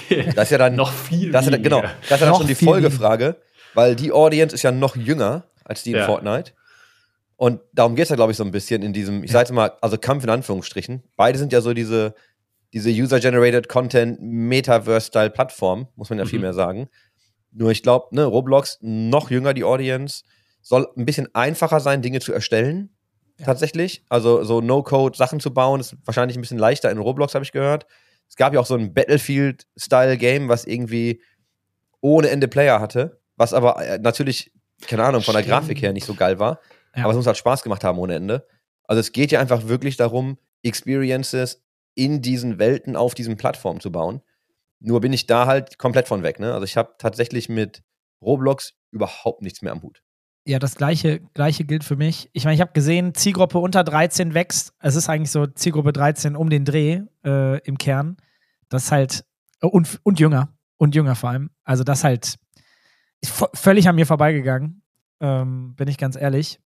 Das 0.10 0.44
ist 0.46 0.50
ja 0.52 0.58
dann 0.58 0.76
noch 0.76 0.92
viel 0.92 1.32
Das 1.32 1.46
ist, 1.48 1.52
ja- 1.54 1.58
genau, 1.60 1.82
das 1.82 1.92
ist 2.02 2.10
ja 2.10 2.18
dann 2.18 2.30
Noch 2.30 2.38
schon 2.40 2.48
die 2.48 2.56
Folgefrage, 2.56 3.38
weil 3.74 3.96
die 3.96 4.12
Audience 4.12 4.54
ist 4.54 4.64
ja 4.64 4.72
noch 4.74 4.98
jünger 4.98 5.46
als 5.64 5.84
die 5.84 5.92
in 5.92 5.98
Ja. 6.00 6.06
Fortnite. 6.06 6.52
Und 7.42 7.60
darum 7.74 7.96
geht 7.96 8.04
es 8.04 8.10
ja, 8.10 8.16
glaube 8.16 8.32
ich, 8.34 8.38
so 8.38 8.44
ein 8.44 8.52
bisschen 8.52 8.84
in 8.84 8.94
diesem, 8.94 9.24
ich 9.24 9.32
Ja. 9.32 9.40
sage 9.40 9.46
jetzt 9.46 9.52
mal, 9.56 9.72
also 9.82 9.98
Kampf 9.98 10.24
in 10.24 10.30
Anführungsstrichen. 10.30 11.02
Beide 11.16 11.40
sind 11.40 11.52
ja 11.52 11.62
so 11.62 11.74
diese, 11.74 12.14
diese 12.72 12.92
User-Generated 12.92 13.68
Content 13.68 14.22
Metaverse-Style-Plattform, 14.22 15.88
muss 15.96 16.12
man 16.12 16.20
ja 16.20 16.26
viel 16.26 16.38
Mhm. 16.38 16.44
mehr 16.44 16.54
sagen. 16.54 16.88
Nur 17.52 17.72
ich 17.72 17.82
glaube, 17.82 18.16
ne, 18.16 18.26
Roblox, 18.26 18.78
noch 18.82 19.32
jünger 19.32 19.56
die 19.56 19.64
Audience, 19.64 20.24
soll 20.62 20.88
ein 20.96 21.06
bisschen 21.06 21.34
einfacher 21.34 21.80
sein, 21.80 22.04
Dinge 22.04 22.20
zu 22.20 22.32
erstellen. 22.32 22.92
Ja. 23.40 23.48
Tatsächlich. 23.48 24.04
Also 24.08 24.44
so 24.44 24.62
No-Code-Sachen 24.62 25.40
zu 25.40 25.52
bauen, 25.52 25.80
ist 25.80 25.96
wahrscheinlich 26.06 26.38
ein 26.38 26.42
bisschen 26.42 26.60
leichter 26.60 26.92
in 26.92 27.00
Roblox, 27.00 27.34
habe 27.34 27.44
ich 27.44 27.52
gehört. 27.52 27.88
Es 28.30 28.36
gab 28.36 28.54
ja 28.54 28.60
auch 28.60 28.68
so 28.68 28.76
ein 28.76 28.94
Battlefield-Style-Game, 28.94 30.48
was 30.48 30.66
irgendwie 30.66 31.24
ohne 32.02 32.30
Ende 32.30 32.48
Player 32.48 32.80
hatte, 32.80 33.20
was 33.36 33.52
aber 33.56 33.84
äh, 33.84 33.98
natürlich, 33.98 34.52
keine 34.86 35.04
Ahnung, 35.06 35.22
von 35.24 35.34
der 35.34 35.42
Stimmt. 35.42 35.54
Grafik 35.58 35.82
her 35.82 35.92
nicht 35.92 36.06
so 36.06 36.14
geil 36.14 36.38
war. 36.38 36.60
Ja. 36.96 37.04
Aber 37.04 37.12
es 37.12 37.18
muss 37.18 37.28
halt 37.28 37.38
Spaß 37.38 37.64
gemacht 37.64 37.84
haben 37.84 38.00
ohne 38.00 38.16
Ende. 38.16 38.48
Also 38.84 39.00
es 39.00 39.12
geht 39.12 39.32
ja 39.32 39.40
einfach 39.40 39.68
wirklich 39.68 39.98
darum, 39.98 40.38
Experiences 40.64 41.64
in 41.96 42.22
diesen 42.22 42.60
Welten 42.60 42.96
auf 42.96 43.14
diesen 43.14 43.38
Plattformen 43.38 43.80
zu 43.80 43.92
bauen. 43.92 44.22
Nur 44.80 45.02
bin 45.02 45.14
ich 45.14 45.28
da 45.28 45.46
halt 45.46 45.78
komplett 45.78 46.08
von 46.08 46.24
weg. 46.24 46.40
Ne? 46.40 46.54
Also 46.54 46.66
ich 46.66 46.78
habe 46.78 46.96
tatsächlich 46.98 47.50
mit 47.50 47.84
Roblox 48.22 48.74
überhaupt 48.92 49.42
nichts 49.42 49.62
mehr 49.62 49.72
am 49.72 49.82
Hut. 49.82 50.02
Ja, 50.46 50.58
das 50.58 50.76
gleiche, 50.76 51.20
gleiche 51.34 51.66
gilt 51.66 51.84
für 51.84 51.96
mich. 51.96 52.30
Ich 52.34 52.46
meine, 52.46 52.56
ich 52.56 52.62
habe 52.62 52.72
gesehen, 52.74 53.14
Zielgruppe 53.14 53.60
unter 53.60 53.84
13 53.84 54.34
wächst. 54.34 54.74
Es 54.80 54.96
ist 54.96 55.08
eigentlich 55.08 55.30
so 55.30 55.46
Zielgruppe 55.46 55.94
13 55.94 56.36
um 56.36 56.50
den 56.50 56.66
Dreh 56.66 57.02
äh, 57.24 57.60
im 57.60 57.78
Kern. 57.78 58.18
Das 58.70 58.86
ist 58.86 58.92
halt 58.92 59.24
Äh, 59.62 59.68
Und, 59.68 60.00
und 60.04 60.20
jünger. 60.20 60.54
Und 60.78 60.96
jünger 60.96 61.16
vor 61.16 61.30
allem. 61.30 61.52
Also 61.64 61.84
das 61.84 62.04
halt 62.04 62.38
völlig 63.54 63.88
an 63.88 63.96
mir 63.96 64.08
vorbeigegangen, 64.08 64.82
ähm, 65.20 65.76
bin 65.76 65.88
ich 65.88 66.00
ganz 66.00 66.16
ehrlich. 66.16 66.60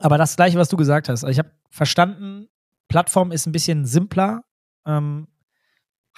Aber 0.00 0.18
das 0.18 0.36
gleiche, 0.36 0.58
was 0.58 0.68
du 0.68 0.76
gesagt 0.76 1.08
hast. 1.08 1.24
Also 1.24 1.32
ich 1.32 1.38
habe 1.38 1.50
verstanden, 1.70 2.48
Plattform 2.88 3.32
ist 3.32 3.46
ein 3.46 3.52
bisschen 3.52 3.84
simpler. 3.86 4.44
Ähm, 4.86 5.28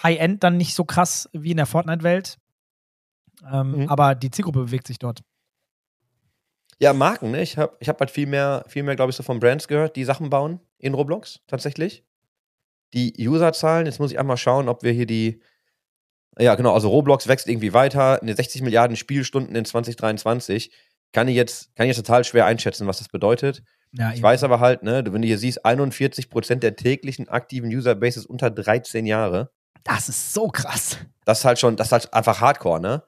High-End 0.03 0.43
dann 0.45 0.57
nicht 0.57 0.75
so 0.75 0.85
krass 0.85 1.29
wie 1.33 1.53
in 1.53 1.57
der 1.57 1.67
Fortnite-Welt. 1.67 2.39
Ähm, 3.51 3.73
Mhm. 3.73 3.89
Aber 3.89 4.15
die 4.15 4.31
Zielgruppe 4.31 4.61
bewegt 4.61 4.87
sich 4.87 4.99
dort. 4.99 5.21
Ja, 6.79 6.93
Marken, 6.93 7.31
ne? 7.31 7.43
Ich 7.43 7.57
habe 7.57 7.77
ich 7.81 7.89
hab 7.89 7.99
halt 8.01 8.11
viel 8.11 8.27
mehr, 8.27 8.65
viel 8.69 8.83
mehr, 8.83 8.97
glaube 8.97 9.11
ich, 9.11 9.17
so 9.17 9.23
von 9.23 9.41
Brands 9.41 9.67
gehört, 9.69 9.97
die 9.97 10.05
Sachen 10.05 10.29
bauen 10.29 10.61
in 10.79 10.93
Roblox, 10.95 11.41
tatsächlich. 11.47 12.05
Die 12.93 13.29
Userzahlen, 13.29 13.87
jetzt 13.87 13.99
muss 13.99 14.13
ich 14.13 14.19
einmal 14.19 14.37
schauen, 14.37 14.69
ob 14.69 14.83
wir 14.83 14.93
hier 14.93 15.07
die. 15.07 15.41
Ja, 16.39 16.55
genau, 16.55 16.75
also 16.75 16.91
Roblox 16.91 17.29
wächst 17.29 17.49
irgendwie 17.49 17.73
weiter, 17.73 18.21
eine 18.21 18.35
60 18.37 18.61
Milliarden 18.61 18.97
Spielstunden 18.97 19.57
in 19.57 19.65
2023. 19.65 20.71
Kann 21.17 21.29
ich 21.29 21.35
jetzt, 21.35 21.75
kann 21.75 21.87
ich 21.87 21.97
jetzt 21.97 22.07
total 22.07 22.25
schwer 22.25 22.45
einschätzen, 22.45 22.87
was 22.87 22.99
das 22.99 23.09
bedeutet. 23.09 23.63
Ja, 23.93 24.13
Ich 24.13 24.23
weiß 24.23 24.45
aber 24.45 24.61
halt, 24.61 24.83
ne, 24.83 25.03
wenn 25.11 25.23
du 25.23 25.27
hier 25.27 25.39
siehst, 25.39 25.65
41% 25.65 26.57
der 26.57 26.77
täglichen 26.77 27.31
aktiven 27.31 27.75
Userbases 27.75 28.27
unter 28.27 28.51
13 28.51 29.07
Jahre. 29.07 29.51
Das 29.83 30.11
ist 30.11 30.35
so 30.35 30.49
krass. 30.49 30.99
Das 31.25 31.39
ist 31.39 31.45
halt 31.47 31.59
schon, 31.59 31.77
das 31.77 31.87
ist 31.87 31.93
halt 31.93 32.13
einfach 32.13 32.43
Hardcore, 32.43 32.83
ne? 32.83 33.03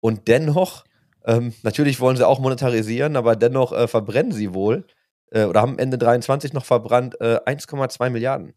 Und 0.00 0.28
dennoch, 0.28 0.84
ähm, 1.24 1.54
natürlich 1.62 2.00
wollen 2.00 2.18
sie 2.18 2.28
auch 2.28 2.38
monetarisieren, 2.38 3.16
aber 3.16 3.34
dennoch 3.34 3.72
äh, 3.72 3.88
verbrennen 3.88 4.32
sie 4.32 4.52
wohl 4.52 4.86
äh, 5.30 5.44
oder 5.44 5.62
haben 5.62 5.78
Ende 5.78 5.96
23 5.96 6.52
noch 6.52 6.66
verbrannt 6.66 7.18
äh, 7.22 7.38
1,2 7.46 8.10
Milliarden. 8.10 8.52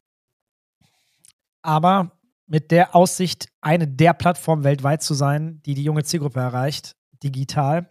Aber 1.62 2.12
mit 2.46 2.72
der 2.72 2.94
Aussicht, 2.94 3.48
eine 3.62 3.88
der 3.88 4.12
Plattformen 4.12 4.66
weltweit 4.66 5.02
zu 5.02 5.14
sein, 5.14 5.62
die 5.66 5.76
die 5.76 5.84
junge 5.84 6.04
Zielgruppe 6.04 6.42
erreicht, 6.42 6.98
digital, 7.24 7.88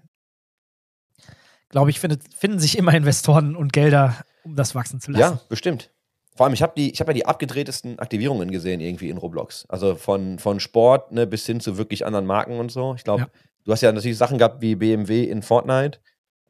glaube 1.69 1.91
ich, 1.91 2.01
findet, 2.01 2.23
finden 2.35 2.59
sich 2.59 2.79
immer 2.79 2.95
Investoren 2.95 3.57
und 3.57 3.73
Gelder, 3.73 4.17
um 4.45 4.57
das 4.57 4.75
wachsen 4.75 5.01
zu 5.01 5.11
lassen. 5.11 5.35
Ja, 5.37 5.41
bestimmt. 5.49 5.91
Vor 6.35 6.45
allem, 6.47 6.53
ich 6.55 6.63
habe 6.63 6.81
hab 6.81 7.07
ja 7.09 7.13
die 7.15 7.27
abgedrehtesten 7.27 7.99
Aktivierungen 7.99 8.51
gesehen 8.51 8.81
irgendwie 8.81 9.09
in 9.09 9.17
Roblox. 9.17 9.65
Also 9.69 9.95
von, 9.97 10.39
von 10.39 10.61
Sport 10.61 11.13
ne, 11.13 11.27
bis 11.27 11.47
hin 11.47 11.61
zu 11.61 11.79
wirklich 11.79 12.05
anderen 12.05 12.27
Marken 12.27 12.59
und 12.59 12.71
so. 12.71 12.95
Ich 12.95 13.05
glaube, 13.05 13.23
Ja. 13.23 13.29
du 13.65 13.73
hast 13.73 13.81
ja 13.81 13.91
natürlich 13.91 14.19
Sachen 14.19 14.37
gehabt 14.39 14.61
wie 14.61 14.75
BMW 14.75 15.25
in 15.25 15.43
Fortnite. 15.43 15.99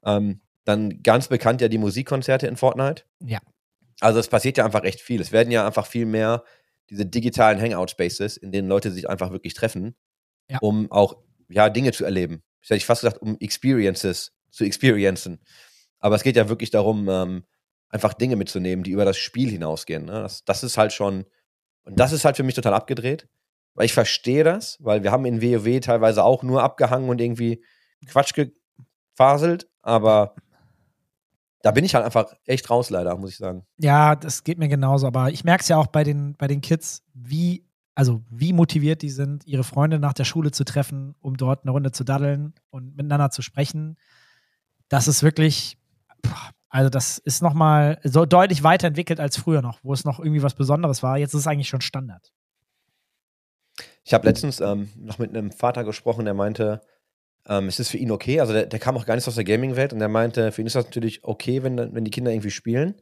Ähm, 0.04 0.40
dann 0.64 1.02
ganz 1.04 1.28
bekannt 1.28 1.60
ja 1.60 1.68
die 1.68 1.78
Musikkonzerte 1.78 2.48
in 2.48 2.56
Fortnite. 2.56 3.04
Ja. 3.20 3.38
Also 4.00 4.18
es 4.18 4.26
passiert 4.28 4.58
ja 4.58 4.64
einfach 4.64 4.82
echt 4.82 5.00
viel. 5.00 5.20
Es 5.20 5.30
werden 5.30 5.52
ja 5.52 5.64
einfach 5.64 5.86
viel 5.86 6.04
mehr 6.04 6.42
diese 6.90 7.06
digitalen 7.06 7.60
Hangout-Spaces, 7.60 8.36
in 8.36 8.50
denen 8.52 8.68
Leute 8.68 8.90
sich 8.90 9.08
einfach 9.08 9.30
wirklich 9.30 9.54
treffen, 9.54 9.94
Ja. 10.50 10.58
um 10.60 10.90
auch 10.90 11.16
ja, 11.48 11.68
Dinge 11.70 11.92
zu 11.92 12.04
erleben. 12.04 12.42
Ich 12.60 12.70
hätte 12.70 12.84
fast 12.84 13.02
gesagt, 13.02 13.22
um 13.22 13.36
Experiences 13.38 14.32
zu 14.56 14.64
experiencen. 14.64 15.40
Aber 15.98 16.16
es 16.16 16.22
geht 16.22 16.36
ja 16.36 16.48
wirklich 16.48 16.70
darum, 16.70 17.08
ähm, 17.08 17.44
einfach 17.88 18.14
Dinge 18.14 18.36
mitzunehmen, 18.36 18.82
die 18.82 18.90
über 18.90 19.04
das 19.04 19.16
Spiel 19.16 19.50
hinausgehen. 19.50 20.04
Ne? 20.04 20.22
Das, 20.22 20.44
das 20.44 20.62
ist 20.62 20.76
halt 20.76 20.92
schon, 20.92 21.24
und 21.84 21.98
das 21.98 22.12
ist 22.12 22.24
halt 22.24 22.36
für 22.36 22.42
mich 22.42 22.54
total 22.54 22.74
abgedreht. 22.74 23.28
Weil 23.74 23.86
ich 23.86 23.92
verstehe 23.92 24.42
das, 24.42 24.78
weil 24.80 25.02
wir 25.02 25.12
haben 25.12 25.26
in 25.26 25.42
WoW 25.42 25.80
teilweise 25.80 26.24
auch 26.24 26.42
nur 26.42 26.62
abgehangen 26.62 27.10
und 27.10 27.20
irgendwie 27.20 27.62
Quatsch 28.06 28.32
gefaselt, 28.32 29.68
aber 29.82 30.34
da 31.62 31.72
bin 31.72 31.84
ich 31.84 31.94
halt 31.94 32.04
einfach 32.04 32.32
echt 32.46 32.70
raus, 32.70 32.90
leider, 32.90 33.16
muss 33.16 33.30
ich 33.30 33.36
sagen. 33.38 33.66
Ja, 33.78 34.14
das 34.14 34.44
geht 34.44 34.56
mir 34.58 34.68
genauso. 34.68 35.06
Aber 35.06 35.30
ich 35.30 35.44
merke 35.44 35.62
es 35.62 35.68
ja 35.68 35.76
auch 35.76 35.88
bei 35.88 36.04
den, 36.04 36.36
bei 36.36 36.46
den 36.46 36.60
Kids, 36.60 37.02
wie, 37.12 37.66
also 37.94 38.22
wie 38.30 38.52
motiviert 38.52 39.02
die 39.02 39.10
sind, 39.10 39.46
ihre 39.46 39.64
Freunde 39.64 39.98
nach 39.98 40.12
der 40.12 40.24
Schule 40.24 40.52
zu 40.52 40.64
treffen, 40.64 41.14
um 41.20 41.36
dort 41.36 41.64
eine 41.64 41.72
Runde 41.72 41.90
zu 41.90 42.04
daddeln 42.04 42.54
und 42.70 42.96
miteinander 42.96 43.30
zu 43.30 43.42
sprechen. 43.42 43.96
Das 44.88 45.08
ist 45.08 45.22
wirklich, 45.22 45.78
also 46.68 46.90
das 46.90 47.18
ist 47.18 47.42
nochmal 47.42 48.00
so 48.04 48.26
deutlich 48.26 48.62
weiterentwickelt 48.62 49.20
als 49.20 49.36
früher 49.36 49.62
noch, 49.62 49.80
wo 49.82 49.92
es 49.92 50.04
noch 50.04 50.18
irgendwie 50.18 50.42
was 50.42 50.54
Besonderes 50.54 51.02
war. 51.02 51.18
Jetzt 51.18 51.34
ist 51.34 51.40
es 51.40 51.46
eigentlich 51.46 51.68
schon 51.68 51.80
Standard. 51.80 52.32
Ich 54.04 54.14
habe 54.14 54.26
letztens 54.26 54.60
ähm, 54.60 54.90
noch 54.96 55.18
mit 55.18 55.30
einem 55.30 55.50
Vater 55.50 55.84
gesprochen, 55.84 56.24
der 56.24 56.34
meinte, 56.34 56.80
ähm, 57.48 57.68
es 57.68 57.80
ist 57.80 57.90
für 57.90 57.98
ihn 57.98 58.10
okay, 58.10 58.40
also 58.40 58.52
der, 58.52 58.66
der 58.66 58.78
kam 58.78 58.96
auch 58.96 59.06
gar 59.06 59.14
nicht 59.16 59.26
aus 59.26 59.34
der 59.34 59.44
Gaming-Welt 59.44 59.92
und 59.92 59.98
der 59.98 60.08
meinte, 60.08 60.52
für 60.52 60.60
ihn 60.60 60.66
ist 60.66 60.76
das 60.76 60.84
natürlich 60.84 61.24
okay, 61.24 61.62
wenn, 61.62 61.94
wenn 61.94 62.04
die 62.04 62.10
Kinder 62.10 62.30
irgendwie 62.30 62.50
spielen, 62.50 62.94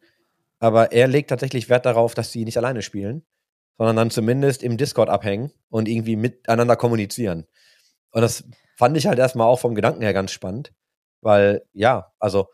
aber 0.58 0.92
er 0.92 1.06
legt 1.06 1.30
tatsächlich 1.30 1.68
Wert 1.68 1.86
darauf, 1.86 2.14
dass 2.14 2.32
sie 2.32 2.44
nicht 2.44 2.56
alleine 2.56 2.82
spielen, 2.82 3.22
sondern 3.76 3.96
dann 3.96 4.10
zumindest 4.10 4.62
im 4.62 4.76
Discord 4.76 5.10
abhängen 5.10 5.52
und 5.68 5.88
irgendwie 5.88 6.16
miteinander 6.16 6.76
kommunizieren. 6.76 7.46
Und 8.10 8.22
das 8.22 8.44
fand 8.76 8.96
ich 8.96 9.06
halt 9.06 9.18
erstmal 9.18 9.46
auch 9.46 9.58
vom 9.58 9.74
Gedanken 9.74 10.02
her 10.02 10.12
ganz 10.12 10.30
spannend, 10.30 10.72
weil 11.24 11.62
ja, 11.72 12.12
also 12.18 12.48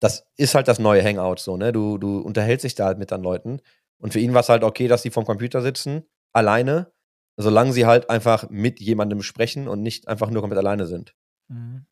das 0.00 0.26
ist 0.36 0.54
halt 0.54 0.68
das 0.68 0.78
neue 0.78 1.04
Hangout 1.04 1.36
so, 1.38 1.56
ne? 1.56 1.72
Du, 1.72 1.98
du 1.98 2.20
unterhältst 2.20 2.64
dich 2.64 2.74
da 2.74 2.86
halt 2.86 2.98
mit 2.98 3.10
deinen 3.10 3.22
Leuten 3.22 3.60
und 3.98 4.12
für 4.12 4.20
ihn 4.20 4.34
war 4.34 4.40
es 4.40 4.48
halt 4.48 4.64
okay, 4.64 4.88
dass 4.88 5.02
sie 5.02 5.10
vom 5.10 5.24
Computer 5.24 5.62
sitzen, 5.62 6.04
alleine, 6.32 6.92
solange 7.36 7.72
sie 7.72 7.86
halt 7.86 8.10
einfach 8.10 8.48
mit 8.50 8.80
jemandem 8.80 9.22
sprechen 9.22 9.68
und 9.68 9.82
nicht 9.82 10.08
einfach 10.08 10.30
nur 10.30 10.42
komplett 10.42 10.58
alleine 10.58 10.86
sind. 10.86 11.14
Mhm. 11.48 11.86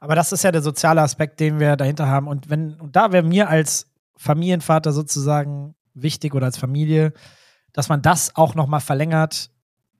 Aber 0.00 0.14
das 0.14 0.32
ist 0.32 0.44
ja 0.44 0.52
der 0.52 0.62
soziale 0.62 1.02
Aspekt, 1.02 1.40
den 1.40 1.58
wir 1.58 1.76
dahinter 1.76 2.06
haben. 2.06 2.28
Und 2.28 2.50
wenn, 2.50 2.74
und 2.74 2.94
da 2.94 3.12
wäre 3.12 3.24
mir 3.24 3.48
als 3.48 3.90
Familienvater 4.16 4.92
sozusagen 4.92 5.74
wichtig 5.94 6.34
oder 6.34 6.46
als 6.46 6.58
Familie, 6.58 7.12
dass 7.72 7.88
man 7.88 8.02
das 8.02 8.36
auch 8.36 8.54
nochmal 8.54 8.80
verlängert 8.80 9.50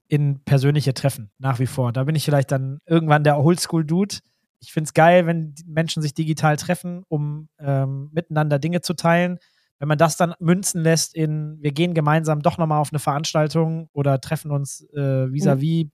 in 0.07 0.43
persönliche 0.45 0.95
Treffen, 0.95 1.31
nach 1.39 1.59
wie 1.59 1.67
vor. 1.67 1.93
Da 1.93 2.05
bin 2.05 2.15
ich 2.15 2.25
vielleicht 2.25 2.51
dann 2.51 2.79
irgendwann 2.87 3.25
der 3.25 3.39
Oldschool-Dude. 3.39 4.19
Ich 4.61 4.73
finde 4.73 4.89
es 4.89 4.95
geil, 4.95 5.27
wenn 5.27 5.55
Menschen 5.67 6.03
sich 6.03 6.15
digital 6.15 6.57
treffen, 6.57 7.05
um 7.09 7.49
ähm, 7.59 8.11
miteinander 8.13 8.59
Dinge 8.59 8.81
zu 8.81 8.95
teilen. 8.95 9.39
Wenn 9.79 9.89
man 9.89 9.99
das 9.99 10.17
dann 10.17 10.35
münzen 10.41 10.83
lässt 10.83 11.15
in, 11.15 11.59
wir 11.61 11.73
gehen 11.73 11.95
gemeinsam 11.95 12.43
doch 12.43 12.59
nochmal 12.59 12.81
auf 12.81 12.93
eine 12.93 12.99
Veranstaltung 12.99 13.89
oder 13.93 14.21
treffen 14.21 14.51
uns 14.51 14.81
äh, 14.93 15.33
vis-à-vis 15.33 15.89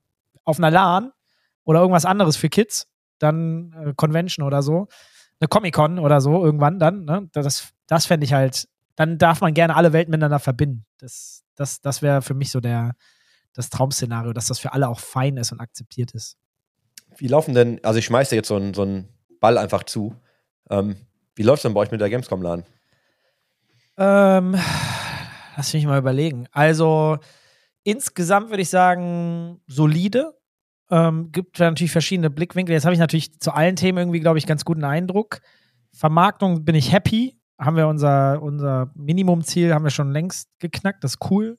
auf 0.45 0.59
einer 0.59 0.71
LAN 0.71 1.13
oder 1.65 1.81
irgendwas 1.81 2.07
anderes 2.07 2.37
für 2.37 2.49
Kids, 2.49 2.87
dann 3.19 3.73
äh, 3.73 3.93
Convention 3.95 4.47
oder 4.47 4.63
so, 4.63 4.89
eine 5.41 5.49
Comic-Con 5.49 5.99
oder 5.99 6.21
so 6.21 6.45
irgendwann 6.45 6.79
dann, 6.79 7.05
ne? 7.05 7.29
Das, 7.33 7.73
das 7.87 8.07
fände 8.07 8.25
ich 8.25 8.33
halt, 8.33 8.69
dann 8.97 9.19
darf 9.19 9.41
man 9.41 9.53
gerne 9.53 9.77
alle 9.77 9.93
Welten 9.93 10.11
miteinander 10.11 10.39
verbinden. 10.39 10.87
Das, 10.99 11.45
das, 11.55 11.81
das 11.81 12.01
wäre 12.01 12.23
für 12.23 12.35
mich 12.35 12.51
so 12.51 12.61
der, 12.61 12.95
das 13.53 13.71
Traum-Szenario, 13.71 14.33
dass 14.33 14.47
das 14.47 14.59
für 14.59 14.73
alle 14.73 14.89
auch 14.89 15.01
fein 15.01 15.37
ist 15.37 15.53
und 15.53 15.61
akzeptiert 15.61 16.13
ist. 16.13 16.39
Wie 17.17 17.29
laufen 17.29 17.55
denn, 17.55 17.81
also 17.85 17.99
ich 17.99 18.05
schmeiße 18.05 18.35
jetzt 18.35 18.49
so 18.49 18.57
einen, 18.57 18.75
so 18.75 18.83
einen 18.83 19.09
Ball 19.41 19.59
einfach 19.59 19.85
zu. 19.85 20.15
Ähm, 20.71 20.97
wie 21.35 21.43
läuft 21.43 21.59
es 21.59 21.63
denn 21.63 21.75
bei 21.75 21.81
euch 21.81 21.91
mit 21.91 22.01
der 22.01 22.11
Gamescom-Laden? 22.11 22.65
Ähm, 23.97 24.57
lass 25.57 25.73
mich 25.73 25.87
mal 25.87 25.99
überlegen. 25.99 26.47
Also 26.53 27.19
insgesamt 27.83 28.51
würde 28.51 28.63
ich 28.63 28.71
sagen, 28.71 29.61
solide. 29.67 30.35
Ähm, 30.91 31.33
gibt 31.33 31.59
natürlich 31.59 31.93
verschiedene 31.93 32.31
Blickwinkel. 32.31 32.75
Jetzt 32.75 32.85
habe 32.85 32.95
ich 32.95 33.01
natürlich 33.01 33.39
zu 33.41 33.53
allen 33.53 33.77
Themen 33.77 33.99
irgendwie, 33.99 34.21
glaube 34.21 34.39
ich, 34.39 34.47
ganz 34.47 34.65
guten 34.65 34.85
Eindruck. 34.85 35.41
Vermarktung 35.93 36.65
bin 36.65 36.75
ich 36.75 36.93
happy. 36.93 37.39
Haben 37.59 37.77
wir 37.77 37.87
unser, 37.87 38.43
unser 38.43 38.91
Minimumziel, 38.95 39.73
haben 39.73 39.85
wir 39.85 39.91
schon 39.91 40.11
längst 40.11 40.49
geknackt. 40.59 41.05
Das 41.05 41.13
ist 41.13 41.31
cool. 41.31 41.59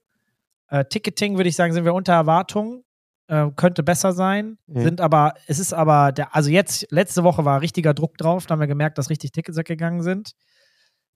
Äh, 0.67 0.85
Ticketing 0.85 1.37
würde 1.37 1.49
ich 1.49 1.55
sagen, 1.55 1.73
sind 1.73 1.85
wir 1.85 1.93
unter 1.93 2.13
Erwartung. 2.13 2.83
Äh, 3.27 3.49
könnte 3.55 3.81
besser 3.81 4.11
sein. 4.13 4.57
Mhm. 4.67 4.81
Sind 4.81 5.01
aber, 5.01 5.33
es 5.47 5.57
ist 5.59 5.73
aber, 5.73 6.11
der, 6.11 6.35
also 6.35 6.49
jetzt, 6.51 6.85
letzte 6.91 7.23
Woche 7.23 7.43
war 7.43 7.61
richtiger 7.61 7.93
Druck 7.95 8.17
drauf. 8.17 8.45
Da 8.45 8.53
haben 8.53 8.59
wir 8.59 8.67
gemerkt, 8.67 8.97
dass 8.97 9.09
richtig 9.09 9.31
Tickets 9.31 9.57
weggegangen 9.57 10.03
sind. 10.03 10.33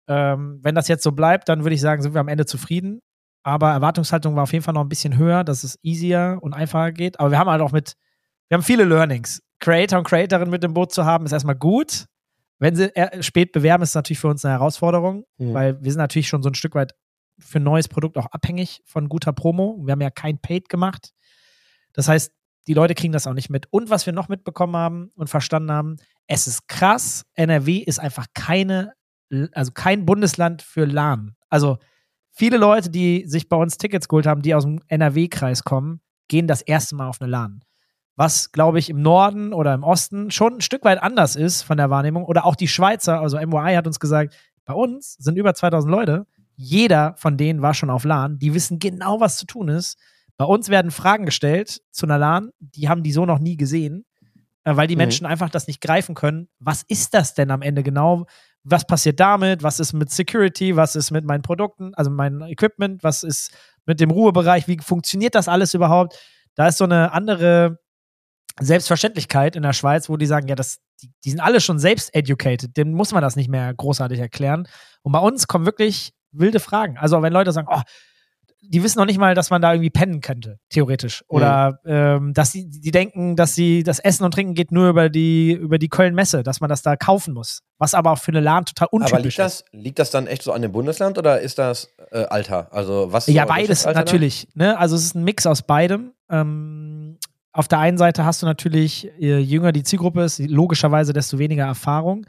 Ähm, 0.08 0.60
wenn 0.62 0.76
das 0.76 0.88
jetzt 0.88 1.04
so 1.04 1.12
bleibt, 1.12 1.50
dann 1.50 1.64
würde 1.64 1.74
ich 1.74 1.82
sagen, 1.82 2.02
sind 2.02 2.14
wir 2.14 2.22
am 2.22 2.28
Ende 2.28 2.46
zufrieden. 2.46 3.02
Aber 3.44 3.72
Erwartungshaltung 3.72 4.36
war 4.36 4.44
auf 4.44 4.54
jeden 4.54 4.64
Fall 4.64 4.74
noch 4.74 4.82
ein 4.84 4.90
bisschen 4.90 5.18
höher, 5.18 5.44
dass 5.44 5.64
es 5.64 5.80
easier 5.84 6.38
und 6.42 6.54
einfacher 6.54 6.92
geht. 6.92 7.20
Aber 7.20 7.32
wir 7.32 7.40
haben 7.40 7.50
halt 7.50 7.62
auch 7.62 7.72
mit, 7.72 7.94
wir 8.50 8.56
haben 8.58 8.64
viele 8.64 8.84
Learnings. 8.84 9.42
Creator 9.60 10.00
und 10.00 10.06
Creatorin 10.08 10.50
mit 10.50 10.64
im 10.64 10.74
Boot 10.74 10.92
zu 10.92 11.06
haben, 11.06 11.26
ist 11.26 11.32
erstmal 11.32 11.56
gut. 11.56 12.06
Wenn 12.60 12.76
sie 12.76 12.92
eher 12.94 13.22
spät 13.24 13.52
bewerben, 13.52 13.84
ist 13.84 13.90
es 13.90 13.96
natürlich 13.96 14.20
für 14.20 14.28
uns 14.28 14.46
eine 14.46 14.54
Herausforderung, 14.54 15.26
Mhm. 15.38 15.54
weil 15.54 15.82
wir 15.84 15.92
sind 15.92 16.00
natürlich 16.00 16.28
schon 16.28 16.44
so 16.44 16.50
ein 16.50 16.56
Stück 16.56 16.76
weit 16.76 16.94
für 17.40 17.60
ein 17.60 17.64
neues 17.64 17.88
Produkt 17.88 18.18
auch 18.18 18.28
abhängig 18.28 18.82
von 18.86 19.10
guter 19.10 19.34
Promo. 19.34 19.80
Wir 19.84 19.92
haben 19.94 20.02
ja 20.02 20.10
kein 20.10 20.40
Paid 20.40 20.70
gemacht. 20.70 21.10
Das 21.96 22.08
heißt, 22.08 22.32
die 22.68 22.74
Leute 22.74 22.96
kriegen 22.96 23.14
das 23.14 23.28
auch 23.28 23.34
nicht 23.34 23.50
mit. 23.50 23.68
Und 23.72 23.90
was 23.90 24.06
wir 24.06 24.14
noch 24.14 24.28
mitbekommen 24.28 24.76
haben 24.76 25.12
und 25.16 25.30
verstanden 25.30 25.72
haben, 25.72 25.98
es 26.28 26.48
ist 26.48 26.68
krass, 26.68 27.26
NRW 27.36 27.78
ist 27.78 28.00
einfach 28.00 28.26
keine, 28.34 28.94
also 29.54 29.72
kein 29.72 30.06
Bundesland 30.06 30.62
für 30.62 30.86
LAN. 30.86 31.36
Also 31.50 31.78
viele 32.32 32.58
Leute, 32.58 32.90
die 32.90 33.26
sich 33.28 33.50
bei 33.50 33.58
uns 33.58 33.78
Tickets 33.78 34.08
geholt 34.08 34.26
haben, 34.26 34.42
die 34.42 34.56
aus 34.56 34.64
dem 34.64 34.82
NRW-Kreis 34.88 35.64
kommen, 35.64 36.02
gehen 36.28 36.48
das 36.48 36.62
erste 36.62 36.96
Mal 36.96 37.08
auf 37.08 37.22
eine 37.22 37.30
LAN. 37.30 37.64
Was, 38.16 38.52
glaube 38.52 38.80
ich, 38.80 38.90
im 38.90 39.02
Norden 39.02 39.54
oder 39.54 39.74
im 39.74 39.84
Osten 39.84 40.32
schon 40.32 40.56
ein 40.56 40.62
Stück 40.62 40.86
weit 40.86 41.04
anders 41.04 41.36
ist 41.36 41.64
von 41.64 41.78
der 41.78 41.90
Wahrnehmung. 41.90 42.24
Oder 42.26 42.46
auch 42.46 42.56
die 42.56 42.68
Schweizer, 42.68 43.20
also 43.20 43.40
MOI 43.46 43.76
hat 43.76 43.88
uns 43.88 44.00
gesagt, 44.00 44.36
bei 44.64 44.74
uns 44.74 45.16
sind 45.16 45.38
über 45.38 45.54
2000 45.54 45.92
Leute. 45.92 46.26
Jeder 46.56 47.14
von 47.18 47.38
denen 47.38 47.62
war 47.62 47.74
schon 47.74 47.90
auf 47.90 48.06
LAN. 48.06 48.40
Die 48.40 48.54
wissen 48.54 48.80
genau, 48.80 49.20
was 49.20 49.38
zu 49.38 49.46
tun 49.46 49.68
ist. 49.68 49.98
Bei 50.38 50.46
uns 50.46 50.70
werden 50.70 50.92
Fragen 50.92 51.26
gestellt 51.26 51.82
zu 51.92 52.06
einer 52.06 52.18
LAN, 52.18 52.52
die 52.60 52.90
haben 52.90 53.04
die 53.04 53.12
so 53.12 53.26
noch 53.26 53.40
nie 53.40 53.56
gesehen, 53.58 54.06
äh, 54.64 54.76
weil 54.76 54.88
die 54.88 54.96
Mhm. 54.96 55.00
Menschen 55.00 55.26
einfach 55.26 55.50
das 55.50 55.68
nicht 55.68 55.82
greifen 55.82 56.16
können. 56.16 56.50
Was 56.60 56.84
ist 56.88 57.14
das 57.14 57.34
denn 57.34 57.52
am 57.52 57.62
Ende 57.62 57.84
genau? 57.84 58.26
Was 58.64 58.86
passiert 58.86 59.20
damit? 59.20 59.64
Was 59.64 59.80
ist 59.80 59.94
mit 59.94 60.10
Security? 60.12 60.76
Was 60.76 60.96
ist 60.96 61.12
mit 61.12 61.24
meinen 61.26 61.42
Produkten, 61.44 61.94
also 61.96 62.10
meinem 62.12 62.42
Equipment? 62.42 63.04
Was 63.04 63.24
ist 63.24 63.52
mit 63.86 64.00
dem 64.00 64.12
Ruhebereich? 64.12 64.68
Wie 64.68 64.80
funktioniert 64.82 65.36
das 65.36 65.48
alles 65.48 65.74
überhaupt? 65.74 66.20
Da 66.56 66.68
ist 66.68 66.78
so 66.78 66.84
eine 66.86 67.12
andere 67.14 67.78
Selbstverständlichkeit 68.60 69.56
in 69.56 69.64
der 69.64 69.74
Schweiz, 69.74 70.10
wo 70.10 70.18
die 70.18 70.26
sagen, 70.26 70.48
ja, 70.48 70.56
das, 70.56 70.80
die, 71.02 71.12
die 71.24 71.30
sind 71.30 71.42
alle 71.42 71.60
schon 71.60 71.78
selbst 71.78 72.14
educated, 72.16 72.76
dem 72.78 72.92
muss 72.94 73.12
man 73.12 73.22
das 73.22 73.36
nicht 73.36 73.50
mehr 73.50 73.74
großartig 73.74 74.20
erklären. 74.20 74.68
Und 75.02 75.12
bei 75.12 75.20
uns 75.20 75.48
kommen 75.48 75.66
wirklich 75.66 76.14
wilde 76.32 76.60
Fragen. 76.60 76.98
Also 76.98 77.22
wenn 77.22 77.34
Leute 77.34 77.52
sagen, 77.52 77.68
oh, 77.70 77.82
die 78.70 78.84
wissen 78.84 79.00
noch 79.00 79.06
nicht 79.06 79.18
mal, 79.18 79.36
dass 79.36 79.50
man 79.50 79.62
da 79.62 79.74
irgendwie 79.74 79.90
pennen 79.90 80.22
könnte, 80.22 80.60
theoretisch. 80.70 81.24
Oder 81.28 81.80
ähm, 81.86 82.34
dass 82.34 82.52
sie, 82.52 82.70
die 82.70 82.92
denken, 82.92 83.36
dass 83.36 83.56
sie 83.56 83.84
das 83.84 84.00
Essen 84.00 84.24
und 84.24 84.34
Trinken 84.34 84.54
geht 84.54 84.72
nur 84.72 84.90
über 84.90 85.10
die, 85.10 85.54
über 85.54 85.78
die 85.78 85.90
Köln-Messe, 85.90 86.44
dass 86.44 86.62
man 86.62 86.70
das 86.70 86.82
da 86.82 86.96
kaufen 86.96 87.34
muss. 87.34 87.62
Was 87.78 87.94
aber 87.94 88.12
auch 88.12 88.18
für 88.18 88.32
eine 88.32 88.40
LAN 88.40 88.66
total 88.66 88.88
untypisch 88.92 89.14
Aber 89.14 89.22
liegt 89.22 89.40
ist. 89.40 89.40
das, 89.40 89.66
liegt 89.72 90.00
das 90.00 90.12
dann 90.12 90.28
echt 90.28 90.44
so 90.44 90.52
an 90.52 90.62
dem 90.62 90.72
Bundesland 90.72 91.18
oder 91.18 91.42
ist 91.42 91.58
das 91.58 91.90
äh, 92.12 92.26
Alter? 92.26 92.68
Also 92.72 93.12
was 93.12 93.28
ist 93.28 93.34
Ja, 93.34 93.46
beides 93.46 93.86
natürlich. 93.86 94.48
Ne? 94.54 94.78
Also 94.78 94.96
es 94.96 95.04
ist 95.04 95.16
ein 95.16 95.24
Mix 95.24 95.46
aus 95.46 95.62
beidem. 95.62 96.14
Ähm, 96.30 97.18
auf 97.52 97.68
der 97.68 97.80
einen 97.80 97.98
Seite 97.98 98.26
hast 98.26 98.42
du 98.42 98.46
natürlich, 98.46 99.10
je 99.18 99.38
jünger 99.38 99.72
die 99.72 99.84
Zielgruppe 99.84 100.24
ist, 100.24 100.40
logischerweise 100.40 101.14
desto 101.14 101.40
weniger 101.40 101.66
Erfahrung. 101.66 102.26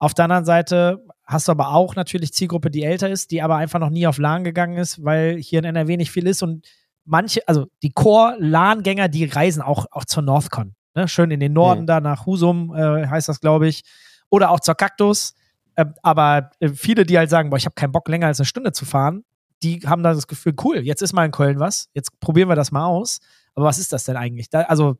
Auf 0.00 0.14
der 0.14 0.24
anderen 0.24 0.44
Seite 0.46 1.04
hast 1.24 1.46
du 1.46 1.52
aber 1.52 1.68
auch 1.74 1.94
natürlich 1.94 2.32
Zielgruppe, 2.32 2.70
die 2.70 2.82
älter 2.82 3.08
ist, 3.08 3.30
die 3.30 3.42
aber 3.42 3.56
einfach 3.56 3.78
noch 3.78 3.90
nie 3.90 4.06
auf 4.06 4.18
LAN 4.18 4.42
gegangen 4.42 4.76
ist, 4.78 5.04
weil 5.04 5.36
hier 5.36 5.60
in 5.60 5.66
NRW 5.66 5.96
nicht 5.96 6.10
viel 6.10 6.26
ist 6.26 6.42
und 6.42 6.66
manche, 7.04 7.46
also 7.46 7.66
die 7.82 7.92
Core-LAN-Gänger, 7.92 9.08
die 9.08 9.26
reisen 9.26 9.62
auch, 9.62 9.86
auch 9.92 10.04
zur 10.06 10.22
NorthCon. 10.22 10.74
Ne? 10.94 11.06
Schön 11.06 11.30
in 11.30 11.38
den 11.40 11.52
Norden 11.52 11.82
Mhm. 11.82 11.86
da 11.86 12.00
nach 12.00 12.26
Husum 12.26 12.74
äh, 12.74 13.06
heißt 13.06 13.28
das, 13.28 13.40
glaube 13.40 13.68
ich. 13.68 13.82
Oder 14.30 14.50
auch 14.50 14.60
zur 14.60 14.74
Kaktus. 14.74 15.34
Ähm, 15.76 15.94
aber 16.02 16.50
äh, 16.60 16.70
viele, 16.70 17.04
die 17.04 17.16
halt 17.18 17.30
sagen, 17.30 17.50
boah, 17.50 17.56
ich 17.56 17.66
habe 17.66 17.74
keinen 17.74 17.92
Bock 17.92 18.08
länger 18.08 18.26
als 18.26 18.40
eine 18.40 18.46
Stunde 18.46 18.72
zu 18.72 18.84
fahren, 18.84 19.24
die 19.62 19.80
haben 19.80 20.02
dann 20.02 20.14
das 20.16 20.26
Gefühl, 20.26 20.54
cool, 20.64 20.78
jetzt 20.78 21.02
ist 21.02 21.12
mal 21.12 21.26
in 21.26 21.30
Köln 21.32 21.60
was, 21.60 21.90
jetzt 21.94 22.18
probieren 22.20 22.48
wir 22.48 22.56
das 22.56 22.72
mal 22.72 22.86
aus. 22.86 23.20
Aber 23.54 23.66
was 23.66 23.78
ist 23.78 23.92
das 23.92 24.04
denn 24.04 24.16
eigentlich? 24.16 24.48
Da, 24.48 24.62
also, 24.62 24.96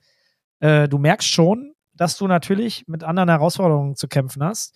äh, 0.61 0.89
du 0.89 0.99
merkst 0.99 1.27
schon, 1.27 1.73
dass 2.01 2.17
du 2.17 2.27
natürlich 2.27 2.85
mit 2.87 3.05
anderen 3.05 3.29
Herausforderungen 3.29 3.95
zu 3.95 4.09
kämpfen 4.09 4.43
hast. 4.43 4.75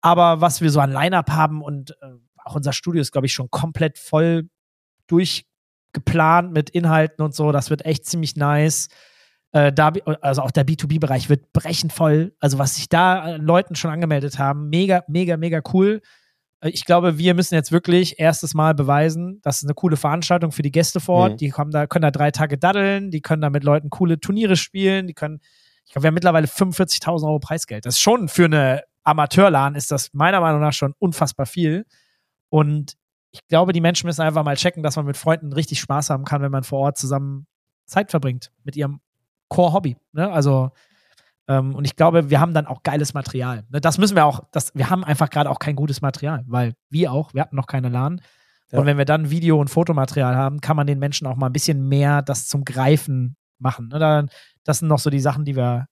Aber 0.00 0.40
was 0.40 0.60
wir 0.60 0.70
so 0.70 0.80
an 0.80 0.90
Line-Up 0.90 1.30
haben 1.30 1.62
und 1.62 1.92
äh, 2.02 2.06
auch 2.44 2.56
unser 2.56 2.72
Studio 2.72 3.00
ist, 3.00 3.12
glaube 3.12 3.28
ich, 3.28 3.32
schon 3.32 3.50
komplett 3.52 3.98
voll 3.98 4.48
durchgeplant 5.06 6.52
mit 6.52 6.68
Inhalten 6.70 7.24
und 7.24 7.36
so. 7.36 7.52
Das 7.52 7.70
wird 7.70 7.84
echt 7.84 8.04
ziemlich 8.04 8.34
nice. 8.34 8.88
Äh, 9.52 9.72
da, 9.72 9.92
also 10.22 10.42
auch 10.42 10.50
der 10.50 10.66
B2B-Bereich 10.66 11.28
wird 11.28 11.52
brechend 11.52 11.92
voll. 11.92 12.34
Also 12.40 12.58
was 12.58 12.74
sich 12.74 12.88
da 12.88 13.20
an 13.20 13.42
Leuten 13.42 13.76
schon 13.76 13.92
angemeldet 13.92 14.40
haben, 14.40 14.68
mega, 14.68 15.04
mega, 15.06 15.36
mega 15.36 15.60
cool. 15.72 16.02
Äh, 16.62 16.70
Ich 16.70 16.84
glaube, 16.84 17.16
wir 17.16 17.34
müssen 17.34 17.54
jetzt 17.54 17.70
wirklich 17.70 18.18
erstes 18.18 18.54
Mal 18.54 18.74
beweisen, 18.74 19.38
das 19.44 19.58
ist 19.58 19.66
eine 19.66 19.74
coole 19.74 19.96
Veranstaltung 19.96 20.50
für 20.50 20.62
die 20.62 20.72
Gäste 20.72 20.98
vor 20.98 21.14
Ort. 21.14 21.32
Mhm. 21.34 21.36
Die 21.36 21.50
kommen 21.50 21.70
da, 21.70 21.86
können 21.86 22.02
da 22.02 22.10
drei 22.10 22.32
Tage 22.32 22.58
daddeln, 22.58 23.12
die 23.12 23.20
können 23.20 23.42
da 23.42 23.50
mit 23.50 23.62
Leuten 23.62 23.88
coole 23.88 24.18
Turniere 24.18 24.56
spielen, 24.56 25.06
die 25.06 25.14
können, 25.14 25.40
ich 25.86 25.92
glaube, 25.92 26.04
wir 26.04 26.08
haben 26.08 26.14
mittlerweile 26.14 26.46
45.000 26.46 27.24
Euro 27.26 27.38
Preisgeld. 27.38 27.86
Das 27.86 27.94
ist 27.94 28.00
schon 28.00 28.28
für 28.28 28.44
eine 28.44 28.82
Amateurlan 29.06 29.76
ist 29.76 29.92
das 29.92 30.12
meiner 30.12 30.40
Meinung 30.40 30.60
nach 30.60 30.72
schon 30.72 30.92
unfassbar 30.98 31.46
viel. 31.46 31.86
Und 32.48 32.96
ich 33.30 33.46
glaube, 33.46 33.72
die 33.72 33.80
Menschen 33.80 34.06
müssen 34.06 34.22
einfach 34.22 34.42
mal 34.42 34.56
checken, 34.56 34.82
dass 34.82 34.96
man 34.96 35.06
mit 35.06 35.16
Freunden 35.16 35.52
richtig 35.52 35.80
Spaß 35.80 36.10
haben 36.10 36.24
kann, 36.24 36.42
wenn 36.42 36.50
man 36.50 36.64
vor 36.64 36.80
Ort 36.80 36.98
zusammen 36.98 37.46
Zeit 37.86 38.10
verbringt 38.10 38.50
mit 38.64 38.76
ihrem 38.76 39.00
Core-Hobby. 39.48 39.96
Ne? 40.12 40.30
Also, 40.30 40.70
ähm, 41.46 41.76
und 41.76 41.84
ich 41.84 41.94
glaube, 41.94 42.30
wir 42.30 42.40
haben 42.40 42.52
dann 42.52 42.66
auch 42.66 42.82
geiles 42.82 43.14
Material. 43.14 43.64
Ne? 43.68 43.80
Das 43.80 43.98
müssen 43.98 44.16
wir 44.16 44.24
auch, 44.24 44.40
das, 44.50 44.74
wir 44.74 44.90
haben 44.90 45.04
einfach 45.04 45.30
gerade 45.30 45.50
auch 45.50 45.60
kein 45.60 45.76
gutes 45.76 46.02
Material, 46.02 46.42
weil 46.48 46.74
wir 46.90 47.12
auch, 47.12 47.32
wir 47.32 47.42
hatten 47.42 47.54
noch 47.54 47.68
keine 47.68 47.90
LAN. 47.90 48.20
Ja. 48.72 48.80
Und 48.80 48.86
wenn 48.86 48.98
wir 48.98 49.04
dann 49.04 49.30
Video- 49.30 49.60
und 49.60 49.68
Fotomaterial 49.68 50.34
haben, 50.34 50.60
kann 50.60 50.76
man 50.76 50.88
den 50.88 50.98
Menschen 50.98 51.28
auch 51.28 51.36
mal 51.36 51.46
ein 51.46 51.52
bisschen 51.52 51.88
mehr 51.88 52.22
das 52.22 52.48
zum 52.48 52.64
Greifen 52.64 53.36
machen. 53.58 53.88
Ne? 53.88 53.98
Da, 53.98 54.26
das 54.64 54.78
sind 54.78 54.88
noch 54.88 54.98
so 54.98 55.10
die 55.10 55.20
Sachen, 55.20 55.44
die 55.44 55.56
wir, 55.56 55.86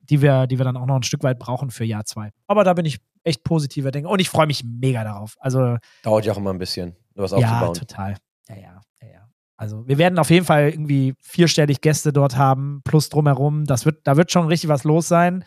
die 0.00 0.22
wir, 0.22 0.46
die 0.46 0.58
wir 0.58 0.64
dann 0.64 0.76
auch 0.76 0.86
noch 0.86 0.96
ein 0.96 1.02
Stück 1.02 1.22
weit 1.22 1.38
brauchen 1.38 1.70
für 1.70 1.84
Jahr 1.84 2.04
zwei. 2.04 2.30
Aber 2.46 2.64
da 2.64 2.74
bin 2.74 2.84
ich 2.84 2.98
echt 3.24 3.44
positiver 3.44 3.90
Denker 3.90 4.10
und 4.10 4.20
ich 4.20 4.30
freue 4.30 4.46
mich 4.46 4.64
mega 4.64 5.04
darauf. 5.04 5.36
Also 5.40 5.76
Dauert 6.02 6.24
ja 6.24 6.32
auch 6.32 6.38
immer 6.38 6.52
ein 6.52 6.58
bisschen, 6.58 6.96
was 7.14 7.32
ja, 7.32 7.38
aufzubauen. 7.38 7.74
total. 7.74 8.16
Ja, 8.48 8.56
ja, 8.56 8.80
ja, 9.02 9.08
ja. 9.08 9.28
Also 9.56 9.86
wir 9.88 9.98
werden 9.98 10.18
auf 10.18 10.30
jeden 10.30 10.46
Fall 10.46 10.70
irgendwie 10.70 11.14
vierstellig 11.20 11.80
Gäste 11.80 12.12
dort 12.12 12.36
haben, 12.36 12.82
plus 12.84 13.08
drumherum. 13.08 13.64
Das 13.64 13.84
wird, 13.84 14.06
da 14.06 14.16
wird 14.16 14.30
schon 14.30 14.46
richtig 14.46 14.68
was 14.68 14.84
los 14.84 15.08
sein. 15.08 15.44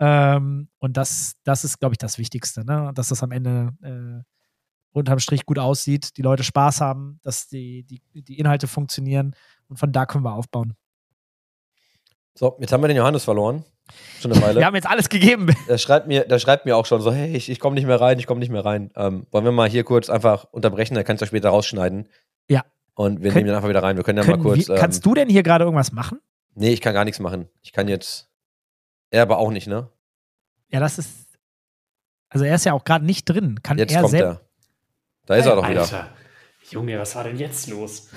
Ähm, 0.00 0.68
und 0.78 0.96
das, 0.96 1.34
das 1.44 1.64
ist, 1.64 1.78
glaube 1.78 1.94
ich, 1.94 1.98
das 1.98 2.18
Wichtigste, 2.18 2.64
ne? 2.64 2.90
Dass 2.94 3.08
das 3.08 3.22
am 3.22 3.30
Ende 3.30 3.72
äh, 3.82 4.22
unterm 4.90 5.18
Strich 5.18 5.46
gut 5.46 5.58
aussieht, 5.58 6.16
die 6.16 6.22
Leute 6.22 6.44
Spaß 6.44 6.80
haben, 6.80 7.20
dass 7.22 7.48
die, 7.48 7.84
die, 7.84 8.00
die 8.22 8.38
Inhalte 8.38 8.66
funktionieren 8.66 9.34
und 9.68 9.78
von 9.78 9.92
da 9.92 10.06
können 10.06 10.24
wir 10.24 10.32
aufbauen. 10.34 10.74
So, 12.34 12.56
jetzt 12.60 12.72
haben 12.72 12.82
wir 12.82 12.88
den 12.88 12.96
Johannes 12.96 13.24
verloren. 13.24 13.64
Schon 14.20 14.32
eine 14.32 14.42
Weile. 14.42 14.60
Wir 14.60 14.66
haben 14.66 14.74
jetzt 14.74 14.88
alles 14.88 15.08
gegeben. 15.08 15.54
Der 15.68 15.78
schreibt 15.78 16.06
mir, 16.06 16.24
der 16.26 16.38
schreibt 16.38 16.64
mir 16.64 16.76
auch 16.76 16.86
schon 16.86 17.00
so, 17.02 17.12
hey, 17.12 17.36
ich, 17.36 17.50
ich 17.50 17.60
komme 17.60 17.74
nicht 17.74 17.86
mehr 17.86 18.00
rein, 18.00 18.18
ich 18.18 18.26
komme 18.26 18.40
nicht 18.40 18.48
mehr 18.50 18.64
rein. 18.64 18.90
Ähm, 18.96 19.26
wollen 19.30 19.44
wir 19.44 19.52
mal 19.52 19.68
hier 19.68 19.84
kurz 19.84 20.08
einfach 20.08 20.44
unterbrechen, 20.50 20.94
dann 20.94 21.04
kannst 21.04 21.20
du 21.20 21.26
später 21.26 21.50
rausschneiden. 21.50 22.08
Ja. 22.48 22.64
Und 22.94 23.20
wir 23.22 23.30
Könnt- 23.30 23.36
nehmen 23.36 23.48
ihn 23.50 23.54
einfach 23.54 23.68
wieder 23.68 23.82
rein. 23.82 23.96
Wir 23.96 24.04
können 24.04 24.18
ja 24.18 24.24
Können 24.24 24.42
mal 24.42 24.54
kurz. 24.54 24.68
wir, 24.68 24.76
kannst 24.76 25.04
du 25.04 25.14
denn 25.14 25.28
hier 25.28 25.42
gerade 25.42 25.64
irgendwas 25.64 25.92
machen? 25.92 26.18
Ähm, 26.22 26.62
nee, 26.62 26.70
ich 26.72 26.80
kann 26.80 26.94
gar 26.94 27.04
nichts 27.04 27.20
machen. 27.20 27.48
Ich 27.62 27.72
kann 27.72 27.86
jetzt. 27.88 28.28
Er 29.10 29.22
aber 29.22 29.38
auch 29.38 29.50
nicht, 29.50 29.66
ne? 29.66 29.90
Ja, 30.70 30.80
das 30.80 30.98
ist. 30.98 31.10
Also 32.30 32.44
er 32.46 32.54
ist 32.56 32.64
ja 32.64 32.72
auch 32.72 32.84
gerade 32.84 33.04
nicht 33.04 33.26
drin. 33.26 33.60
Kann 33.62 33.78
Jetzt 33.78 33.92
er 33.92 34.00
kommt 34.00 34.10
selbst. 34.10 34.26
er. 34.26 34.40
Da 35.26 35.34
ist 35.36 35.46
er 35.46 35.56
doch 35.56 35.68
wieder. 35.68 35.82
Alter. 35.82 36.08
Junge, 36.70 36.98
was 36.98 37.14
war 37.14 37.24
denn 37.24 37.36
jetzt 37.38 37.68
los? 37.68 38.08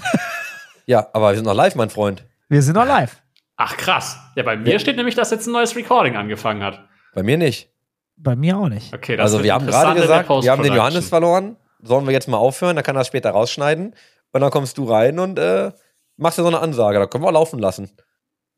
Ja, 0.85 1.07
aber 1.13 1.29
wir 1.31 1.35
sind 1.35 1.45
noch 1.45 1.53
live, 1.53 1.75
mein 1.75 1.89
Freund. 1.89 2.23
Wir 2.49 2.61
sind 2.63 2.75
noch 2.75 2.85
live. 2.87 3.21
Ach, 3.57 3.75
krass. 3.75 4.17
Ja, 4.35 4.43
bei 4.43 4.55
mir 4.55 4.73
Ja. 4.73 4.79
steht 4.79 4.95
nämlich, 4.97 5.15
dass 5.15 5.31
jetzt 5.31 5.47
ein 5.47 5.51
neues 5.51 5.75
Recording 5.75 6.15
angefangen 6.15 6.63
hat. 6.63 6.87
Bei 7.13 7.23
mir 7.23 7.37
nicht. 7.37 7.69
Bei 8.15 8.35
mir 8.35 8.57
auch 8.57 8.69
nicht. 8.69 8.93
Okay, 8.93 9.15
das 9.17 9.25
Also 9.33 9.43
wir 9.43 9.53
haben 9.53 9.65
gerade 9.67 9.99
gesagt, 9.99 10.29
wir 10.29 10.51
haben 10.51 10.63
den. 10.63 10.73
Johannes 10.73 11.09
verloren. 11.09 11.57
Sollen 11.81 12.05
wir 12.05 12.13
jetzt 12.13 12.27
mal 12.27 12.37
aufhören? 12.37 12.75
Dann 12.75 12.83
kann 12.85 12.95
er 12.95 12.99
das 12.99 13.07
später 13.07 13.31
rausschneiden. 13.31 13.93
Und 14.31 14.41
dann 14.41 14.49
kommst 14.51 14.77
du 14.77 14.85
rein 14.85 15.19
und 15.19 15.37
äh, 15.39 15.71
machst 16.17 16.37
dir 16.37 16.41
so 16.43 16.47
eine 16.47 16.59
Ansage. 16.59 16.99
Da 16.99 17.05
können 17.07 17.23
wir 17.23 17.27
auch 17.29 17.33
laufen 17.33 17.59
lassen. 17.59 17.91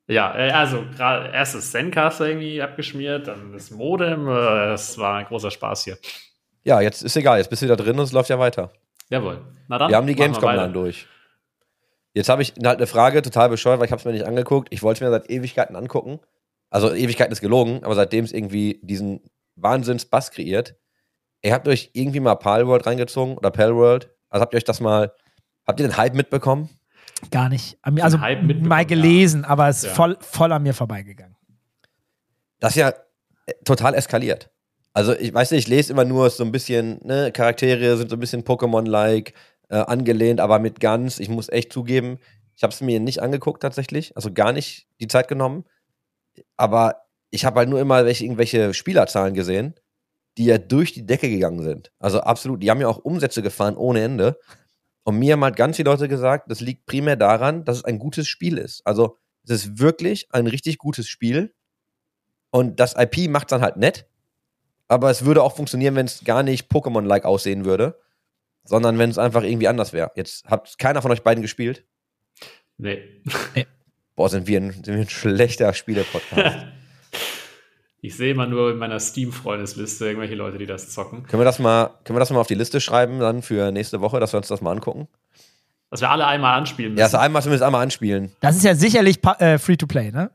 Ja, 0.07 0.35
äh, 0.35 0.51
also 0.51 0.83
gerade 0.95 1.29
erst 1.33 1.55
das 1.55 1.71
Zencaster 1.71 2.27
irgendwie 2.27 2.61
abgeschmiert, 2.61 3.27
dann 3.27 3.51
das 3.53 3.69
Modem. 3.71 4.27
äh, 4.27 4.31
Das 4.69 4.97
war 4.97 5.17
ein 5.17 5.25
großer 5.25 5.51
Spaß 5.51 5.83
hier. 5.83 5.97
Ja, 6.63 6.81
jetzt 6.81 7.03
ist 7.03 7.15
egal. 7.15 7.37
Jetzt 7.37 7.49
bist 7.49 7.61
du 7.61 7.65
wieder 7.65 7.75
drin 7.77 7.97
und 7.97 8.05
es 8.05 8.11
läuft 8.11 8.29
ja 8.29 8.39
weiter. 8.39 8.71
Jawohl. 9.09 9.41
Na 9.67 9.77
dann. 9.77 9.89
Wir 9.89 9.97
haben 9.97 10.07
die 10.07 10.15
Gamescom 10.15 10.55
dann 10.55 10.73
durch. 10.73 11.07
Jetzt 12.19 12.27
habe 12.29 12.41
ich 12.41 12.53
halt 12.63 12.77
eine 12.77 12.87
Frage, 12.87 13.21
total 13.21 13.47
bescheuert, 13.49 13.79
weil 13.79 13.85
ich 13.85 13.91
habe 13.91 13.99
es 13.99 14.05
mir 14.05 14.11
nicht 14.11 14.25
angeguckt. 14.25 14.67
Ich 14.71 14.83
wollte 14.83 14.97
es 14.97 15.09
mir 15.09 15.11
seit 15.17 15.29
Ewigkeiten 15.29 15.75
angucken. 15.77 16.19
Also 16.69 16.93
Ewigkeiten 16.93 17.31
ist 17.31 17.39
gelogen, 17.41 17.83
aber 17.83 17.95
seitdem 17.95 18.25
es 18.25 18.33
irgendwie 18.33 18.79
diesen 18.83 19.21
Wahnsinns-Bass 19.55 20.31
kreiert. 20.31 20.75
Ihr 21.41 21.53
habt 21.53 21.67
euch 21.69 21.91
irgendwie 21.93 22.19
mal 22.19 22.35
Palworld 22.35 22.85
reingezogen 22.85 23.37
oder 23.37 23.51
Palworld. 23.51 24.09
Also 24.29 24.41
habt 24.41 24.53
ihr 24.53 24.57
euch 24.57 24.65
das 24.65 24.81
mal, 24.81 25.13
habt 25.65 25.79
ihr 25.79 25.87
den 25.87 25.95
Hype 25.97 26.13
mitbekommen? 26.13 26.69
Gar 27.31 27.47
nicht. 27.49 27.77
An 27.81 27.93
mir- 27.93 28.03
Also 28.03 28.17
mal 28.17 28.85
gelesen, 28.85 29.45
aber 29.45 29.69
es 29.69 29.77
ist 29.77 29.83
Ja. 29.85 29.89
voll, 29.91 30.17
voll 30.19 30.51
an 30.51 30.63
mir 30.63 30.73
vorbeigegangen. 30.73 31.35
Das 32.59 32.71
ist 32.71 32.77
ja 32.81 32.89
äh, 33.45 33.53
total 33.63 33.95
eskaliert. 33.95 34.49
Also 34.93 35.13
ich 35.15 35.33
weiß 35.33 35.51
nicht, 35.51 35.61
ich 35.61 35.67
lese 35.67 35.93
immer 35.93 36.03
nur 36.03 36.29
so 36.29 36.43
ein 36.43 36.51
bisschen, 36.51 36.99
ne, 37.05 37.31
Charaktere 37.31 37.95
sind 37.97 38.09
so 38.09 38.15
ein 38.15 38.19
bisschen 38.19 38.43
Pokémon-like, 38.43 39.33
äh, 39.69 39.77
angelehnt, 39.77 40.39
aber 40.39 40.59
mit 40.59 40.79
ganz, 40.79 41.19
ich 41.19 41.29
muss 41.29 41.49
echt 41.49 41.71
zugeben, 41.71 42.19
ich 42.55 42.63
habe 42.63 42.73
es 42.73 42.81
mir 42.81 42.99
nicht 42.99 43.21
angeguckt 43.21 43.61
tatsächlich, 43.61 44.15
also 44.15 44.33
gar 44.33 44.51
nicht 44.51 44.87
die 44.99 45.07
Zeit 45.07 45.27
genommen, 45.27 45.65
aber 46.57 47.05
ich 47.31 47.45
habe 47.45 47.59
halt 47.59 47.69
nur 47.69 47.79
immer 47.79 48.05
welche, 48.05 48.25
irgendwelche 48.25 48.73
Spielerzahlen 48.73 49.33
gesehen, 49.33 49.75
die 50.37 50.45
ja 50.45 50.57
durch 50.57 50.93
die 50.93 51.05
Decke 51.05 51.29
gegangen 51.29 51.63
sind. 51.63 51.91
Also 51.99 52.21
absolut, 52.21 52.63
die 52.63 52.69
haben 52.71 52.81
ja 52.81 52.87
auch 52.87 52.97
Umsätze 52.97 53.41
gefahren 53.41 53.75
ohne 53.75 54.01
Ende. 54.01 54.39
Und 55.03 55.17
mir 55.17 55.33
haben 55.33 55.43
halt 55.43 55.55
ganz 55.55 55.77
viele 55.77 55.89
Leute 55.89 56.07
gesagt, 56.07 56.49
das 56.49 56.61
liegt 56.61 56.85
primär 56.85 57.15
daran, 57.15 57.65
dass 57.65 57.77
es 57.77 57.85
ein 57.85 57.99
gutes 57.99 58.27
Spiel 58.27 58.57
ist. 58.57 58.85
Also 58.85 59.17
es 59.43 59.65
ist 59.65 59.79
wirklich 59.79 60.27
ein 60.31 60.47
richtig 60.47 60.77
gutes 60.77 61.07
Spiel. 61.07 61.53
Und 62.51 62.79
das 62.79 62.95
IP 62.97 63.29
macht 63.29 63.51
dann 63.51 63.61
halt 63.61 63.77
nett. 63.77 64.07
Aber 64.87 65.11
es 65.11 65.25
würde 65.25 65.43
auch 65.43 65.55
funktionieren, 65.55 65.95
wenn 65.95 66.05
es 66.05 66.23
gar 66.23 66.41
nicht 66.41 66.71
Pokémon-like 66.71 67.25
aussehen 67.25 67.65
würde, 67.65 67.99
sondern 68.69 68.97
wenn 68.97 69.09
es 69.09 69.17
einfach 69.17 69.43
irgendwie 69.43 69.67
anders 69.67 69.91
wäre. 69.93 70.11
Jetzt 70.15 70.45
hat 70.45 70.77
keiner 70.77 71.01
von 71.01 71.11
euch 71.11 71.23
beiden 71.23 71.41
gespielt. 71.41 71.85
Nee. 72.77 72.99
Boah, 74.15 74.29
sind 74.29 74.47
wir 74.47 74.61
ein, 74.61 74.71
sind 74.71 74.87
wir 74.87 75.01
ein 75.01 75.09
schlechter 75.09 75.73
Spiele-Podcast. 75.73 76.67
Ich 78.01 78.15
sehe 78.15 78.31
immer 78.31 78.47
nur 78.47 78.71
in 78.71 78.77
meiner 78.77 78.97
Steam-Freundesliste 78.97 80.05
irgendwelche 80.05 80.35
Leute, 80.35 80.57
die 80.57 80.65
das 80.65 80.89
zocken. 80.89 81.23
können, 81.23 81.41
wir 81.41 81.45
das 81.45 81.59
mal, 81.59 81.89
können 82.05 82.15
wir 82.15 82.21
das 82.21 82.29
mal 82.29 82.39
auf 82.39 82.47
die 82.47 82.55
Liste 82.55 82.79
schreiben, 82.79 83.19
dann 83.19 83.41
für 83.41 83.73
nächste 83.73 83.99
Woche, 83.99 84.21
dass 84.21 84.31
wir 84.31 84.37
uns 84.37 84.47
das 84.47 84.61
mal 84.61 84.71
angucken? 84.71 85.09
Dass 85.89 85.99
wir 85.99 86.09
alle 86.09 86.25
einmal 86.25 86.57
anspielen 86.57 86.93
müssen. 86.93 86.99
Ja, 86.99 87.07
also 87.07 87.17
einmal 87.17 87.41
zumindest 87.41 87.63
einmal 87.63 87.83
anspielen. 87.83 88.31
Das 88.39 88.55
ist 88.55 88.63
ja 88.63 88.73
sicherlich 88.73 89.19
äh, 89.39 89.57
Free-to-Play, 89.57 90.13
ne? 90.13 90.31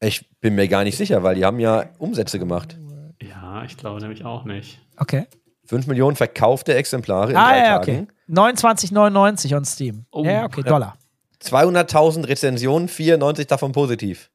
Ich 0.00 0.28
bin 0.40 0.54
mir 0.54 0.68
gar 0.68 0.84
nicht 0.84 0.98
sicher, 0.98 1.22
weil 1.22 1.36
die 1.36 1.44
haben 1.46 1.58
ja 1.58 1.86
Umsätze 1.96 2.38
gemacht. 2.38 2.76
ja, 3.22 3.64
ich 3.64 3.78
glaube 3.78 4.02
nämlich 4.02 4.26
auch 4.26 4.44
nicht. 4.44 4.78
Okay. 4.98 5.26
5 5.66 5.86
Millionen 5.86 6.16
verkaufte 6.16 6.74
Exemplare 6.74 7.30
in 7.30 7.36
Ah, 7.36 7.48
drei 7.50 7.58
ja, 7.58 7.78
Tagen. 7.78 8.08
okay. 8.28 8.56
29,99 8.56 9.56
on 9.56 9.64
Steam. 9.64 10.06
Oh, 10.10 10.24
ja, 10.24 10.44
okay. 10.44 10.62
Dollar. 10.62 10.96
200.000 11.42 12.28
Rezensionen, 12.28 12.88
94 12.88 13.46
davon 13.46 13.72
positiv. 13.72 14.30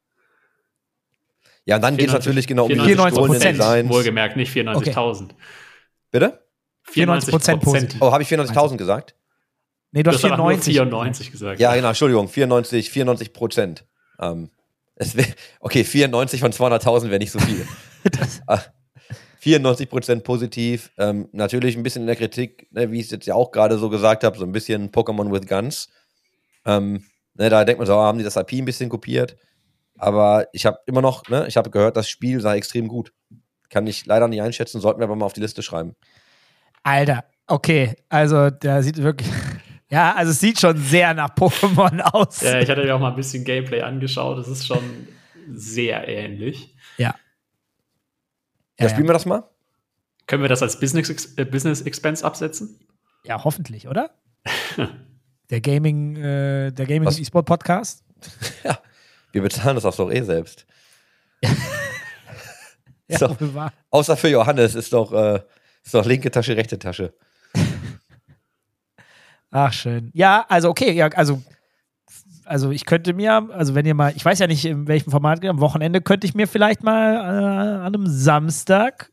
Ja, 1.65 1.75
und 1.75 1.81
dann 1.81 1.97
geht 1.97 2.07
es 2.07 2.11
94 2.13 2.25
natürlich 2.27 2.47
genau 2.47 2.63
um 2.63 2.69
diese 2.69 2.83
94 2.83 3.13
stohlenden 3.17 3.57
Prozent. 3.57 3.89
Wohlgemerkt, 3.89 4.35
nicht 4.37 4.53
94.000. 4.55 5.29
Bitte? 6.11 6.43
94% 6.93 7.57
positiv. 7.57 8.01
Oh, 8.01 8.11
habe 8.11 8.23
ich 8.23 8.29
94.000 8.29 8.77
gesagt? 8.77 9.15
Nee, 9.91 10.03
du 10.03 10.09
Du 10.11 10.15
hast 10.15 10.23
hast 10.23 10.31
aber 10.31 10.37
nur 10.37 10.47
94. 10.51 10.73
94 10.75 11.31
gesagt. 11.31 11.59
Ja, 11.59 11.75
genau, 11.75 11.89
Entschuldigung, 11.89 12.27
94, 12.29 12.89
94 12.89 13.33
Prozent. 13.33 13.85
Ähm, 14.19 14.49
es 14.95 15.15
wär, 15.15 15.25
okay, 15.59 15.83
94 15.83 16.39
von 16.39 16.51
200.000 16.53 17.09
wäre 17.09 17.19
nicht 17.19 17.31
so 17.31 17.39
viel. 17.39 17.65
Ah, 18.47 18.61
94 19.39 19.89
Prozent 19.89 20.23
positiv. 20.23 20.91
Ähm, 20.97 21.29
natürlich 21.31 21.77
ein 21.77 21.83
bisschen 21.83 22.03
in 22.03 22.07
der 22.07 22.15
Kritik, 22.15 22.67
ne, 22.71 22.91
wie 22.91 22.99
ich 22.99 23.05
es 23.05 23.11
jetzt 23.11 23.27
ja 23.27 23.35
auch 23.35 23.51
gerade 23.51 23.77
so 23.77 23.89
gesagt 23.89 24.23
habe, 24.23 24.37
so 24.37 24.45
ein 24.45 24.51
bisschen 24.51 24.91
Pokémon 24.91 25.31
with 25.31 25.47
Guns. 25.47 25.89
Ähm, 26.65 27.03
ne, 27.35 27.49
da 27.49 27.63
denkt 27.63 27.79
man 27.79 27.87
so, 27.87 27.95
haben 27.95 28.17
die 28.17 28.23
das 28.23 28.35
IP 28.35 28.53
ein 28.53 28.65
bisschen 28.65 28.89
kopiert. 28.89 29.37
Aber 29.97 30.47
ich 30.53 30.65
habe 30.65 30.79
immer 30.85 31.01
noch, 31.01 31.27
ne, 31.29 31.45
ich 31.47 31.57
habe 31.57 31.69
gehört, 31.69 31.97
das 31.97 32.09
Spiel 32.09 32.39
sei 32.41 32.57
extrem 32.57 32.87
gut. 32.87 33.13
Kann 33.69 33.87
ich 33.87 34.05
leider 34.05 34.27
nicht 34.27 34.41
einschätzen, 34.41 34.79
sollten 34.79 34.99
wir 34.99 35.05
aber 35.05 35.15
mal 35.15 35.25
auf 35.25 35.33
die 35.33 35.41
Liste 35.41 35.61
schreiben. 35.61 35.95
Alter, 36.83 37.25
okay. 37.47 37.95
Also, 38.09 38.49
der 38.49 38.83
sieht 38.83 38.97
wirklich. 38.97 39.29
Ja, 39.89 40.15
also 40.15 40.31
es 40.31 40.41
sieht 40.41 40.59
schon 40.59 40.75
sehr 40.75 41.13
nach 41.13 41.29
Pokémon 41.29 42.01
aus. 42.01 42.41
Ja, 42.41 42.59
ich 42.59 42.69
hatte 42.69 42.83
mir 42.83 42.93
auch 42.93 42.99
mal 42.99 43.11
ein 43.11 43.15
bisschen 43.15 43.45
Gameplay 43.45 43.79
angeschaut. 43.79 44.37
Das 44.37 44.49
ist 44.49 44.67
schon 44.67 45.07
sehr 45.49 46.05
ähnlich. 46.09 46.75
Ja. 46.97 47.15
Ja, 48.79 48.85
Ja, 48.85 48.89
spielen 48.89 49.07
wir 49.07 49.13
das 49.13 49.25
mal? 49.25 49.43
Können 50.27 50.41
wir 50.43 50.49
das 50.49 50.61
als 50.61 50.79
Business, 50.79 51.09
Ex- 51.09 51.33
äh, 51.37 51.45
Business 51.45 51.81
Expense 51.81 52.23
absetzen? 52.25 52.79
Ja, 53.23 53.43
hoffentlich, 53.43 53.87
oder? 53.87 54.11
der 55.49 55.61
Gaming, 55.61 56.15
äh, 56.17 56.71
der 56.71 56.85
Gaming 56.85 57.05
Was? 57.05 57.19
E-Sport 57.19 57.45
Podcast. 57.45 58.03
Wir 59.31 59.41
bezahlen 59.41 59.75
das 59.75 59.85
auch 59.85 59.95
doch 59.95 60.11
eh 60.11 60.21
selbst. 60.21 60.65
Ja, 63.09 63.19
wahr. 63.53 63.71
Außer 63.89 64.17
für 64.17 64.27
Johannes 64.27 64.75
ist 64.75 64.91
doch, 64.91 65.13
äh, 65.13 65.39
ist 65.81 65.93
doch 65.93 66.05
linke 66.05 66.29
Tasche, 66.29 66.57
rechte 66.57 66.77
Tasche. 66.77 67.13
Ach, 69.49 69.71
schön. 69.71 70.11
Ja, 70.13 70.45
also 70.49 70.69
okay, 70.69 70.91
ja, 70.91 71.07
also, 71.09 71.41
also 72.47 72.71
ich 72.71 72.85
könnte 72.85 73.13
mir, 73.13 73.49
also 73.51 73.75
wenn 73.75 73.85
ihr 73.85 73.93
mal, 73.93 74.13
ich 74.15 74.23
weiß 74.23 74.39
ja 74.39 74.47
nicht, 74.47 74.65
in 74.65 74.87
welchem 74.87 75.11
Format, 75.11 75.43
am 75.45 75.59
Wochenende 75.59 76.01
könnte 76.01 76.25
ich 76.27 76.33
mir 76.33 76.47
vielleicht 76.47 76.83
mal 76.83 77.13
äh, 77.15 77.17
an 77.85 77.93
einem 77.95 78.07
Samstag 78.07 79.11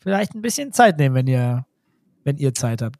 vielleicht 0.00 0.34
ein 0.34 0.42
bisschen 0.42 0.72
Zeit 0.72 0.98
nehmen, 0.98 1.14
wenn 1.14 1.26
ihr, 1.26 1.66
wenn 2.24 2.36
ihr 2.38 2.54
Zeit 2.54 2.82
habt. 2.82 2.96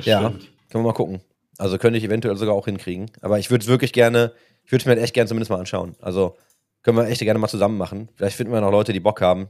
Ja. 0.00 0.28
Bestimmt. 0.28 0.52
Können 0.70 0.84
wir 0.84 0.88
mal 0.88 0.94
gucken. 0.94 1.20
Also 1.58 1.78
könnte 1.78 1.98
ich 1.98 2.04
eventuell 2.04 2.36
sogar 2.36 2.54
auch 2.54 2.66
hinkriegen. 2.66 3.10
Aber 3.20 3.38
ich 3.38 3.50
würde 3.50 3.62
es 3.62 3.68
wirklich 3.68 3.92
gerne, 3.92 4.32
ich 4.64 4.70
würde 4.72 4.82
es 4.82 4.86
mir 4.86 4.92
halt 4.92 5.02
echt 5.02 5.14
gerne 5.14 5.28
zumindest 5.28 5.50
mal 5.50 5.58
anschauen. 5.58 5.96
Also 6.00 6.36
können 6.82 6.96
wir 6.96 7.06
echt 7.08 7.20
gerne 7.20 7.38
mal 7.38 7.48
zusammen 7.48 7.76
machen. 7.78 8.08
Vielleicht 8.14 8.36
finden 8.36 8.52
wir 8.52 8.60
noch 8.60 8.70
Leute, 8.70 8.92
die 8.92 9.00
Bock 9.00 9.20
haben. 9.20 9.48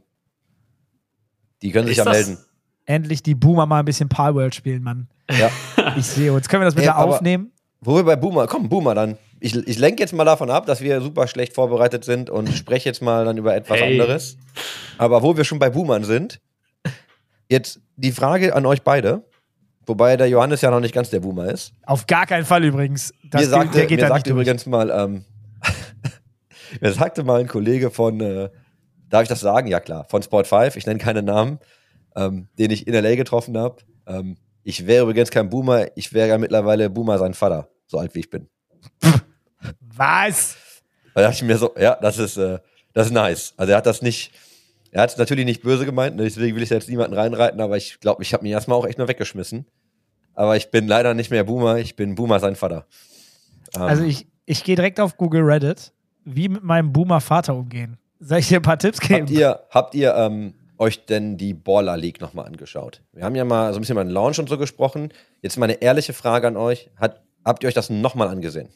Die 1.62 1.70
können 1.72 1.88
sich 1.88 1.98
ja 1.98 2.04
melden. 2.04 2.38
Endlich 2.86 3.22
die 3.22 3.34
Boomer 3.34 3.66
mal 3.66 3.80
ein 3.80 3.84
bisschen 3.84 4.08
Palworld 4.08 4.54
spielen, 4.54 4.82
Mann. 4.82 5.08
Ja. 5.30 5.50
Ich 5.96 6.06
sehe 6.06 6.32
uns. 6.32 6.48
Können 6.48 6.62
wir 6.62 6.66
das 6.66 6.74
bitte 6.74 6.86
Ey, 6.86 6.92
aber- 6.94 7.14
aufnehmen? 7.16 7.52
Wo 7.80 7.94
wir 7.96 8.02
bei 8.04 8.16
Boomer, 8.16 8.46
komm, 8.46 8.68
Boomer 8.68 8.94
dann. 8.94 9.16
Ich, 9.40 9.54
ich 9.54 9.78
lenke 9.78 10.02
jetzt 10.02 10.12
mal 10.12 10.24
davon 10.24 10.50
ab, 10.50 10.66
dass 10.66 10.80
wir 10.80 11.00
super 11.00 11.28
schlecht 11.28 11.54
vorbereitet 11.54 12.04
sind 12.04 12.28
und 12.28 12.48
spreche 12.52 12.88
jetzt 12.88 13.00
mal 13.02 13.24
dann 13.24 13.36
über 13.36 13.54
etwas 13.54 13.78
Hey. 13.80 13.92
anderes. 13.92 14.36
Aber 14.98 15.22
wo 15.22 15.36
wir 15.36 15.44
schon 15.44 15.60
bei 15.60 15.70
Boomern 15.70 16.02
sind, 16.02 16.40
jetzt 17.48 17.80
die 17.96 18.10
Frage 18.12 18.54
an 18.56 18.66
euch 18.66 18.82
beide, 18.82 19.22
wobei 19.86 20.16
der 20.16 20.28
Johannes 20.28 20.60
ja 20.60 20.70
noch 20.72 20.80
nicht 20.80 20.92
ganz 20.92 21.10
der 21.10 21.20
Boomer 21.20 21.46
ist. 21.52 21.72
Auf 21.86 22.06
gar 22.08 22.26
keinen 22.26 22.44
Fall 22.44 22.64
übrigens. 22.64 23.12
Das 23.30 23.42
mir 23.42 23.48
sagte, 23.48 23.78
der 23.78 23.86
geht 23.86 23.98
mir 24.00 24.02
da 24.02 24.08
sagte 24.08 24.30
nicht 24.34 24.36
durch. 24.36 24.46
übrigens 24.48 24.66
mal, 24.66 24.90
ähm, 24.90 25.24
mir 26.80 26.92
sagte 26.92 27.22
mal 27.22 27.40
ein 27.40 27.48
Kollege 27.48 27.90
von, 27.90 28.20
äh, 28.20 28.50
darf 29.08 29.22
ich 29.22 29.28
das 29.28 29.40
sagen? 29.40 29.68
Ja 29.68 29.78
klar, 29.80 30.04
von 30.08 30.22
Sport 30.22 30.46
5, 30.48 30.76
ich 30.76 30.86
nenne 30.86 30.98
keine 30.98 31.22
Namen, 31.22 31.58
ähm, 32.16 32.48
den 32.58 32.70
ich 32.72 32.86
in 32.88 32.94
LA 32.94 33.14
getroffen 33.14 33.56
habe. 33.56 33.76
Ähm, 34.06 34.36
ich 34.68 34.86
wäre 34.86 35.04
übrigens 35.04 35.30
kein 35.30 35.48
Boomer, 35.48 35.86
ich 35.96 36.12
wäre 36.12 36.28
ja 36.28 36.36
mittlerweile 36.36 36.90
Boomer 36.90 37.16
sein 37.16 37.32
Vater, 37.32 37.70
so 37.86 37.96
alt 37.96 38.14
wie 38.14 38.20
ich 38.20 38.28
bin. 38.28 38.50
Was? 39.80 40.58
Da 41.14 41.22
dachte 41.22 41.36
ich 41.36 41.42
mir 41.42 41.56
so, 41.56 41.74
ja, 41.78 41.96
das 41.96 42.18
ist, 42.18 42.36
äh, 42.36 42.58
das 42.92 43.06
ist 43.06 43.12
nice. 43.14 43.54
Also 43.56 43.72
er 43.72 43.78
hat 43.78 43.86
das 43.86 44.02
nicht, 44.02 44.30
er 44.90 45.00
hat 45.00 45.10
es 45.10 45.16
natürlich 45.16 45.46
nicht 45.46 45.62
böse 45.62 45.86
gemeint, 45.86 46.16
ne, 46.16 46.24
deswegen 46.24 46.54
will 46.54 46.62
ich 46.62 46.68
jetzt 46.68 46.90
niemanden 46.90 47.16
reinreiten, 47.16 47.62
aber 47.62 47.78
ich 47.78 47.98
glaube, 48.00 48.22
ich 48.22 48.34
habe 48.34 48.42
mich 48.42 48.52
erstmal 48.52 48.76
auch 48.76 48.86
echt 48.86 48.98
nur 48.98 49.08
weggeschmissen. 49.08 49.64
Aber 50.34 50.54
ich 50.54 50.70
bin 50.70 50.86
leider 50.86 51.14
nicht 51.14 51.30
mehr 51.30 51.44
Boomer, 51.44 51.78
ich 51.78 51.96
bin 51.96 52.14
Boomer 52.14 52.38
sein 52.38 52.54
Vater. 52.54 52.86
Ähm, 53.74 53.80
Also 53.82 54.04
ich, 54.04 54.26
ich 54.44 54.64
gehe 54.64 54.76
direkt 54.76 55.00
auf 55.00 55.16
Google 55.16 55.44
Reddit, 55.44 55.94
wie 56.26 56.50
mit 56.50 56.62
meinem 56.62 56.92
Boomer-Vater 56.92 57.54
umgehen. 57.54 57.96
Soll 58.20 58.40
ich 58.40 58.48
dir 58.48 58.58
ein 58.58 58.62
paar 58.62 58.78
Tipps 58.78 59.00
geben? 59.00 59.22
Habt 59.22 59.30
ihr, 59.30 59.60
habt 59.70 59.94
ihr 59.94 60.14
ähm, 60.14 60.52
euch 60.78 61.04
denn 61.06 61.36
die 61.36 61.54
Baller 61.54 61.96
League 61.96 62.20
nochmal 62.20 62.46
angeschaut? 62.46 63.02
Wir 63.12 63.24
haben 63.24 63.34
ja 63.34 63.44
mal 63.44 63.72
so 63.72 63.78
ein 63.78 63.80
bisschen 63.82 63.94
über 63.94 64.04
den 64.04 64.10
Launch 64.10 64.38
und 64.38 64.48
so 64.48 64.58
gesprochen. 64.58 65.12
Jetzt 65.42 65.58
mal 65.58 65.64
eine 65.64 65.82
ehrliche 65.82 66.12
Frage 66.12 66.46
an 66.46 66.56
euch. 66.56 66.90
Hat, 66.96 67.22
habt 67.44 67.62
ihr 67.62 67.68
euch 67.68 67.74
das 67.74 67.90
nochmal 67.90 68.28
angesehen? 68.28 68.68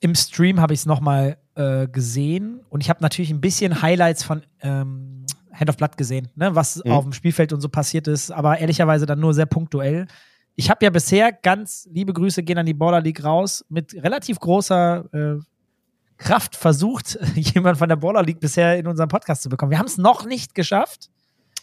Im 0.00 0.14
Stream 0.14 0.60
habe 0.60 0.74
ich 0.74 0.80
es 0.80 0.86
nochmal 0.86 1.38
äh, 1.56 1.88
gesehen 1.88 2.60
und 2.68 2.82
ich 2.82 2.88
habe 2.88 3.02
natürlich 3.02 3.30
ein 3.30 3.40
bisschen 3.40 3.82
Highlights 3.82 4.22
von 4.22 4.42
ähm, 4.62 5.26
Hand 5.52 5.70
of 5.70 5.76
Blood 5.76 5.96
gesehen, 5.96 6.28
ne, 6.36 6.54
was 6.54 6.82
Mhm. 6.84 6.92
auf 6.92 7.02
dem 7.04 7.12
Spielfeld 7.12 7.52
und 7.52 7.60
so 7.60 7.68
passiert 7.68 8.06
ist, 8.06 8.30
aber 8.30 8.58
ehrlicherweise 8.58 9.06
dann 9.06 9.18
nur 9.18 9.34
sehr 9.34 9.46
punktuell. 9.46 10.06
Ich 10.54 10.70
habe 10.70 10.84
ja 10.84 10.90
bisher 10.90 11.32
ganz 11.32 11.88
liebe 11.92 12.12
Grüße 12.12 12.44
gehen 12.44 12.58
an 12.58 12.66
die 12.66 12.74
Border 12.74 13.00
League 13.00 13.24
raus, 13.24 13.64
mit 13.68 13.92
relativ 13.94 14.38
großer 14.38 15.04
äh, 15.12 15.42
Kraft 16.18 16.56
versucht, 16.56 17.18
jemand 17.34 17.78
von 17.78 17.88
der 17.88 17.96
Border 17.96 18.22
League 18.22 18.40
bisher 18.40 18.78
in 18.78 18.86
unseren 18.86 19.08
Podcast 19.08 19.42
zu 19.42 19.48
bekommen. 19.48 19.70
Wir 19.70 19.78
haben 19.78 19.86
es 19.86 19.98
noch 19.98 20.24
nicht 20.26 20.54
geschafft. 20.54 21.10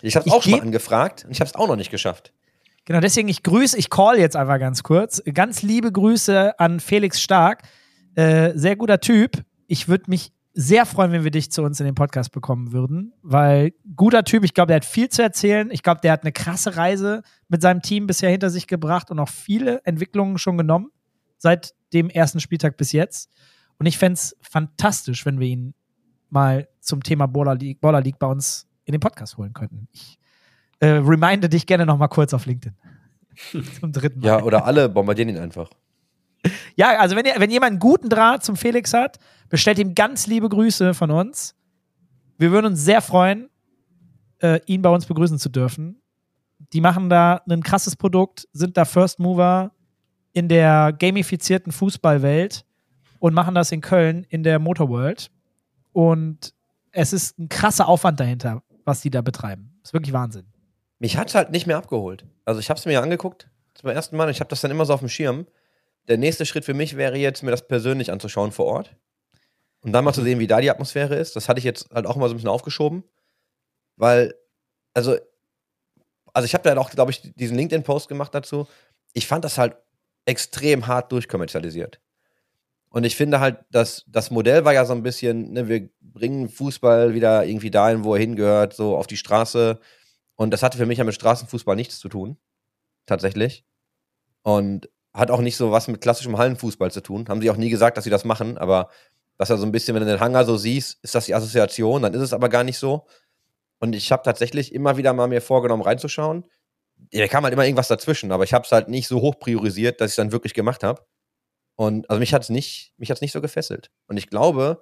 Ich 0.02 0.16
habe 0.16 0.28
es 0.28 0.34
auch 0.34 0.44
schon 0.44 0.52
mal 0.54 0.62
angefragt 0.62 1.26
und 1.26 1.32
ich 1.32 1.40
habe 1.40 1.50
es 1.50 1.56
auch 1.56 1.68
noch 1.68 1.76
nicht 1.76 1.92
geschafft. 1.92 2.34
Genau, 2.86 3.00
deswegen 3.00 3.28
ich 3.28 3.42
grüße, 3.42 3.78
ich 3.78 3.90
call 3.90 4.20
jetzt 4.20 4.36
einfach 4.36 4.60
ganz 4.60 4.84
kurz. 4.84 5.22
Ganz 5.34 5.64
liebe 5.64 5.92
Grüße 5.92 6.60
an 6.60 6.80
Felix 6.80 7.22
Stark. 7.22 7.64
Äh, 8.14 8.52
sehr 8.56 8.76
guter 8.76 9.00
Typ. 9.00 9.44
Ich 9.68 9.88
würde 9.88 10.06
mich 10.08 10.32
sehr 10.54 10.86
freuen, 10.86 11.12
wenn 11.12 11.24
wir 11.24 11.32
dich 11.32 11.52
zu 11.52 11.64
uns 11.64 11.80
in 11.80 11.86
den 11.86 11.96
Podcast 11.96 12.32
bekommen 12.32 12.72
würden, 12.72 13.12
weil 13.22 13.74
guter 13.96 14.24
Typ, 14.24 14.46
ich 14.46 14.54
glaube, 14.54 14.68
der 14.68 14.78
hat 14.78 14.86
viel 14.86 15.10
zu 15.10 15.22
erzählen. 15.22 15.70
Ich 15.70 15.84
glaube, 15.84 16.00
der 16.02 16.14
hat 16.14 16.22
eine 16.22 16.32
krasse 16.32 16.78
Reise 16.78 17.24
mit 17.50 17.62
seinem 17.62 17.82
Team 17.82 18.08
bisher 18.08 18.30
hinter 18.30 18.50
sich 18.50 18.68
gebracht 18.68 19.12
und 19.12 19.20
auch 19.20 19.28
viele 19.28 19.82
Entwicklungen 19.84 20.38
schon 20.38 20.58
genommen 20.58 20.92
seit 21.38 21.74
dem 21.92 22.10
ersten 22.10 22.40
Spieltag 22.40 22.78
bis 22.78 22.94
jetzt. 22.94 23.30
Und 23.78 23.86
ich 23.86 23.98
fände 23.98 24.14
es 24.14 24.36
fantastisch, 24.42 25.26
wenn 25.26 25.40
wir 25.40 25.48
ihn 25.48 25.74
mal 26.30 26.68
zum 26.80 27.04
Thema 27.04 27.28
Baller 27.28 27.56
League, 27.56 27.82
Baller 27.82 28.02
League 28.02 28.20
bei 28.20 28.28
uns 28.28 28.68
in 28.86 28.92
den 28.92 29.00
Podcast 29.00 29.38
holen 29.38 29.54
könnten. 29.54 29.88
Ich 29.92 30.18
äh, 30.80 30.88
reminde 30.88 31.50
dich 31.50 31.66
gerne 31.66 31.86
noch 31.86 31.98
mal 31.98 32.08
kurz 32.08 32.34
auf 32.34 32.46
LinkedIn. 32.46 32.76
zum 33.80 33.92
dritten 33.92 34.20
Mal. 34.20 34.28
Ja, 34.28 34.44
oder 34.44 34.66
alle 34.66 34.90
bombardieren 34.90 35.30
ihn 35.30 35.38
einfach. 35.38 35.70
Ja, 36.76 37.00
also 37.00 37.16
wenn, 37.16 37.26
ihr, 37.26 37.34
wenn 37.38 37.50
jemand 37.50 37.72
einen 37.72 37.80
guten 37.80 38.08
Draht 38.08 38.44
zum 38.44 38.56
Felix 38.56 38.94
hat, 38.94 39.18
bestellt 39.50 39.80
ihm 39.80 39.96
ganz 39.96 40.28
liebe 40.28 40.48
Grüße 40.48 40.94
von 40.94 41.10
uns. 41.10 41.56
Wir 42.38 42.52
würden 42.52 42.68
uns 42.68 42.82
sehr 42.82 43.02
freuen, 43.02 43.50
äh, 44.40 44.60
ihn 44.68 44.84
bei 44.84 44.90
uns 44.90 45.08
begrüßen 45.08 45.40
zu 45.40 45.50
dürfen. 45.50 46.02
Die 46.72 46.82
machen 46.82 47.10
da 47.10 47.42
ein 47.50 47.64
krasses 47.64 47.96
Produkt, 47.96 48.48
sind 48.54 48.78
da 48.78 48.86
First 48.86 49.20
Mover 49.20 49.72
in 50.34 50.48
der 50.48 50.94
gamifizierten 50.94 51.72
Fußballwelt 51.72 52.64
und 53.26 53.34
machen 53.34 53.56
das 53.56 53.72
in 53.72 53.82
Köln 53.82 54.24
in 54.30 54.44
der 54.44 54.60
Motorworld. 54.60 55.32
Und 55.94 56.54
es 56.92 57.12
ist 57.12 57.40
ein 57.40 57.50
krasser 57.50 57.88
Aufwand 57.88 58.20
dahinter, 58.20 58.62
was 58.84 59.02
die 59.02 59.10
da 59.10 59.24
betreiben. 59.24 59.80
ist 59.84 59.94
wirklich 59.94 60.14
Wahnsinn. 60.14 60.46
Mich 61.00 61.18
hat 61.18 61.30
es 61.30 61.34
halt 61.34 61.50
nicht 61.50 61.66
mehr 61.66 61.78
abgeholt. 61.78 62.24
Also 62.46 62.60
ich 62.60 62.70
habe 62.70 62.78
es 62.78 62.86
mir 62.86 63.02
angeguckt 63.02 63.50
zum 63.74 63.90
ersten 63.90 64.16
Mal. 64.16 64.30
Ich 64.30 64.42
habe 64.42 64.50
das 64.50 64.62
dann 64.62 64.70
immer 64.70 64.86
so 64.86 64.94
auf 64.94 65.00
dem 65.00 65.10
Schirm. 65.10 65.48
Der 66.08 66.20
nächste 66.20 66.46
Schritt 66.46 66.66
für 66.66 66.76
mich 66.76 66.98
wäre 66.98 67.18
jetzt, 67.18 67.42
mir 67.42 67.50
das 67.50 67.68
persönlich 67.68 68.12
anzuschauen 68.12 68.52
vor 68.52 68.68
Ort. 68.68 68.96
Und 69.82 69.92
dann 69.92 70.06
mal 70.06 70.14
zu 70.14 70.22
sehen, 70.22 70.38
wie 70.38 70.46
da 70.46 70.62
die 70.62 70.70
Atmosphäre 70.70 71.16
ist. 71.16 71.36
Das 71.36 71.50
hatte 71.50 71.58
ich 71.58 71.66
jetzt 71.66 71.90
halt 71.92 72.06
auch 72.06 72.18
mal 72.18 72.28
so 72.28 72.36
ein 72.36 72.38
bisschen 72.38 72.52
aufgeschoben. 72.52 73.06
Weil, 73.96 74.36
also, 74.94 75.18
also 76.32 76.46
ich 76.46 76.54
habe 76.54 76.62
da 76.62 76.70
halt 76.70 76.78
auch, 76.78 76.92
glaube 76.92 77.10
ich, 77.10 77.34
diesen 77.34 77.58
LinkedIn-Post 77.58 78.08
gemacht 78.08 78.36
dazu. 78.36 78.68
Ich 79.14 79.26
fand 79.26 79.44
das 79.44 79.58
halt 79.58 79.76
extrem 80.26 80.86
hart 80.86 81.12
durchkommerzialisiert. 81.12 82.00
Und 82.96 83.04
ich 83.04 83.18
finde 83.18 83.42
halt, 83.42 83.58
dass 83.72 84.06
das 84.08 84.32
Modell 84.32 84.64
war 84.64 84.72
ja 84.72 84.86
so 84.86 84.94
ein 84.94 85.04
bisschen, 85.04 85.52
ne, 85.52 85.68
wir 85.68 85.90
bringen 86.00 86.48
Fußball 86.48 87.14
wieder 87.14 87.46
irgendwie 87.46 87.70
dahin, 87.70 88.06
wo 88.06 88.14
er 88.14 88.22
hingehört, 88.22 88.74
so 88.74 88.96
auf 88.96 89.06
die 89.06 89.18
Straße. 89.18 89.82
Und 90.36 90.52
das 90.52 90.64
hatte 90.64 90.78
für 90.78 90.86
mich 90.86 91.00
ja 91.00 91.04
mit 91.04 91.14
Straßenfußball 91.14 91.76
nichts 91.76 92.00
zu 92.00 92.08
tun. 92.08 92.38
Tatsächlich. 93.06 93.66
Und 94.44 94.90
hat 95.14 95.30
auch 95.30 95.42
nicht 95.42 95.58
so 95.58 95.74
was 95.74 95.90
mit 95.90 96.00
klassischem 96.00 96.38
Hallenfußball 96.38 96.90
zu 96.90 97.02
tun. 97.02 97.26
Haben 97.28 97.42
sie 97.42 97.50
auch 97.50 97.58
nie 97.58 97.70
gesagt, 97.70 97.98
dass 97.98 98.06
sie 98.06 98.10
das 98.10 98.24
machen, 98.24 98.58
aber 98.58 98.90
dass 99.38 99.50
er 99.50 99.58
so 99.58 99.66
ein 99.66 99.74
bisschen, 99.74 99.94
wenn 99.94 100.04
du 100.06 100.10
den 100.10 100.22
Hangar 100.22 100.46
so 100.46 100.56
siehst, 100.56 101.04
ist 101.04 101.16
das 101.16 101.26
die 101.26 101.36
Assoziation, 101.36 102.02
dann 102.02 102.14
ist 102.14 102.22
es 102.22 102.32
aber 102.32 102.48
gar 102.48 102.64
nicht 102.64 102.78
so. 102.78 103.08
Und 103.80 103.94
ich 103.94 104.10
habe 104.14 104.24
tatsächlich 104.24 104.74
immer 104.74 104.96
wieder 104.96 105.12
mal 105.12 105.28
mir 105.28 105.42
vorgenommen, 105.42 105.84
reinzuschauen. 105.84 106.46
Da 107.12 107.28
kam 107.28 107.44
halt 107.44 107.54
immer 107.54 107.66
irgendwas 107.66 107.90
dazwischen, 107.90 108.32
aber 108.32 108.46
ich 108.46 108.54
habe 108.54 108.64
es 108.64 108.72
halt 108.72 108.88
nicht 108.88 109.10
so 109.10 109.20
hoch 109.20 109.38
priorisiert, 109.38 110.00
dass 110.00 110.12
ich 110.12 110.14
es 110.14 110.16
dann 110.16 110.32
wirklich 110.32 110.54
gemacht 110.54 110.82
habe. 110.82 111.06
Und 111.76 112.10
also 112.10 112.20
mich 112.20 112.34
hat 112.34 112.44
es 112.44 112.50
nicht, 112.50 112.94
mich 112.98 113.12
hat's 113.12 113.22
nicht 113.22 113.32
so 113.34 113.42
gefesselt. 113.42 113.92
Und 114.08 114.18
ich 114.18 114.30
glaube, 114.30 114.82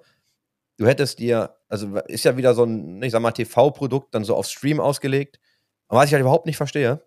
du 0.78 0.86
hättest 0.86 1.18
dir, 1.18 1.56
also 1.68 1.96
ist 2.06 2.24
ja 2.24 2.36
wieder 2.36 2.54
so 2.54 2.64
ein, 2.64 3.02
ich 3.02 3.12
sag 3.12 3.20
mal, 3.22 3.32
TV-Produkt 3.32 4.14
dann 4.14 4.24
so 4.24 4.36
auf 4.36 4.46
Stream 4.46 4.80
ausgelegt. 4.80 5.40
Aber 5.88 6.00
was 6.00 6.06
ich 6.08 6.12
halt 6.14 6.22
überhaupt 6.22 6.46
nicht 6.46 6.56
verstehe, 6.56 7.02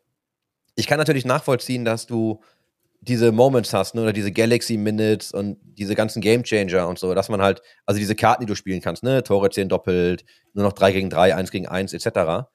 ich 0.76 0.88
kann 0.88 1.00
natürlich 1.00 1.26
nachvollziehen, 1.26 1.86
dass 1.86 2.06
du 2.08 2.42
diese 3.02 3.32
Moments 3.32 3.74
hast, 3.74 3.96
ne, 3.96 4.02
oder 4.02 4.14
diese 4.14 4.32
Galaxy 4.32 4.78
Minutes 4.78 5.32
und 5.32 5.58
diese 5.64 5.96
ganzen 5.96 6.22
Game 6.22 6.44
Changer 6.44 6.88
und 6.88 7.00
so, 7.00 7.14
dass 7.14 7.30
man 7.30 7.42
halt, 7.42 7.62
also 7.86 8.00
diese 8.00 8.16
Karten, 8.16 8.42
die 8.42 8.48
du 8.48 8.56
spielen 8.56 8.82
kannst, 8.82 9.04
ne, 9.04 9.24
Tore 9.24 9.50
10 9.50 9.70
doppelt, 9.70 10.26
nur 10.54 10.66
noch 10.66 10.74
3 10.74 10.92
gegen 10.94 11.10
3, 11.10 11.36
1 11.36 11.52
gegen 11.52 11.68
1, 11.68 11.94
etc. 11.94 12.48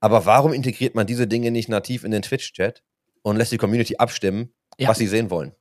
Aber 0.00 0.26
warum 0.26 0.52
integriert 0.52 0.94
man 0.94 1.06
diese 1.06 1.26
Dinge 1.26 1.50
nicht 1.50 1.68
nativ 1.68 2.04
in 2.04 2.12
den 2.12 2.22
Twitch-Chat 2.22 2.82
und 3.22 3.36
lässt 3.36 3.52
die 3.52 3.58
Community 3.58 3.96
abstimmen, 3.96 4.54
Ja. 4.78 4.88
was 4.88 4.98
sie 4.98 5.08
sehen 5.08 5.30
wollen? 5.30 5.54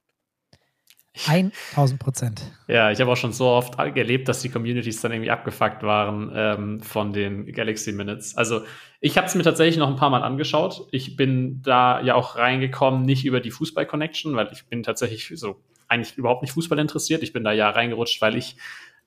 1000 1.27 1.99
Prozent. 1.99 2.41
Ja, 2.67 2.91
ich 2.91 3.01
habe 3.01 3.11
auch 3.11 3.17
schon 3.17 3.33
so 3.33 3.47
oft 3.47 3.77
erlebt, 3.77 4.27
dass 4.27 4.41
die 4.41 4.49
Communities 4.49 5.01
dann 5.01 5.11
irgendwie 5.11 5.31
abgefuckt 5.31 5.83
waren 5.83 6.31
ähm, 6.33 6.81
von 6.81 7.13
den 7.13 7.51
Galaxy 7.51 7.91
Minutes. 7.91 8.35
Also 8.37 8.61
ich 9.01 9.17
habe 9.17 9.27
es 9.27 9.35
mir 9.35 9.43
tatsächlich 9.43 9.77
noch 9.77 9.89
ein 9.89 9.95
paar 9.95 10.09
Mal 10.09 10.23
angeschaut. 10.23 10.87
Ich 10.91 11.15
bin 11.15 11.61
da 11.61 12.01
ja 12.01 12.15
auch 12.15 12.35
reingekommen, 12.35 13.03
nicht 13.03 13.25
über 13.25 13.39
die 13.39 13.51
Fußball-Connection, 13.51 14.35
weil 14.35 14.49
ich 14.51 14.65
bin 14.65 14.83
tatsächlich 14.83 15.31
so 15.35 15.61
eigentlich 15.87 16.17
überhaupt 16.17 16.41
nicht 16.41 16.51
Fußball 16.53 16.79
interessiert. 16.79 17.23
Ich 17.23 17.33
bin 17.33 17.43
da 17.43 17.51
ja 17.51 17.69
reingerutscht, 17.69 18.21
weil 18.21 18.35
ich 18.35 18.57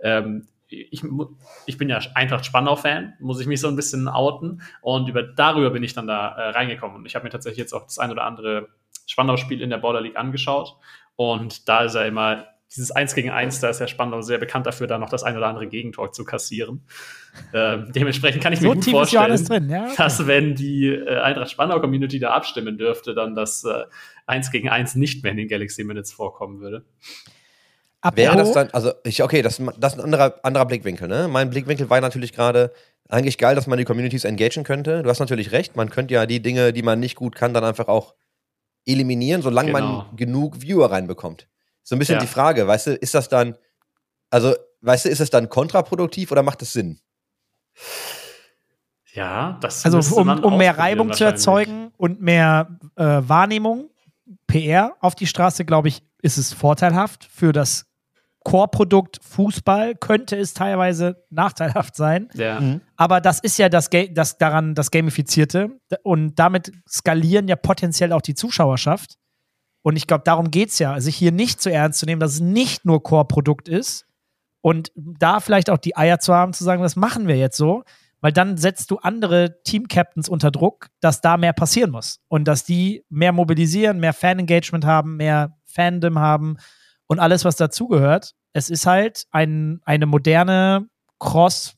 ähm, 0.00 0.48
ich, 0.72 1.02
ich 1.66 1.78
bin 1.78 1.88
ja 1.88 2.00
Eintracht 2.14 2.46
Spandau-Fan, 2.46 3.14
muss 3.20 3.40
ich 3.40 3.46
mich 3.46 3.60
so 3.60 3.68
ein 3.68 3.76
bisschen 3.76 4.08
outen. 4.08 4.62
Und 4.80 5.08
über, 5.08 5.22
darüber 5.22 5.70
bin 5.70 5.82
ich 5.82 5.94
dann 5.94 6.06
da 6.06 6.28
äh, 6.28 6.50
reingekommen. 6.50 6.96
Und 6.96 7.06
ich 7.06 7.14
habe 7.14 7.24
mir 7.24 7.30
tatsächlich 7.30 7.58
jetzt 7.58 7.72
auch 7.72 7.84
das 7.84 7.98
ein 7.98 8.10
oder 8.10 8.24
andere 8.24 8.68
Spandau-Spiel 9.06 9.60
in 9.60 9.70
der 9.70 9.78
Border 9.78 10.00
League 10.00 10.16
angeschaut. 10.16 10.76
Und 11.16 11.68
da 11.68 11.84
ist 11.84 11.94
ja 11.94 12.04
immer 12.04 12.46
dieses 12.74 12.90
1 12.90 13.14
gegen 13.14 13.30
1, 13.30 13.60
da 13.60 13.68
ist 13.68 13.80
ja 13.80 13.86
Spandau 13.86 14.22
sehr 14.22 14.38
bekannt 14.38 14.66
dafür, 14.66 14.86
da 14.86 14.98
noch 14.98 15.10
das 15.10 15.22
ein 15.22 15.36
oder 15.36 15.46
andere 15.46 15.66
Gegentor 15.66 16.12
zu 16.12 16.24
kassieren. 16.24 16.82
Ähm, 17.54 17.90
dementsprechend 17.94 18.42
kann 18.42 18.52
ich 18.52 18.60
mir 18.60 18.68
So 18.68 18.74
gut 18.74 18.84
tief 18.84 18.92
ist 18.92 19.12
ja 19.12 19.20
vorstellen, 19.20 19.22
alles 19.22 19.44
drin, 19.44 19.70
ja. 19.70 19.84
okay. 19.84 19.94
dass 19.96 20.26
wenn 20.26 20.54
die 20.54 20.88
äh, 20.88 21.18
Eintracht 21.18 21.50
Spandau-Community 21.50 22.18
da 22.18 22.32
abstimmen 22.32 22.76
dürfte, 22.76 23.14
dann 23.14 23.34
das 23.34 23.64
äh, 23.64 23.84
1 24.26 24.50
gegen 24.50 24.68
1 24.68 24.96
nicht 24.96 25.22
mehr 25.22 25.32
in 25.32 25.38
den 25.38 25.48
Galaxy 25.48 25.82
Minutes 25.82 26.12
vorkommen 26.12 26.60
würde. 26.60 26.84
Wäre 28.14 28.36
das 28.36 28.52
dann, 28.52 28.68
also 28.72 28.92
ich, 29.04 29.22
okay, 29.22 29.40
das, 29.40 29.62
das 29.78 29.94
ist 29.94 29.98
ein 29.98 30.04
anderer, 30.04 30.40
anderer 30.42 30.66
Blickwinkel, 30.66 31.08
ne? 31.08 31.26
Mein 31.26 31.48
Blickwinkel 31.48 31.88
war 31.88 32.02
natürlich 32.02 32.34
gerade 32.34 32.70
eigentlich 33.08 33.38
geil, 33.38 33.54
dass 33.54 33.66
man 33.66 33.78
die 33.78 33.84
Communities 33.84 34.24
engagen 34.24 34.62
könnte. 34.62 35.02
Du 35.02 35.08
hast 35.08 35.20
natürlich 35.20 35.52
recht, 35.52 35.74
man 35.74 35.88
könnte 35.88 36.12
ja 36.12 36.26
die 36.26 36.42
Dinge, 36.42 36.74
die 36.74 36.82
man 36.82 37.00
nicht 37.00 37.14
gut 37.16 37.34
kann, 37.34 37.54
dann 37.54 37.64
einfach 37.64 37.88
auch 37.88 38.14
eliminieren, 38.86 39.42
solange 39.42 39.72
Genau. 39.72 40.04
man 40.06 40.16
genug 40.16 40.60
Viewer 40.60 40.90
reinbekommt. 40.90 41.48
So 41.82 41.94
ein 41.96 41.98
bisschen 41.98 42.16
Ja. 42.16 42.20
die 42.20 42.26
Frage, 42.26 42.66
weißt 42.66 42.88
du, 42.88 42.94
ist 42.94 43.14
das 43.14 43.28
dann, 43.28 43.56
also, 44.30 44.54
weißt 44.80 45.04
du, 45.04 45.08
ist 45.08 45.20
es 45.20 45.30
dann 45.30 45.48
kontraproduktiv 45.48 46.30
oder 46.32 46.42
macht 46.42 46.62
es 46.62 46.72
Sinn? 46.72 47.00
Ja, 49.12 49.58
das 49.60 49.84
Also 49.84 50.16
um, 50.16 50.26
man 50.26 50.42
um 50.42 50.56
mehr 50.56 50.78
Reibung 50.78 51.12
zu 51.12 51.24
erzeugen 51.24 51.92
und 51.98 52.20
mehr 52.22 52.78
äh, 52.96 53.02
Wahrnehmung, 53.04 53.90
PR 54.46 54.96
auf 55.00 55.14
die 55.14 55.26
Straße, 55.26 55.64
glaube 55.64 55.88
ich, 55.88 56.02
ist 56.22 56.38
es 56.38 56.52
vorteilhaft. 56.52 57.24
Für 57.24 57.52
das 57.52 57.86
Core-Produkt 58.44 59.20
Fußball 59.22 59.94
könnte 59.94 60.36
es 60.36 60.54
teilweise 60.54 61.24
nachteilhaft 61.30 61.96
sein. 61.96 62.28
Ja. 62.34 62.60
Aber 62.96 63.20
das 63.20 63.40
ist 63.40 63.58
ja 63.58 63.68
das, 63.68 63.90
Ga 63.90 64.06
das 64.06 64.38
daran 64.38 64.74
das 64.74 64.90
Gamifizierte. 64.90 65.78
Und 66.02 66.38
damit 66.38 66.72
skalieren 66.88 67.48
ja 67.48 67.56
potenziell 67.56 68.12
auch 68.12 68.22
die 68.22 68.34
Zuschauerschaft. 68.34 69.16
Und 69.82 69.96
ich 69.96 70.06
glaube, 70.06 70.24
darum 70.24 70.50
geht 70.50 70.70
es 70.70 70.78
ja, 70.78 71.00
sich 71.00 71.16
hier 71.16 71.32
nicht 71.32 71.60
zu 71.60 71.70
ernst 71.70 71.98
zu 71.98 72.06
nehmen, 72.06 72.20
dass 72.20 72.34
es 72.34 72.40
nicht 72.40 72.84
nur 72.84 73.02
Core-Produkt 73.02 73.68
ist. 73.68 74.06
Und 74.60 74.92
da 74.94 75.40
vielleicht 75.40 75.70
auch 75.70 75.78
die 75.78 75.96
Eier 75.96 76.20
zu 76.20 76.34
haben, 76.34 76.52
zu 76.52 76.62
sagen, 76.62 76.82
das 76.82 76.94
machen 76.94 77.26
wir 77.26 77.36
jetzt 77.36 77.56
so. 77.56 77.82
Weil 78.20 78.32
dann 78.32 78.56
setzt 78.56 78.92
du 78.92 78.98
andere 78.98 79.60
Team-Captains 79.64 80.28
unter 80.28 80.52
Druck, 80.52 80.90
dass 81.00 81.20
da 81.20 81.36
mehr 81.36 81.52
passieren 81.52 81.90
muss. 81.90 82.20
Und 82.28 82.46
dass 82.46 82.64
die 82.64 83.04
mehr 83.08 83.32
mobilisieren, 83.32 83.98
mehr 83.98 84.12
Fan-Engagement 84.12 84.84
haben, 84.84 85.16
mehr 85.16 85.58
Fandom 85.64 86.20
haben 86.20 86.56
und 87.12 87.20
alles, 87.20 87.44
was 87.44 87.54
dazugehört. 87.56 88.34
Es 88.52 88.68
ist 88.70 88.86
halt 88.86 89.24
ein, 89.30 89.80
eine 89.84 90.06
moderne 90.06 90.88
Cross- 91.20 91.74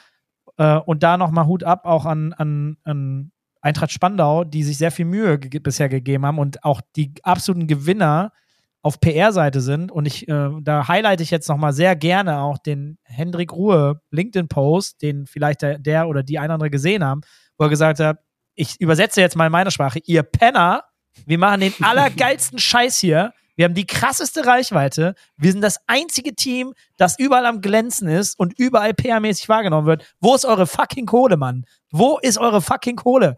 äh, 0.56 0.76
und 0.78 1.02
da 1.02 1.16
nochmal 1.16 1.46
Hut 1.46 1.64
ab 1.64 1.84
auch 1.84 2.06
an, 2.06 2.32
an, 2.34 2.76
an 2.84 3.32
Eintracht 3.60 3.92
Spandau, 3.92 4.44
die 4.44 4.62
sich 4.62 4.78
sehr 4.78 4.90
viel 4.92 5.06
Mühe 5.06 5.38
ge 5.38 5.58
bisher 5.58 5.88
gegeben 5.88 6.26
haben 6.26 6.38
und 6.38 6.64
auch 6.64 6.80
die 6.96 7.14
absoluten 7.22 7.66
Gewinner 7.66 8.32
auf 8.84 9.00
PR-Seite 9.00 9.62
sind 9.62 9.90
und 9.90 10.04
ich, 10.04 10.28
äh, 10.28 10.50
da 10.60 10.86
highlighte 10.86 11.22
ich 11.22 11.30
jetzt 11.30 11.48
nochmal 11.48 11.72
sehr 11.72 11.96
gerne 11.96 12.40
auch 12.40 12.58
den 12.58 12.98
Hendrik 13.02 13.50
Ruhe 13.50 14.02
LinkedIn-Post, 14.10 15.00
den 15.00 15.26
vielleicht 15.26 15.62
der, 15.62 15.78
der 15.78 16.06
oder 16.06 16.22
die 16.22 16.38
ein 16.38 16.44
oder 16.44 16.54
andere 16.54 16.70
gesehen 16.70 17.02
haben, 17.02 17.22
wo 17.56 17.64
er 17.64 17.70
gesagt 17.70 17.98
hat, 17.98 18.18
ich 18.54 18.78
übersetze 18.78 19.22
jetzt 19.22 19.36
mal 19.36 19.46
in 19.46 19.52
meine 19.52 19.70
Sprache, 19.70 20.00
ihr 20.04 20.22
Penner, 20.22 20.84
wir 21.24 21.38
machen 21.38 21.62
den 21.62 21.72
allergeilsten 21.82 22.58
Scheiß 22.58 22.98
hier. 22.98 23.32
Wir 23.56 23.64
haben 23.64 23.74
die 23.74 23.86
krasseste 23.86 24.44
Reichweite. 24.44 25.14
Wir 25.38 25.52
sind 25.52 25.62
das 25.62 25.78
einzige 25.86 26.34
Team, 26.34 26.74
das 26.98 27.18
überall 27.18 27.46
am 27.46 27.62
Glänzen 27.62 28.08
ist 28.08 28.38
und 28.38 28.52
überall 28.58 28.90
PR-mäßig 28.90 29.48
wahrgenommen 29.48 29.86
wird. 29.86 30.14
Wo 30.20 30.34
ist 30.34 30.44
eure 30.44 30.66
fucking 30.66 31.06
Kohle, 31.06 31.38
Mann? 31.38 31.64
Wo 31.90 32.18
ist 32.18 32.36
eure 32.36 32.60
fucking 32.60 32.96
Kohle? 32.96 33.36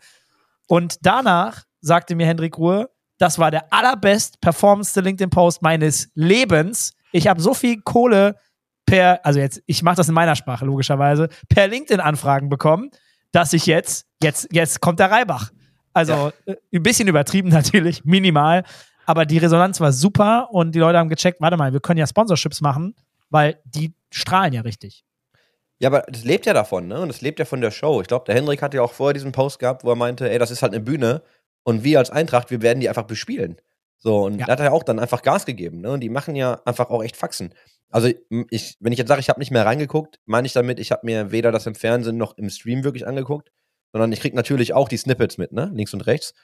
Und 0.67 0.97
danach 1.03 1.65
sagte 1.83 2.17
mir 2.17 2.27
Hendrik 2.27 2.59
Ruhe, 2.59 2.91
das 3.19 3.39
war 3.39 3.51
der 3.51 3.73
allerbest 3.73 4.41
performance 4.41 4.99
LinkedIn-Post 5.01 5.63
meines 5.63 6.11
Lebens. 6.15 6.95
Ich 7.13 7.29
habe 7.29 7.41
so 7.41 7.55
viel 7.55 7.81
Kohle 7.83 8.37
per, 8.85 9.25
also 9.25 9.41
jetzt, 9.41 9.63
ich 9.67 9.83
mache 9.83 9.97
das 9.97 10.09
in 10.09 10.15
meiner 10.15 10.37
Sprache 10.37 10.65
logischerweise, 10.65 11.29
per 11.49 11.69
LinkedIn-Anfragen 11.69 12.49
bekommen, 12.49 12.91
dass 13.33 13.53
ich 13.53 13.67
jetzt, 13.67 14.07
jetzt, 14.23 14.49
jetzt 14.53 14.81
kommt 14.81 15.01
der 15.01 15.11
Reibach. 15.11 15.51
Also 15.93 16.33
äh, 16.45 16.57
ein 16.73 16.83
bisschen 16.83 17.09
übertrieben 17.09 17.49
natürlich, 17.51 18.05
minimal. 18.05 18.65
Aber 19.07 19.25
die 19.25 19.39
Resonanz 19.39 19.81
war 19.81 19.93
super 19.93 20.49
und 20.51 20.75
die 20.75 20.79
Leute 20.79 20.99
haben 20.99 21.09
gecheckt, 21.09 21.41
warte 21.41 21.57
mal, 21.57 21.73
wir 21.73 21.81
können 21.81 21.99
ja 21.99 22.07
Sponsorships 22.07 22.61
machen, 22.61 22.95
weil 23.31 23.61
die 23.65 23.95
strahlen 24.11 24.53
ja 24.53 24.63
richtig. 24.63 25.05
Ja, 25.79 25.89
aber 25.89 26.05
das 26.09 26.25
lebt 26.25 26.47
ja 26.47 26.55
davon, 26.55 26.89
ne? 26.89 27.01
Und 27.01 27.09
das 27.09 27.21
lebt 27.21 27.39
ja 27.39 27.45
von 27.45 27.61
der 27.61 27.71
Show. 27.71 28.01
Ich 28.01 28.09
glaube, 28.09 28.25
der 28.25 28.35
Hendrik 28.35 28.63
hatte 28.63 28.79
ja 28.79 28.83
auch 28.83 28.93
vorher 28.93 29.13
diesen 29.13 29.33
Post 29.33 29.59
gehabt, 29.59 29.85
wo 29.85 29.91
er 29.91 29.97
meinte, 29.97 30.31
ey, 30.31 30.39
das 30.39 30.51
ist 30.51 30.63
halt 30.63 30.73
eine 30.73 30.83
Bühne 30.83 31.23
und 31.67 31.83
wir 31.83 31.99
als 31.99 32.11
Eintracht, 32.11 32.53
wir 32.53 32.63
werden 32.63 32.79
die 32.79 32.89
einfach 32.89 33.09
bespielen. 33.09 33.57
So, 33.99 34.25
und 34.27 34.39
Ja. 34.39 34.47
da 34.47 34.53
hat 34.53 34.61
er 34.61 34.67
ja 34.67 34.71
auch 34.71 34.85
dann 34.85 35.01
einfach 35.01 35.23
Gas 35.23 35.47
gegeben, 35.47 35.81
ne? 35.81 35.91
Und 35.91 36.01
die 36.01 36.09
machen 36.09 36.37
ja 36.37 36.61
einfach 36.65 36.91
auch 36.91 37.03
echt 37.03 37.17
Faxen. 37.17 37.53
Also, 37.91 38.09
ich, 38.51 38.77
wenn 38.79 38.93
ich 38.93 38.99
jetzt 39.01 39.09
sage, 39.09 39.21
ich 39.21 39.29
habe 39.29 39.41
nicht 39.41 39.51
mehr 39.51 39.67
reingeguckt, 39.67 40.21
meine 40.27 40.47
ich 40.47 40.53
damit, 40.53 40.79
ich 40.79 40.93
habe 40.93 41.05
mir 41.05 41.33
weder 41.33 41.51
das 41.51 41.67
im 41.67 41.75
Fernsehen 41.75 42.17
noch 42.19 42.39
im 42.39 42.51
Stream 42.51 42.85
wirklich 42.85 43.05
angeguckt, 43.07 43.51
sondern 43.93 44.13
ich 44.13 44.21
krieg 44.21 44.33
natürlich 44.33 44.75
auch 44.75 44.89
die 44.89 44.97
Snippets 44.97 45.39
mit, 45.39 45.51
ne? 45.53 45.71
Links 45.75 45.93
und 45.93 46.03
rechts. 46.07 46.35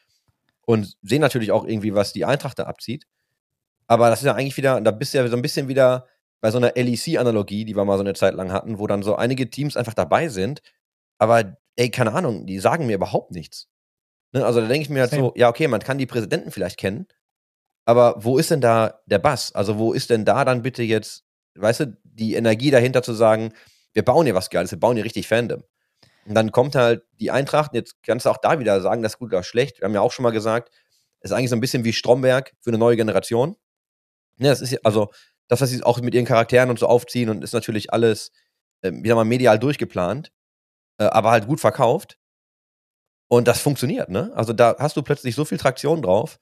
Und 0.67 0.97
sehe 1.03 1.21
natürlich 1.21 1.53
auch 1.53 1.65
irgendwie, 1.65 1.95
was 1.95 2.13
die 2.13 2.25
Eintracht 2.25 2.59
da 2.59 2.65
abzieht. 2.65 3.07
Aber 3.87 4.11
das 4.11 4.21
ist 4.23 4.27
ja 4.27 4.35
eigentlich 4.35 4.57
wieder, 4.57 4.81
da 4.81 4.91
bist 4.91 5.15
du 5.15 5.19
ja 5.19 5.29
so 5.29 5.37
ein 5.37 5.43
bisschen 5.43 5.69
wieder 5.69 6.07
bei 6.41 6.51
so 6.51 6.59
einer 6.59 6.73
LEC-Analogie, 6.75 7.65
die 7.65 7.77
wir 7.77 7.85
mal 7.85 7.97
so 7.97 8.03
eine 8.03 8.15
Zeit 8.15 8.35
lang 8.35 8.51
hatten, 8.51 8.81
wo 8.81 8.89
dann 8.89 9.05
so 9.05 9.15
einige 9.15 9.51
Teams 9.51 9.77
einfach 9.77 9.95
dabei 9.95 10.29
sind, 10.29 10.63
aber 11.19 11.57
ey, 11.77 11.91
keine 11.91 12.13
Ahnung, 12.13 12.47
die 12.47 12.59
sagen 12.59 12.87
mir 12.87 12.97
überhaupt 12.97 13.31
nichts. 13.31 13.69
Ne? 14.33 14.45
Also 14.45 14.61
da 14.61 14.67
denke 14.67 14.83
ich 14.83 14.91
mir 14.91 15.01
halt 15.01 15.11
Same. 15.11 15.23
so, 15.23 15.33
ja, 15.37 15.49
okay, 15.49 15.69
man 15.69 15.81
kann 15.81 15.99
die 15.99 16.07
Präsidenten 16.07 16.51
vielleicht 16.51 16.79
kennen, 16.79 17.07
aber 17.85 18.15
wo 18.19 18.39
ist 18.39 18.51
denn 18.51 18.61
da 18.61 19.01
der 19.07 19.19
Bass? 19.19 19.55
Also 19.55 19.79
wo 19.79 19.93
ist 19.93 20.11
denn 20.11 20.25
da 20.25 20.45
dann 20.45 20.63
bitte 20.63 20.83
jetzt, 20.83 21.25
weißt 21.55 21.81
du, 21.81 21.97
die 22.05 22.35
Energie 22.35 22.71
dahinter 22.71 23.03
zu 23.03 23.13
sagen, 23.13 23.53
wir 23.93 24.05
bauen 24.05 24.25
hier 24.25 24.35
was 24.35 24.51
Geiles, 24.51 24.71
wir 24.71 24.81
bauen 24.81 24.97
hier 24.97 25.05
richtig 25.05 25.29
Fandom. 25.29 25.63
Und 26.25 26.35
dann 26.35 26.53
kommt 26.53 26.75
halt 26.75 27.03
die 27.19 27.31
Eintracht, 27.31 27.73
und 27.73 27.77
jetzt 27.77 27.97
kannst 28.03 28.27
du 28.27 28.31
auch 28.31 28.39
da 28.39 28.59
wieder 28.59 28.81
sagen, 28.81 29.03
das 29.03 29.15
ist 29.15 29.19
gut 29.19 29.33
oder 29.33 29.43
schlecht. 29.43 29.81
Wir 29.81 29.87
haben 29.87 29.95
ja 29.95 30.01
auch 30.01 30.13
schon 30.13 30.23
mal 30.23 30.31
gesagt, 30.31 30.73
es 31.21 31.31
ist 31.31 31.37
eigentlich 31.37 31.51
so 31.51 31.57
ein 31.57 31.61
bisschen 31.61 31.85
wie 31.85 31.93
Stromberg 31.93 32.53
für 32.61 32.71
eine 32.71 32.79
neue 32.79 32.97
Generation. 32.97 33.57
Ja, 34.39 34.51
das 34.51 34.61
ist 34.61 34.85
also, 34.87 35.11
das, 35.49 35.61
was 35.61 35.71
sie 35.71 35.83
auch 35.83 36.01
mit 36.01 36.15
ihren 36.15 36.25
Charakteren 36.25 36.71
und 36.71 36.79
so 36.79 36.87
aufziehen 36.87 37.29
und 37.29 37.43
ist 37.43 37.53
natürlich 37.53 37.93
alles, 37.93 38.31
wie 38.83 39.09
sag 39.09 39.17
mal, 39.17 39.25
medial 39.25 39.59
durchgeplant, 39.59 40.33
äh, 40.99 41.05
aber 41.05 41.31
halt 41.31 41.47
gut 41.47 41.61
verkauft. 41.61 42.19
Und 43.33 43.49
das 43.49 43.63
funktioniert, 43.63 44.11
ne? 44.11 44.31
Also 44.35 44.53
da 44.53 44.77
hast 44.79 44.95
du 44.95 45.01
plötzlich 45.01 45.35
so 45.35 45.47
viel 45.47 45.57
Traktion 45.57 46.03
drauf. 46.03 46.39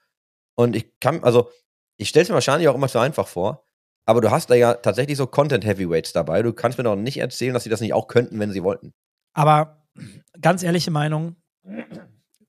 Und 0.57 0.75
ich 0.75 0.99
kann, 0.99 1.23
also, 1.23 1.49
ich 1.97 2.09
stelle 2.09 2.25
es 2.25 2.29
mir 2.31 2.35
wahrscheinlich 2.35 2.67
auch 2.67 2.75
immer 2.75 2.89
zu 2.89 2.99
einfach 2.99 3.29
vor, 3.29 3.65
aber 4.07 4.21
du 4.21 4.33
hast 4.33 4.51
da 4.51 4.57
ja 4.57 4.75
tatsächlich 4.75 5.17
so 5.17 5.29
Content-Heavyweights 5.29 6.13
dabei. 6.13 6.43
Du 6.43 6.53
kannst 6.53 6.79
mir 6.79 6.85
doch 6.85 6.97
nicht 6.97 7.19
erzählen, 7.19 7.55
dass 7.55 7.63
sie 7.63 7.71
das 7.71 7.81
nicht 7.81 7.95
auch 7.95 8.09
könnten, 8.09 8.41
wenn 8.41 8.51
sie 8.51 8.65
wollten. 8.65 8.93
Aber 9.35 9.85
ganz 10.41 10.65
ehrliche 10.65 10.91
Meinung, 10.91 11.37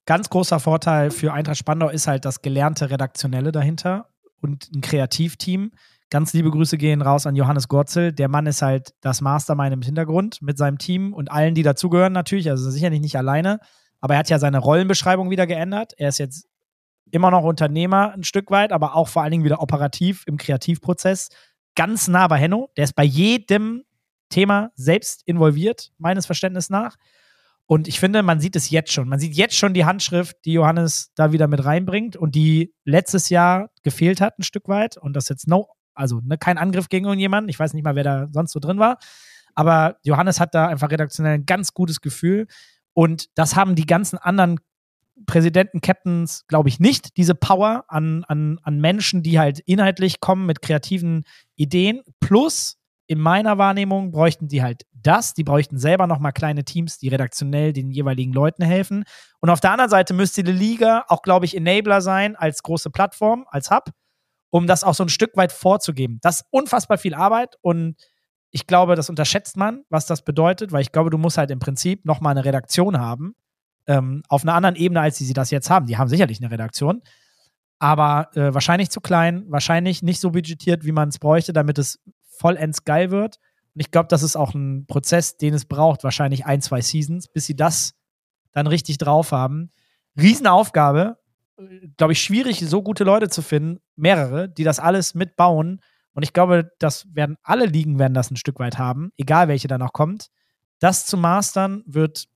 ganz 0.06 0.28
großer 0.28 0.58
Vorteil 0.58 1.12
für 1.12 1.32
Eintracht 1.32 1.58
Spandau 1.58 1.88
ist 1.88 2.08
halt 2.08 2.24
das 2.24 2.42
gelernte 2.42 2.90
Redaktionelle 2.90 3.52
dahinter 3.52 4.08
und 4.40 4.72
ein 4.74 4.80
Kreativteam. 4.80 5.70
Ganz 6.10 6.32
liebe 6.32 6.50
Grüße 6.50 6.78
gehen 6.78 7.00
raus 7.00 7.28
an 7.28 7.36
Johannes 7.36 7.68
Gorzel. 7.68 8.12
Der 8.12 8.26
Mann 8.26 8.46
ist 8.46 8.60
halt 8.60 8.92
das 9.02 9.20
Mastermind 9.20 9.72
im 9.72 9.82
Hintergrund 9.82 10.42
mit 10.42 10.58
seinem 10.58 10.78
Team 10.78 11.14
und 11.14 11.30
allen, 11.30 11.54
die 11.54 11.62
dazugehören 11.62 12.12
natürlich. 12.12 12.50
Also 12.50 12.72
sicherlich 12.72 13.00
nicht 13.00 13.16
alleine. 13.16 13.60
Aber 14.02 14.14
er 14.14 14.18
hat 14.18 14.28
ja 14.28 14.38
seine 14.38 14.58
Rollenbeschreibung 14.58 15.30
wieder 15.30 15.46
geändert. 15.46 15.94
Er 15.96 16.08
ist 16.08 16.18
jetzt 16.18 16.46
immer 17.10 17.30
noch 17.30 17.44
Unternehmer 17.44 18.12
ein 18.12 18.24
Stück 18.24 18.50
weit, 18.50 18.72
aber 18.72 18.96
auch 18.96 19.08
vor 19.08 19.22
allen 19.22 19.30
Dingen 19.30 19.44
wieder 19.44 19.62
operativ 19.62 20.24
im 20.26 20.36
Kreativprozess. 20.36 21.30
Ganz 21.74 22.08
nah 22.08 22.26
bei 22.28 22.36
Henno. 22.36 22.70
Der 22.76 22.84
ist 22.84 22.94
bei 22.94 23.04
jedem 23.04 23.84
Thema 24.28 24.70
selbst 24.74 25.22
involviert, 25.26 25.92
meines 25.98 26.26
Verständnisses 26.26 26.68
nach. 26.70 26.96
Und 27.66 27.86
ich 27.86 28.00
finde, 28.00 28.22
man 28.22 28.40
sieht 28.40 28.56
es 28.56 28.70
jetzt 28.70 28.92
schon. 28.92 29.08
Man 29.08 29.20
sieht 29.20 29.34
jetzt 29.34 29.56
schon 29.56 29.72
die 29.72 29.84
Handschrift, 29.84 30.36
die 30.44 30.54
Johannes 30.54 31.12
da 31.14 31.32
wieder 31.32 31.46
mit 31.46 31.64
reinbringt 31.64 32.16
und 32.16 32.34
die 32.34 32.74
letztes 32.84 33.28
Jahr 33.28 33.70
gefehlt 33.82 34.20
hat, 34.20 34.38
ein 34.38 34.42
Stück 34.42 34.68
weit. 34.68 34.96
Und 34.96 35.14
das 35.14 35.28
jetzt 35.28 35.46
no, 35.46 35.68
also 35.94 36.20
ne, 36.24 36.38
kein 36.38 36.58
Angriff 36.58 36.88
gegen 36.88 37.06
irgendjemanden. 37.06 37.48
Ich 37.48 37.58
weiß 37.58 37.72
nicht 37.74 37.84
mal, 37.84 37.94
wer 37.94 38.04
da 38.04 38.28
sonst 38.32 38.52
so 38.52 38.58
drin 38.58 38.78
war. 38.78 38.98
Aber 39.54 39.96
Johannes 40.02 40.40
hat 40.40 40.54
da 40.54 40.66
einfach 40.66 40.90
redaktionell 40.90 41.34
ein 41.34 41.46
ganz 41.46 41.72
gutes 41.72 42.00
Gefühl. 42.00 42.46
Und 42.94 43.26
das 43.36 43.56
haben 43.56 43.74
die 43.74 43.86
ganzen 43.86 44.18
anderen 44.18 44.58
Präsidenten, 45.26 45.80
Captains, 45.80 46.46
glaube 46.48 46.68
ich, 46.68 46.80
nicht, 46.80 47.16
diese 47.16 47.34
Power 47.34 47.84
an, 47.88 48.24
an, 48.24 48.58
an 48.62 48.80
Menschen, 48.80 49.22
die 49.22 49.38
halt 49.38 49.60
inhaltlich 49.60 50.20
kommen 50.20 50.46
mit 50.46 50.62
kreativen 50.62 51.24
Ideen. 51.54 52.02
Plus, 52.20 52.78
in 53.06 53.20
meiner 53.20 53.58
Wahrnehmung 53.58 54.10
bräuchten 54.10 54.48
die 54.48 54.62
halt 54.62 54.84
das. 54.92 55.34
Die 55.34 55.44
bräuchten 55.44 55.78
selber 55.78 56.06
nochmal 56.06 56.32
kleine 56.32 56.64
Teams, 56.64 56.98
die 56.98 57.08
redaktionell 57.08 57.72
den 57.72 57.90
jeweiligen 57.90 58.32
Leuten 58.32 58.62
helfen. 58.62 59.04
Und 59.40 59.50
auf 59.50 59.60
der 59.60 59.72
anderen 59.72 59.90
Seite 59.90 60.14
müsste 60.14 60.42
die 60.42 60.52
Liga 60.52 61.04
auch, 61.08 61.22
glaube 61.22 61.44
ich, 61.44 61.56
Enabler 61.56 62.00
sein 62.00 62.36
als 62.36 62.62
große 62.62 62.90
Plattform, 62.90 63.44
als 63.50 63.70
Hub, 63.70 63.90
um 64.50 64.66
das 64.66 64.84
auch 64.84 64.94
so 64.94 65.04
ein 65.04 65.08
Stück 65.08 65.36
weit 65.36 65.52
vorzugeben. 65.52 66.18
Das 66.22 66.40
ist 66.40 66.46
unfassbar 66.50 66.96
viel 66.96 67.14
Arbeit 67.14 67.56
und 67.60 67.96
ich 68.52 68.66
glaube, 68.66 68.94
das 68.96 69.10
unterschätzt 69.10 69.56
man, 69.56 69.82
was 69.88 70.06
das 70.06 70.22
bedeutet, 70.22 70.72
weil 70.72 70.82
ich 70.82 70.92
glaube, 70.92 71.10
du 71.10 71.18
musst 71.18 71.38
halt 71.38 71.50
im 71.50 71.58
Prinzip 71.58 72.04
nochmal 72.04 72.32
eine 72.32 72.44
Redaktion 72.44 73.00
haben, 73.00 73.34
ähm, 73.86 74.22
auf 74.28 74.42
einer 74.42 74.54
anderen 74.54 74.76
Ebene, 74.76 75.00
als 75.00 75.18
sie 75.18 75.32
das 75.32 75.50
jetzt 75.50 75.70
haben. 75.70 75.86
Die 75.86 75.96
haben 75.96 76.08
sicherlich 76.08 76.40
eine 76.40 76.50
Redaktion, 76.50 77.02
aber 77.78 78.28
äh, 78.36 78.52
wahrscheinlich 78.54 78.90
zu 78.90 79.00
klein, 79.00 79.44
wahrscheinlich 79.48 80.02
nicht 80.02 80.20
so 80.20 80.30
budgetiert, 80.30 80.84
wie 80.84 80.92
man 80.92 81.08
es 81.08 81.18
bräuchte, 81.18 81.52
damit 81.54 81.78
es 81.78 81.98
vollends 82.38 82.84
geil 82.84 83.10
wird. 83.10 83.38
Und 83.74 83.80
ich 83.80 83.90
glaube, 83.90 84.08
das 84.08 84.22
ist 84.22 84.36
auch 84.36 84.54
ein 84.54 84.86
Prozess, 84.86 85.38
den 85.38 85.54
es 85.54 85.64
braucht, 85.64 86.04
wahrscheinlich 86.04 86.44
ein, 86.44 86.60
zwei 86.60 86.82
Seasons, 86.82 87.28
bis 87.28 87.46
sie 87.46 87.56
das 87.56 87.94
dann 88.52 88.66
richtig 88.66 88.98
drauf 88.98 89.32
haben. 89.32 89.70
Riesenaufgabe, 90.20 91.16
glaube 91.96 92.12
ich, 92.12 92.22
schwierig, 92.22 92.60
so 92.60 92.82
gute 92.82 93.04
Leute 93.04 93.30
zu 93.30 93.40
finden, 93.40 93.80
mehrere, 93.96 94.48
die 94.48 94.64
das 94.64 94.78
alles 94.78 95.14
mitbauen. 95.14 95.80
Und 96.14 96.22
ich 96.22 96.32
glaube, 96.32 96.72
das 96.78 97.06
werden 97.14 97.36
alle 97.42 97.66
Ligen 97.66 97.98
werden 97.98 98.14
das 98.14 98.30
ein 98.30 98.36
Stück 98.36 98.58
weit 98.58 98.78
haben, 98.78 99.12
egal 99.16 99.48
welche 99.48 99.68
da 99.68 99.78
noch 99.78 99.92
kommt. 99.92 100.28
Das 100.78 101.06
zu 101.06 101.16
mastern 101.16 101.82
wird 101.86 102.28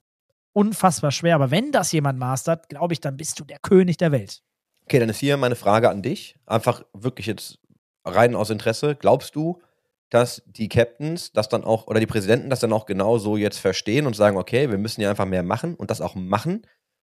unfassbar 0.52 1.10
schwer. 1.10 1.34
Aber 1.34 1.50
wenn 1.50 1.72
das 1.72 1.92
jemand 1.92 2.18
mastert, 2.18 2.68
glaube 2.68 2.94
ich, 2.94 3.00
dann 3.00 3.16
bist 3.16 3.38
du 3.38 3.44
der 3.44 3.58
König 3.58 3.98
der 3.98 4.12
Welt. 4.12 4.42
Okay, 4.84 4.98
dann 4.98 5.08
ist 5.08 5.18
hier 5.18 5.36
meine 5.36 5.56
Frage 5.56 5.90
an 5.90 6.00
dich. 6.00 6.36
Einfach 6.46 6.82
wirklich 6.94 7.26
jetzt 7.26 7.58
rein 8.04 8.34
aus 8.34 8.50
Interesse. 8.50 8.94
Glaubst 8.94 9.36
du, 9.36 9.60
dass 10.08 10.42
die 10.46 10.68
Captains 10.68 11.32
das 11.32 11.48
dann 11.48 11.64
auch 11.64 11.88
oder 11.88 12.00
die 12.00 12.06
Präsidenten 12.06 12.48
das 12.48 12.60
dann 12.60 12.72
auch 12.72 12.86
genau 12.86 13.18
so 13.18 13.36
jetzt 13.36 13.58
verstehen 13.58 14.06
und 14.06 14.14
sagen, 14.14 14.36
okay, 14.36 14.70
wir 14.70 14.78
müssen 14.78 15.00
ja 15.00 15.10
einfach 15.10 15.26
mehr 15.26 15.42
machen 15.42 15.74
und 15.74 15.90
das 15.90 16.00
auch 16.00 16.14
machen? 16.14 16.66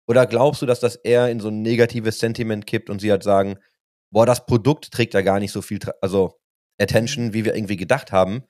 Oder 0.08 0.26
glaubst 0.26 0.62
du, 0.62 0.66
dass 0.66 0.80
das 0.80 0.96
eher 0.96 1.28
in 1.30 1.40
so 1.40 1.48
ein 1.48 1.62
negatives 1.62 2.18
Sentiment 2.18 2.66
kippt 2.66 2.90
und 2.90 3.00
sie 3.00 3.10
halt 3.10 3.22
sagen, 3.22 3.58
boah, 4.10 4.24
das 4.24 4.46
Produkt 4.46 4.90
trägt 4.90 5.14
ja 5.14 5.20
gar 5.20 5.40
nicht 5.40 5.52
so 5.52 5.62
viel, 5.62 5.80
also 6.00 6.38
Attention, 6.78 7.32
wie 7.32 7.44
wir 7.44 7.54
irgendwie 7.54 7.76
gedacht 7.76 8.12
haben 8.12 8.42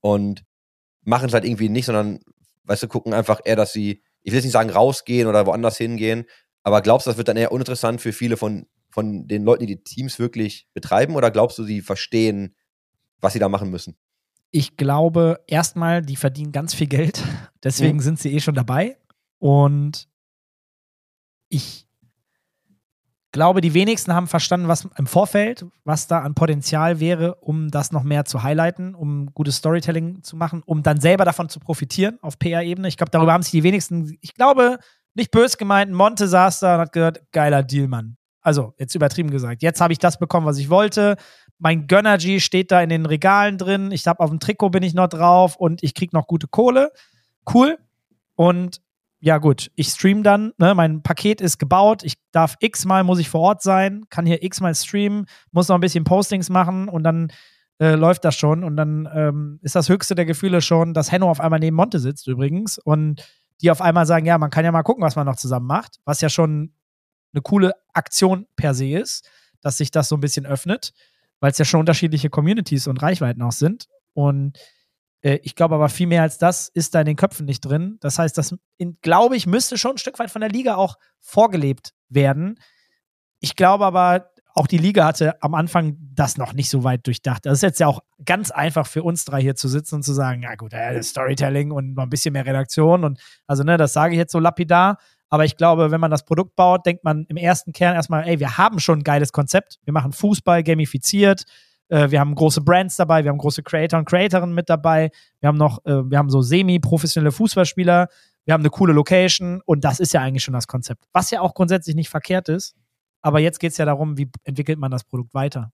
und 0.00 0.44
machen 1.02 1.28
es 1.28 1.34
halt 1.34 1.44
irgendwie 1.44 1.68
nicht, 1.68 1.86
sondern, 1.86 2.20
weißt 2.64 2.82
du, 2.82 2.88
gucken 2.88 3.14
einfach 3.14 3.40
eher, 3.44 3.56
dass 3.56 3.72
sie, 3.72 4.02
ich 4.22 4.32
will 4.32 4.38
jetzt 4.38 4.44
nicht 4.44 4.52
sagen 4.52 4.70
rausgehen 4.70 5.28
oder 5.28 5.46
woanders 5.46 5.76
hingehen, 5.76 6.24
aber 6.62 6.80
glaubst 6.82 7.06
du, 7.06 7.10
das 7.10 7.18
wird 7.18 7.28
dann 7.28 7.36
eher 7.36 7.52
uninteressant 7.52 8.00
für 8.00 8.12
viele 8.12 8.36
von, 8.36 8.66
von 8.90 9.26
den 9.28 9.44
Leuten, 9.44 9.66
die 9.66 9.76
die 9.76 9.84
Teams 9.84 10.18
wirklich 10.18 10.66
betreiben 10.72 11.14
oder 11.14 11.30
glaubst 11.30 11.58
du, 11.58 11.64
sie 11.64 11.82
verstehen, 11.82 12.54
was 13.20 13.34
sie 13.34 13.38
da 13.38 13.48
machen 13.48 13.70
müssen? 13.70 13.96
Ich 14.50 14.76
glaube, 14.76 15.42
erstmal, 15.46 16.00
die 16.00 16.16
verdienen 16.16 16.52
ganz 16.52 16.74
viel 16.74 16.86
Geld. 16.86 17.22
Deswegen 17.64 17.96
mhm. 17.98 18.02
sind 18.02 18.20
sie 18.20 18.32
eh 18.32 18.40
schon 18.40 18.54
dabei. 18.54 18.96
Und 19.38 20.08
ich 21.48 21.83
glaube, 23.34 23.60
die 23.60 23.74
wenigsten 23.74 24.14
haben 24.14 24.26
verstanden, 24.26 24.68
was 24.68 24.88
im 24.96 25.06
Vorfeld, 25.06 25.66
was 25.84 26.06
da 26.06 26.20
an 26.20 26.34
Potenzial 26.34 27.00
wäre, 27.00 27.34
um 27.36 27.70
das 27.70 27.92
noch 27.92 28.02
mehr 28.02 28.24
zu 28.24 28.42
highlighten, 28.42 28.94
um 28.94 29.34
gutes 29.34 29.56
Storytelling 29.56 30.22
zu 30.22 30.36
machen, 30.36 30.62
um 30.64 30.82
dann 30.82 31.00
selber 31.00 31.26
davon 31.26 31.50
zu 31.50 31.60
profitieren 31.60 32.18
auf 32.22 32.38
PR-Ebene. 32.38 32.88
Ich 32.88 32.96
glaube, 32.96 33.10
darüber 33.10 33.34
haben 33.34 33.42
sich 33.42 33.52
die 33.52 33.62
wenigsten, 33.62 34.16
ich 34.22 34.32
glaube, 34.32 34.78
nicht 35.14 35.30
bös 35.30 35.58
gemeint, 35.58 35.92
Monte 35.92 36.26
saß 36.26 36.60
da 36.60 36.76
und 36.76 36.80
hat 36.80 36.92
gehört, 36.92 37.20
geiler 37.32 37.62
Deal, 37.62 37.88
Mann. 37.88 38.16
Also, 38.40 38.74
jetzt 38.78 38.94
übertrieben 38.94 39.30
gesagt. 39.30 39.62
Jetzt 39.62 39.80
habe 39.80 39.92
ich 39.92 39.98
das 39.98 40.18
bekommen, 40.18 40.46
was 40.46 40.58
ich 40.58 40.70
wollte 40.70 41.16
mein 41.58 41.86
Gönnergy 41.86 42.40
steht 42.40 42.70
da 42.70 42.82
in 42.82 42.90
den 42.90 43.06
Regalen 43.06 43.58
drin. 43.58 43.90
Ich 43.92 44.06
habe 44.06 44.20
auf 44.20 44.30
dem 44.30 44.40
Trikot 44.40 44.70
bin 44.70 44.82
ich 44.82 44.94
noch 44.94 45.08
drauf 45.08 45.56
und 45.56 45.82
ich 45.82 45.94
krieg 45.94 46.12
noch 46.12 46.26
gute 46.26 46.48
Kohle. 46.48 46.92
Cool. 47.52 47.78
Und 48.36 48.80
ja, 49.24 49.38
gut, 49.38 49.70
ich 49.74 49.88
stream 49.88 50.22
dann, 50.22 50.52
ne, 50.58 50.74
mein 50.74 51.02
Paket 51.02 51.40
ist 51.40 51.58
gebaut, 51.58 52.02
ich 52.04 52.14
darf 52.30 52.56
x-mal, 52.60 53.04
muss 53.04 53.18
ich 53.18 53.30
vor 53.30 53.40
Ort 53.40 53.62
sein, 53.62 54.04
kann 54.10 54.26
hier 54.26 54.42
x-mal 54.42 54.74
streamen, 54.74 55.24
muss 55.50 55.68
noch 55.68 55.76
ein 55.76 55.80
bisschen 55.80 56.04
Postings 56.04 56.50
machen 56.50 56.90
und 56.90 57.04
dann 57.04 57.32
äh, 57.78 57.94
läuft 57.94 58.26
das 58.26 58.34
schon 58.34 58.62
und 58.62 58.76
dann 58.76 59.08
ähm, 59.14 59.60
ist 59.62 59.76
das 59.76 59.88
höchste 59.88 60.14
der 60.14 60.26
Gefühle 60.26 60.60
schon, 60.60 60.92
dass 60.92 61.10
Henno 61.10 61.30
auf 61.30 61.40
einmal 61.40 61.58
neben 61.58 61.74
Monte 61.74 62.00
sitzt 62.00 62.28
übrigens 62.28 62.76
und 62.76 63.26
die 63.62 63.70
auf 63.70 63.80
einmal 63.80 64.04
sagen, 64.04 64.26
ja, 64.26 64.36
man 64.36 64.50
kann 64.50 64.66
ja 64.66 64.72
mal 64.72 64.82
gucken, 64.82 65.02
was 65.02 65.16
man 65.16 65.24
noch 65.24 65.36
zusammen 65.36 65.66
macht, 65.66 66.00
was 66.04 66.20
ja 66.20 66.28
schon 66.28 66.74
eine 67.32 67.40
coole 67.40 67.72
Aktion 67.94 68.46
per 68.56 68.74
se 68.74 68.90
ist, 68.90 69.26
dass 69.62 69.78
sich 69.78 69.90
das 69.90 70.10
so 70.10 70.16
ein 70.16 70.20
bisschen 70.20 70.44
öffnet 70.44 70.92
weil 71.44 71.50
es 71.50 71.58
ja 71.58 71.66
schon 71.66 71.80
unterschiedliche 71.80 72.30
Communities 72.30 72.86
und 72.86 73.02
Reichweiten 73.02 73.42
auch 73.42 73.52
sind. 73.52 73.86
Und 74.14 74.58
ich 75.24 75.54
glaube 75.54 75.74
aber 75.74 75.88
viel 75.88 76.06
mehr 76.06 76.22
als 76.22 76.38
das 76.38 76.68
ist 76.68 76.94
da 76.94 77.00
in 77.00 77.06
den 77.06 77.16
Köpfen 77.16 77.46
nicht 77.46 77.60
drin. 77.60 77.96
Das 78.00 78.18
heißt, 78.18 78.36
das, 78.36 78.54
glaube 79.02 79.36
ich, 79.36 79.46
müsste 79.46 79.78
schon 79.78 79.92
ein 79.92 79.98
Stück 79.98 80.18
weit 80.18 80.30
von 80.30 80.40
der 80.40 80.50
Liga 80.50 80.76
auch 80.76 80.96
vorgelebt 81.20 81.94
werden. 82.08 82.58
Ich 83.40 83.56
glaube 83.56 83.86
aber, 83.86 84.30
auch 84.56 84.66
die 84.68 84.78
Liga 84.78 85.04
hatte 85.04 85.42
am 85.42 85.54
Anfang 85.54 85.96
das 86.14 86.36
noch 86.36 86.52
nicht 86.52 86.70
so 86.70 86.84
weit 86.84 87.06
durchdacht. 87.06 87.44
Das 87.44 87.54
ist 87.54 87.62
jetzt 87.62 87.80
ja 87.80 87.88
auch 87.88 88.00
ganz 88.24 88.52
einfach 88.52 88.86
für 88.86 89.02
uns 89.02 89.24
drei 89.24 89.40
hier 89.40 89.56
zu 89.56 89.66
sitzen 89.66 89.96
und 89.96 90.02
zu 90.04 90.12
sagen, 90.12 90.42
ja 90.42 90.54
gut, 90.54 90.72
äh, 90.72 91.02
Storytelling 91.02 91.72
und 91.72 91.94
noch 91.94 92.04
ein 92.04 92.10
bisschen 92.10 92.34
mehr 92.34 92.46
Redaktion 92.46 93.02
und 93.02 93.20
also 93.48 93.64
ne, 93.64 93.76
das 93.76 93.92
sage 93.92 94.14
ich 94.14 94.18
jetzt 94.18 94.30
so 94.30 94.38
lapidar, 94.38 94.98
aber 95.28 95.44
ich 95.44 95.56
glaube, 95.56 95.90
wenn 95.90 96.00
man 96.00 96.12
das 96.12 96.24
Produkt 96.24 96.54
baut, 96.54 96.86
denkt 96.86 97.02
man 97.02 97.24
im 97.28 97.36
ersten 97.36 97.72
Kern 97.72 97.96
erstmal, 97.96 98.28
ey, 98.28 98.38
wir 98.38 98.56
haben 98.56 98.78
schon 98.78 99.00
ein 99.00 99.04
geiles 99.04 99.32
Konzept. 99.32 99.80
Wir 99.84 99.92
machen 99.92 100.12
Fußball 100.12 100.62
gamifiziert. 100.62 101.42
Äh, 101.88 102.10
wir 102.10 102.20
haben 102.20 102.34
große 102.34 102.60
Brands 102.60 102.96
dabei. 102.96 103.24
Wir 103.24 103.30
haben 103.30 103.38
große 103.38 103.62
Creator 103.62 103.98
und 103.98 104.06
Creatorinnen 104.06 104.54
mit 104.54 104.68
dabei. 104.68 105.10
Wir 105.40 105.48
haben 105.48 105.58
noch, 105.58 105.84
äh, 105.84 106.10
wir 106.10 106.18
haben 106.18 106.30
so 106.30 106.42
semi-professionelle 106.42 107.32
Fußballspieler. 107.32 108.08
Wir 108.44 108.54
haben 108.54 108.62
eine 108.62 108.70
coole 108.70 108.92
Location. 108.92 109.62
Und 109.64 109.84
das 109.84 110.00
ist 110.00 110.12
ja 110.12 110.20
eigentlich 110.20 110.44
schon 110.44 110.54
das 110.54 110.66
Konzept. 110.66 111.04
Was 111.12 111.30
ja 111.30 111.40
auch 111.40 111.54
grundsätzlich 111.54 111.96
nicht 111.96 112.08
verkehrt 112.08 112.48
ist. 112.48 112.74
Aber 113.22 113.40
jetzt 113.40 113.58
geht 113.58 113.72
es 113.72 113.78
ja 113.78 113.86
darum, 113.86 114.18
wie 114.18 114.30
entwickelt 114.44 114.78
man 114.78 114.90
das 114.90 115.04
Produkt 115.04 115.32
weiter. 115.32 115.72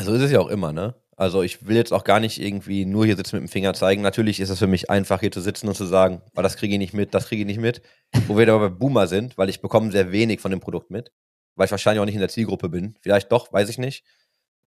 So 0.00 0.14
ist 0.14 0.22
es 0.22 0.30
ja 0.30 0.40
auch 0.40 0.48
immer, 0.48 0.72
ne? 0.72 0.94
Also 1.18 1.42
ich 1.42 1.66
will 1.66 1.74
jetzt 1.74 1.92
auch 1.92 2.04
gar 2.04 2.20
nicht 2.20 2.40
irgendwie 2.40 2.86
nur 2.86 3.04
hier 3.04 3.16
sitzen 3.16 3.36
mit 3.36 3.48
dem 3.48 3.50
Finger 3.50 3.74
zeigen. 3.74 4.02
Natürlich 4.02 4.38
ist 4.38 4.50
es 4.50 4.60
für 4.60 4.68
mich 4.68 4.88
einfach, 4.88 5.18
hier 5.18 5.32
zu 5.32 5.40
sitzen 5.40 5.66
und 5.66 5.74
zu 5.74 5.84
sagen, 5.84 6.22
oh, 6.36 6.42
das 6.42 6.56
kriege 6.56 6.74
ich 6.74 6.78
nicht 6.78 6.94
mit, 6.94 7.12
das 7.12 7.26
kriege 7.26 7.42
ich 7.42 7.46
nicht 7.46 7.60
mit. 7.60 7.82
Wo 8.28 8.38
wir 8.38 8.48
aber 8.48 8.70
bei 8.70 8.74
Boomer 8.76 9.08
sind, 9.08 9.36
weil 9.36 9.48
ich 9.48 9.60
bekomme 9.60 9.90
sehr 9.90 10.12
wenig 10.12 10.40
von 10.40 10.52
dem 10.52 10.60
Produkt 10.60 10.90
mit, 10.90 11.10
weil 11.56 11.64
ich 11.64 11.72
wahrscheinlich 11.72 12.00
auch 12.00 12.04
nicht 12.04 12.14
in 12.14 12.20
der 12.20 12.28
Zielgruppe 12.28 12.68
bin. 12.68 12.94
Vielleicht 13.00 13.32
doch, 13.32 13.52
weiß 13.52 13.68
ich 13.68 13.78
nicht. 13.78 14.04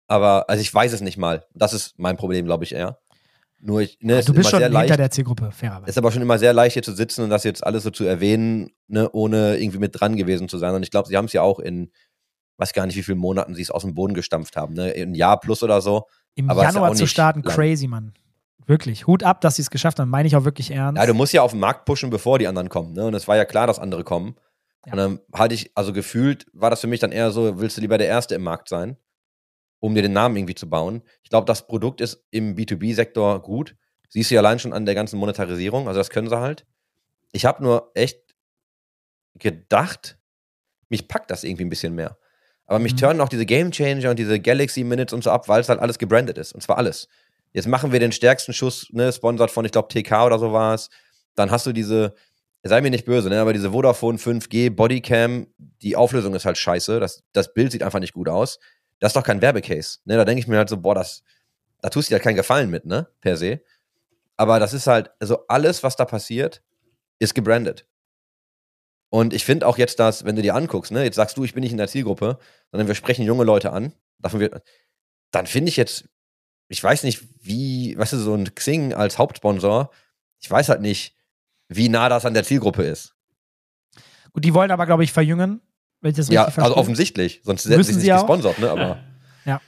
Aber, 0.09 0.49
also 0.49 0.59
ich 0.61 0.73
weiß 0.73 0.91
es 0.91 1.01
nicht 1.01 1.17
mal. 1.17 1.45
Das 1.53 1.71
ist 1.71 1.97
mein 1.97 2.17
Problem, 2.17 2.45
glaube 2.45 2.63
ich 2.63 2.73
eher. 2.73 2.99
Nur 3.61 3.81
ich, 3.81 3.99
ne, 4.01 4.23
du 4.23 4.33
bist 4.33 4.49
schon 4.49 4.59
hinter 4.59 4.73
leicht, 4.73 4.97
der 4.97 5.11
Zielgruppe, 5.11 5.51
fairerweise. 5.51 5.89
Ist 5.89 5.97
aber 5.97 6.11
schon 6.11 6.21
immer 6.21 6.39
sehr 6.39 6.51
leicht, 6.51 6.73
hier 6.73 6.83
zu 6.83 6.93
sitzen 6.93 7.23
und 7.23 7.29
das 7.29 7.43
jetzt 7.43 7.65
alles 7.65 7.83
so 7.83 7.91
zu 7.91 8.05
erwähnen, 8.05 8.71
ne, 8.87 9.09
ohne 9.11 9.57
irgendwie 9.57 9.77
mit 9.77 9.99
dran 9.99 10.15
gewesen 10.15 10.49
zu 10.49 10.57
sein. 10.57 10.73
Und 10.73 10.81
ich 10.81 10.91
glaube, 10.91 11.07
sie 11.07 11.15
haben 11.15 11.25
es 11.25 11.33
ja 11.33 11.43
auch 11.43 11.59
in, 11.59 11.91
weiß 12.57 12.73
gar 12.73 12.87
nicht, 12.87 12.95
wie 12.95 13.03
vielen 13.03 13.19
Monaten 13.19 13.53
sie 13.53 13.61
es 13.61 13.69
aus 13.69 13.83
dem 13.83 13.93
Boden 13.93 14.13
gestampft 14.13 14.55
haben, 14.55 14.73
ne, 14.73 14.93
ein 14.95 15.13
Jahr 15.13 15.39
plus 15.39 15.61
oder 15.61 15.81
so. 15.81 16.07
Im 16.35 16.49
Aber 16.49 16.63
Januar 16.63 16.95
zu 16.95 17.05
starten, 17.05 17.43
lang. 17.43 17.53
crazy, 17.53 17.87
Mann. 17.87 18.13
Wirklich. 18.65 19.05
Hut 19.05 19.23
ab, 19.23 19.41
dass 19.41 19.57
sie 19.57 19.61
es 19.61 19.69
geschafft 19.69 19.99
haben. 19.99 20.09
Meine 20.09 20.27
ich 20.27 20.35
auch 20.35 20.45
wirklich 20.45 20.71
ernst. 20.71 20.99
Ja, 20.99 21.05
du 21.05 21.13
musst 21.13 21.33
ja 21.33 21.41
auf 21.41 21.51
den 21.51 21.59
Markt 21.59 21.85
pushen, 21.85 22.09
bevor 22.09 22.39
die 22.39 22.47
anderen 22.47 22.69
kommen. 22.69 22.93
Ne? 22.93 23.05
Und 23.05 23.13
es 23.13 23.27
war 23.27 23.35
ja 23.35 23.45
klar, 23.45 23.67
dass 23.67 23.79
andere 23.79 24.03
kommen. 24.03 24.35
Ja. 24.85 24.93
Und 24.93 24.97
dann 24.97 25.19
hatte 25.33 25.53
ich, 25.55 25.71
also 25.75 25.91
gefühlt, 25.91 26.45
war 26.53 26.69
das 26.69 26.79
für 26.81 26.87
mich 26.87 26.99
dann 26.99 27.11
eher 27.11 27.31
so, 27.31 27.59
willst 27.59 27.77
du 27.77 27.81
lieber 27.81 27.97
der 27.97 28.07
Erste 28.07 28.35
im 28.35 28.43
Markt 28.43 28.69
sein? 28.69 28.97
Um 29.79 29.95
dir 29.95 30.01
den 30.01 30.13
Namen 30.13 30.35
irgendwie 30.35 30.55
zu 30.55 30.69
bauen. 30.69 31.01
Ich 31.23 31.29
glaube, 31.29 31.45
das 31.45 31.67
Produkt 31.67 32.01
ist 32.01 32.23
im 32.31 32.55
B2B-Sektor 32.55 33.41
gut. 33.41 33.75
Siehst 34.09 34.31
du 34.31 34.35
ja 34.35 34.41
allein 34.41 34.59
schon 34.59 34.73
an 34.73 34.85
der 34.85 34.95
ganzen 34.95 35.19
Monetarisierung, 35.19 35.87
also 35.87 35.99
das 35.99 36.09
können 36.09 36.29
sie 36.29 36.39
halt. 36.39 36.65
Ich 37.31 37.45
habe 37.45 37.63
nur 37.63 37.91
echt 37.93 38.19
gedacht, 39.35 40.17
mich 40.89 41.07
packt 41.07 41.31
das 41.31 41.43
irgendwie 41.43 41.65
ein 41.65 41.69
bisschen 41.69 41.95
mehr. 41.95 42.17
Aber 42.65 42.79
mich 42.79 42.93
Mhm. 42.93 42.97
turnen 42.97 43.21
auch 43.21 43.29
diese 43.29 43.45
Game 43.45 43.71
Changer 43.71 44.11
und 44.11 44.19
diese 44.19 44.39
Galaxy 44.39 44.83
Minutes 44.83 45.13
und 45.13 45.23
so 45.23 45.31
ab, 45.31 45.47
weil 45.47 45.61
es 45.61 45.69
halt 45.69 45.79
alles 45.79 45.97
gebrandet 45.97 46.37
ist. 46.37 46.53
Und 46.53 46.61
zwar 46.61 46.77
alles. 46.77 47.07
Jetzt 47.51 47.67
machen 47.67 47.91
wir 47.91 47.99
den 47.99 48.11
stärksten 48.11 48.53
Schuss, 48.53 48.87
ne, 48.91 49.11
sponsert 49.11 49.49
von, 49.49 49.65
ich 49.65 49.71
glaube, 49.71 49.87
TK 49.87 50.25
oder 50.25 50.37
so 50.37 50.51
war 50.53 50.75
es. 50.75 50.89
Dann 51.35 51.49
hast 51.49 51.65
du 51.65 51.71
diese, 51.71 52.13
sei 52.61 52.81
mir 52.81 52.91
nicht 52.91 53.05
böse, 53.05 53.29
ne, 53.29 53.39
aber 53.41 53.53
diese 53.53 53.71
Vodafone 53.71 54.19
5G 54.19 54.69
Bodycam, 54.69 55.47
die 55.57 55.95
Auflösung 55.95 56.35
ist 56.35 56.45
halt 56.45 56.57
scheiße. 56.57 56.99
Das, 56.99 57.23
das 57.33 57.53
Bild 57.53 57.71
sieht 57.71 57.81
einfach 57.81 57.99
nicht 57.99 58.13
gut 58.13 58.29
aus. 58.29 58.59
Das 58.99 59.09
ist 59.09 59.15
doch 59.15 59.23
kein 59.23 59.41
Werbecase. 59.41 59.99
Ne? 60.05 60.17
Da 60.17 60.25
denke 60.25 60.39
ich 60.39 60.47
mir 60.47 60.57
halt 60.57 60.69
so, 60.69 60.77
boah, 60.77 60.95
das, 60.95 61.23
da 61.81 61.89
tust 61.89 62.09
du 62.09 62.11
dir 62.11 62.15
halt 62.15 62.23
keinen 62.23 62.35
Gefallen 62.35 62.69
mit, 62.69 62.85
ne, 62.85 63.07
per 63.21 63.37
se. 63.37 63.61
Aber 64.37 64.59
das 64.59 64.73
ist 64.73 64.87
halt, 64.87 65.11
also 65.19 65.45
alles, 65.47 65.83
was 65.83 65.95
da 65.95 66.05
passiert, 66.05 66.61
ist 67.19 67.35
gebrandet. 67.35 67.85
Und 69.09 69.33
ich 69.33 69.43
finde 69.43 69.67
auch 69.67 69.77
jetzt, 69.77 69.99
dass, 69.99 70.23
wenn 70.23 70.35
du 70.35 70.41
dir 70.41 70.55
anguckst, 70.55 70.91
ne, 70.91 71.03
jetzt 71.03 71.15
sagst 71.15 71.37
du, 71.37 71.43
ich 71.43 71.53
bin 71.53 71.61
nicht 71.61 71.71
in 71.71 71.77
der 71.77 71.87
Zielgruppe, 71.87 72.37
sondern 72.71 72.87
wir 72.87 72.95
sprechen 72.95 73.25
junge 73.25 73.43
Leute 73.43 73.71
an, 73.71 73.93
davon 74.19 74.39
wird, 74.39 74.61
dann 75.31 75.47
finde 75.47 75.69
ich 75.69 75.77
jetzt, 75.77 76.07
ich 76.67 76.83
weiß 76.83 77.03
nicht, 77.03 77.23
wie, 77.41 77.97
weißt 77.97 78.13
du, 78.13 78.17
so 78.17 78.35
ein 78.35 78.53
Xing 78.53 78.93
als 78.93 79.17
Hauptsponsor, 79.17 79.91
ich 80.39 80.49
weiß 80.49 80.69
halt 80.69 80.81
nicht, 80.81 81.15
wie 81.67 81.89
nah 81.89 82.09
das 82.09 82.25
an 82.25 82.33
der 82.33 82.43
Zielgruppe 82.43 82.83
ist. 82.83 83.15
Gut, 84.31 84.45
die 84.45 84.53
wollen 84.53 84.71
aber, 84.71 84.85
glaube 84.85 85.03
ich, 85.03 85.11
verjüngen, 85.11 85.61
wenn 86.01 86.11
ich 86.11 86.17
das 86.17 86.29
Ja, 86.29 86.41
richtig 86.43 86.53
verstehe. 86.55 86.63
also 86.71 86.77
offensichtlich, 86.77 87.41
sonst 87.43 87.65
hätten 87.69 87.83
sie 87.83 87.93
sie 87.93 87.99
nicht 87.99 88.13
auch. 88.13 88.21
gesponsert, 88.21 88.59
ne, 88.59 88.69
aber. 88.71 88.99
Ja. 89.45 89.61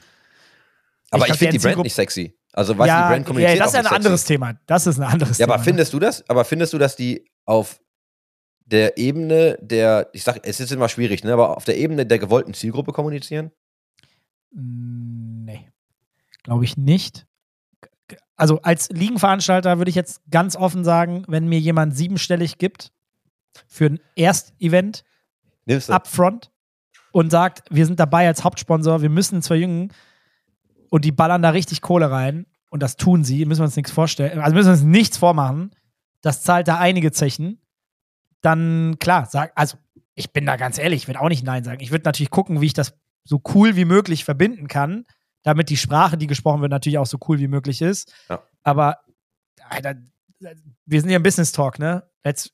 Aber 1.12 1.26
Ich 1.28 1.34
ich, 1.34 1.40
finde 1.40 1.58
die 1.58 1.60
Brand 1.60 1.84
nicht 1.84 1.94
sexy. 1.94 2.38
Also, 2.54 2.78
weißt 2.78 2.88
du, 2.88 2.94
ja, 2.94 3.02
die 3.04 3.08
Brand 3.14 3.22
ja, 3.22 3.28
kommuniziert 3.28 3.60
das 3.60 3.76
auch 3.76 3.80
ist 3.80 3.86
ein 3.88 3.94
anderes 3.96 4.22
sexy. 4.22 4.34
Thema. 4.34 4.54
Das 4.66 4.88
ist 4.88 5.00
ein 5.00 5.04
anderes 5.04 5.38
Ja, 5.38 5.46
Thema. 5.46 5.56
aber 5.56 5.64
findest 5.64 5.94
du 5.94 6.00
das? 6.00 6.30
Aber 6.30 6.46
findest 6.46 6.74
du, 6.74 6.78
dass 6.78 6.96
die 6.96 7.26
auf 7.46 7.82
der 8.66 8.98
Ebene 8.98 9.58
der, 9.62 10.10
ich 10.14 10.24
sag, 10.24 10.40
es 10.46 10.60
ist 10.60 10.72
immer 10.72 10.88
schwierig, 10.90 11.24
ne, 11.24 11.34
aber 11.34 11.58
auf 11.58 11.66
der 11.66 11.78
Ebene 11.78 12.06
der 12.06 12.20
gewollten 12.20 12.54
Zielgruppe 12.54 12.92
kommunizieren? 12.94 13.52
Mm, 14.54 15.44
Nee. 15.46 15.68
Glaube 16.44 16.64
ich 16.66 16.78
nicht. 16.78 17.26
Also 18.36 18.62
als 18.62 18.90
Ligenveranstalter 18.90 19.78
würde 19.78 19.90
ich 19.90 19.96
jetzt 19.96 20.22
ganz 20.32 20.56
offen 20.56 20.84
sagen, 20.84 21.24
wenn 21.28 21.48
mir 21.48 21.60
jemand 21.60 21.96
siebenstellig 21.96 22.58
gibt 22.58 22.92
für 23.68 23.86
ein 23.86 24.00
Erstevent 24.16 25.04
Nimmst 25.66 25.90
du? 25.90 25.94
upfront 25.94 26.52
und 27.12 27.30
sagt, 27.30 27.64
wir 27.70 27.86
sind 27.86 28.00
dabei 28.00 28.28
als 28.28 28.44
Hauptsponsor, 28.44 29.02
wir 29.02 29.10
müssen 29.10 29.36
uns 29.36 29.48
verjüngen 29.48 29.94
und 30.90 31.06
die 31.06 31.12
ballern 31.12 31.42
da 31.42 31.50
richtig 31.50 31.82
Kohle 31.82 32.10
rein 32.10 32.46
und 32.70 32.82
das 32.82 32.98
tun 32.98 33.24
sie, 33.24 33.46
müssen 33.46 33.62
wir 33.62 33.66
uns 33.66 33.76
nichts 33.76 33.92
vorstellen, 33.92 34.40
also 34.40 34.56
müssen 34.56 34.68
wir 34.68 34.74
uns 34.74 34.84
nichts 34.84 35.18
vormachen, 35.18 35.76
das 36.22 36.44
zahlt 36.44 36.68
da 36.68 36.78
einige 36.78 37.12
Zechen, 37.12 37.62
dann 38.42 38.98
klar, 39.00 39.28
sag, 39.28 39.52
also 39.56 39.78
ich 40.16 40.34
bin 40.34 40.46
da 40.46 40.56
ganz 40.56 40.78
ehrlich, 40.78 41.04
ich 41.04 41.08
würde 41.08 41.22
auch 41.22 41.30
nicht 41.30 41.44
Nein 41.44 41.64
sagen. 41.64 41.82
Ich 41.82 41.92
würde 41.92 42.04
natürlich 42.06 42.32
gucken, 42.32 42.62
wie 42.62 42.66
ich 42.66 42.74
das 42.74 42.94
so 43.24 43.42
cool 43.54 43.76
wie 43.76 43.86
möglich 43.86 44.26
verbinden 44.26 44.68
kann, 44.68 45.06
damit 45.44 45.70
die 45.70 45.78
Sprache, 45.78 46.18
die 46.18 46.28
gesprochen 46.28 46.62
wird, 46.62 46.72
natürlich 46.72 46.98
auch 46.98 47.06
so 47.06 47.18
cool 47.28 47.40
wie 47.40 47.48
möglich 47.48 47.82
ist. 47.82 48.14
Ja. 48.30 48.44
Aber 48.64 49.00
Alter, 49.70 49.96
wir 50.40 51.00
sind 51.00 51.10
hier 51.10 51.18
im 51.18 51.24
Business 51.24 51.52
Talk, 51.52 51.80
ne? 51.80 52.04
Let's, 52.24 52.52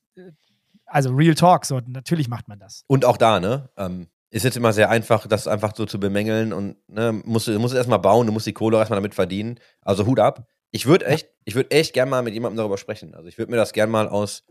also 0.88 1.10
Real 1.10 1.34
Talk, 1.34 1.64
so 1.64 1.80
natürlich 1.86 2.28
macht 2.28 2.48
man 2.48 2.58
das. 2.58 2.84
Und 2.86 3.04
auch 3.04 3.16
da, 3.16 3.40
ne? 3.40 3.68
Ähm, 3.76 4.08
ist 4.30 4.44
jetzt 4.44 4.56
immer 4.56 4.72
sehr 4.72 4.90
einfach, 4.90 5.26
das 5.26 5.48
einfach 5.48 5.74
so 5.74 5.86
zu 5.86 5.98
bemängeln 5.98 6.52
und 6.52 6.76
ne, 6.88 7.12
musst 7.24 7.46
du 7.46 7.58
musst 7.58 7.72
es 7.72 7.78
erstmal 7.78 7.98
bauen, 7.98 8.26
du 8.26 8.32
musst 8.32 8.46
die 8.46 8.52
Kohle 8.52 8.76
auch 8.76 8.80
erstmal 8.80 8.98
damit 8.98 9.14
verdienen. 9.14 9.58
Also 9.80 10.04
Hut 10.06 10.20
ab. 10.20 10.46
Ich 10.70 10.84
würde 10.84 11.06
echt, 11.06 11.28
ich 11.44 11.54
würde 11.54 11.70
echt 11.70 11.94
gern 11.94 12.10
mal 12.10 12.22
mit 12.22 12.34
jemandem 12.34 12.58
darüber 12.58 12.76
sprechen. 12.76 13.14
Also 13.14 13.28
ich 13.28 13.38
würde 13.38 13.50
mir 13.50 13.56
das 13.56 13.72
gern 13.72 13.90
mal 13.90 14.06
aus 14.06 14.44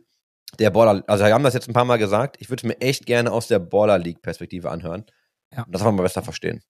der 0.58 0.72
Border, 0.72 1.04
also 1.08 1.26
wir 1.26 1.34
haben 1.34 1.44
das 1.44 1.54
jetzt 1.54 1.70
ein 1.70 1.74
paar 1.74 1.86
Mal 1.86 1.98
gesagt, 1.98 2.38
ich 2.40 2.50
würde 2.50 2.62
es 2.62 2.64
mir 2.64 2.82
echt 2.82 3.06
gerne 3.06 3.32
aus 3.32 3.48
der 3.48 3.60
Border 3.60 4.00
League 4.00 4.22
Perspektive 4.22 4.72
anhören. 4.72 5.06
Ja. 5.56 5.64
Und 5.64 5.74
das 5.74 5.82
einfach 5.82 5.94
mal 5.94 6.04
besser 6.04 6.24
verstehen. 6.24 6.62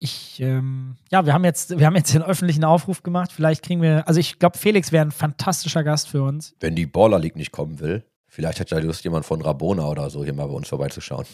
Ich, 0.00 0.40
ähm, 0.40 0.96
ja, 1.10 1.24
wir 1.24 1.32
haben 1.32 1.44
jetzt, 1.44 1.78
wir 1.78 1.86
haben 1.86 1.96
jetzt 1.96 2.12
den 2.12 2.22
öffentlichen 2.22 2.64
Aufruf 2.64 3.02
gemacht. 3.02 3.30
Vielleicht 3.32 3.62
kriegen 3.62 3.80
wir, 3.80 4.06
also 4.08 4.18
ich 4.18 4.38
glaube, 4.38 4.58
Felix 4.58 4.90
wäre 4.90 5.04
ein 5.04 5.12
fantastischer 5.12 5.84
Gast 5.84 6.08
für 6.08 6.22
uns. 6.22 6.54
Wenn 6.60 6.74
die 6.74 6.86
Baller 6.86 7.18
League 7.18 7.36
nicht 7.36 7.52
kommen 7.52 7.78
will, 7.78 8.04
vielleicht 8.34 8.58
hat 8.60 8.70
ja 8.70 8.78
Lust, 8.78 9.04
jemand 9.04 9.24
von 9.24 9.40
Rabona 9.40 9.86
oder 9.88 10.10
so 10.10 10.24
hier 10.24 10.34
mal 10.34 10.46
bei 10.46 10.52
uns 10.54 10.68
vorbeizuschauen. 10.68 11.24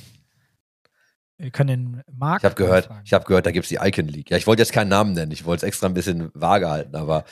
Wir 1.39 1.51
können 1.51 1.69
den 1.95 2.03
Marc. 2.13 2.41
Ich 2.43 2.45
habe 2.45 2.55
gehört, 2.55 2.85
fragen. 2.87 3.01
ich 3.05 3.13
habe 3.15 3.25
gehört, 3.25 3.47
da 3.47 3.51
gibt 3.51 3.65
es 3.65 3.71
die 3.71 3.79
Icon 3.81 4.07
League. 4.07 4.31
Ja, 4.31 4.37
ich 4.37 4.47
wollte 4.47 4.61
jetzt 4.61 4.73
keinen 4.73 4.89
Namen 4.89 5.13
nennen, 5.15 5.33
ich 5.33 5.45
wollte 5.47 5.65
es 5.65 5.69
extra 5.69 5.87
ein 5.87 5.95
bisschen 5.95 6.31
vage 6.35 6.69
halten, 6.69 6.95
aber 6.97 7.25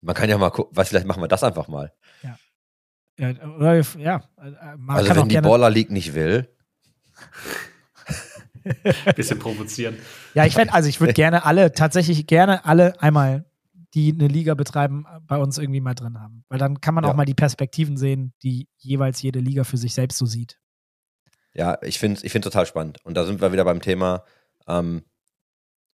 man 0.00 0.14
kann 0.14 0.30
ja 0.30 0.38
mal 0.38 0.48
gucken, 0.50 0.74
was 0.74 0.88
vielleicht 0.88 1.06
machen 1.06 1.22
wir 1.22 1.28
das 1.28 1.44
einfach 1.44 1.68
mal. 1.68 1.92
Ja, 3.18 3.28
oder, 3.28 3.74
wir- 3.74 4.00
ja, 4.02 4.16
äh, 4.42 4.76
Marc 4.78 4.98
also 4.98 5.08
kann 5.08 5.18
auch 5.18 5.22
wenn 5.24 5.28
die. 5.28 5.40
Baller 5.42 5.68
League 5.68 5.90
nicht 5.90 6.14
will, 6.14 6.48
Bisschen 9.16 9.38
provozieren. 9.38 9.96
Ja, 10.34 10.44
ich 10.44 10.54
fände, 10.54 10.72
also 10.74 10.88
ich 10.88 11.00
würde 11.00 11.12
gerne 11.14 11.44
alle, 11.44 11.72
tatsächlich 11.72 12.26
gerne 12.26 12.64
alle 12.64 13.00
einmal, 13.00 13.44
die 13.94 14.12
eine 14.12 14.28
Liga 14.28 14.54
betreiben, 14.54 15.04
bei 15.22 15.36
uns 15.38 15.58
irgendwie 15.58 15.80
mal 15.80 15.94
drin 15.94 16.20
haben. 16.20 16.44
Weil 16.48 16.58
dann 16.58 16.80
kann 16.80 16.94
man 16.94 17.04
Ja. 17.04 17.10
auch 17.10 17.16
mal 17.16 17.24
die 17.24 17.34
Perspektiven 17.34 17.96
sehen, 17.96 18.32
die 18.42 18.68
jeweils 18.78 19.20
jede 19.22 19.40
Liga 19.40 19.64
für 19.64 19.76
sich 19.78 19.94
selbst 19.94 20.18
so 20.18 20.26
sieht. 20.26 20.58
ja, 21.52 21.78
ich 21.82 21.98
finde 21.98 22.16
es 22.18 22.24
ich 22.24 22.30
find's 22.30 22.44
total 22.46 22.66
spannend. 22.66 23.04
Und 23.04 23.14
da 23.14 23.24
sind 23.26 23.40
wir 23.40 23.52
wieder 23.52 23.64
beim 23.64 23.80
Thema, 23.82 24.24
ähm, 24.68 25.04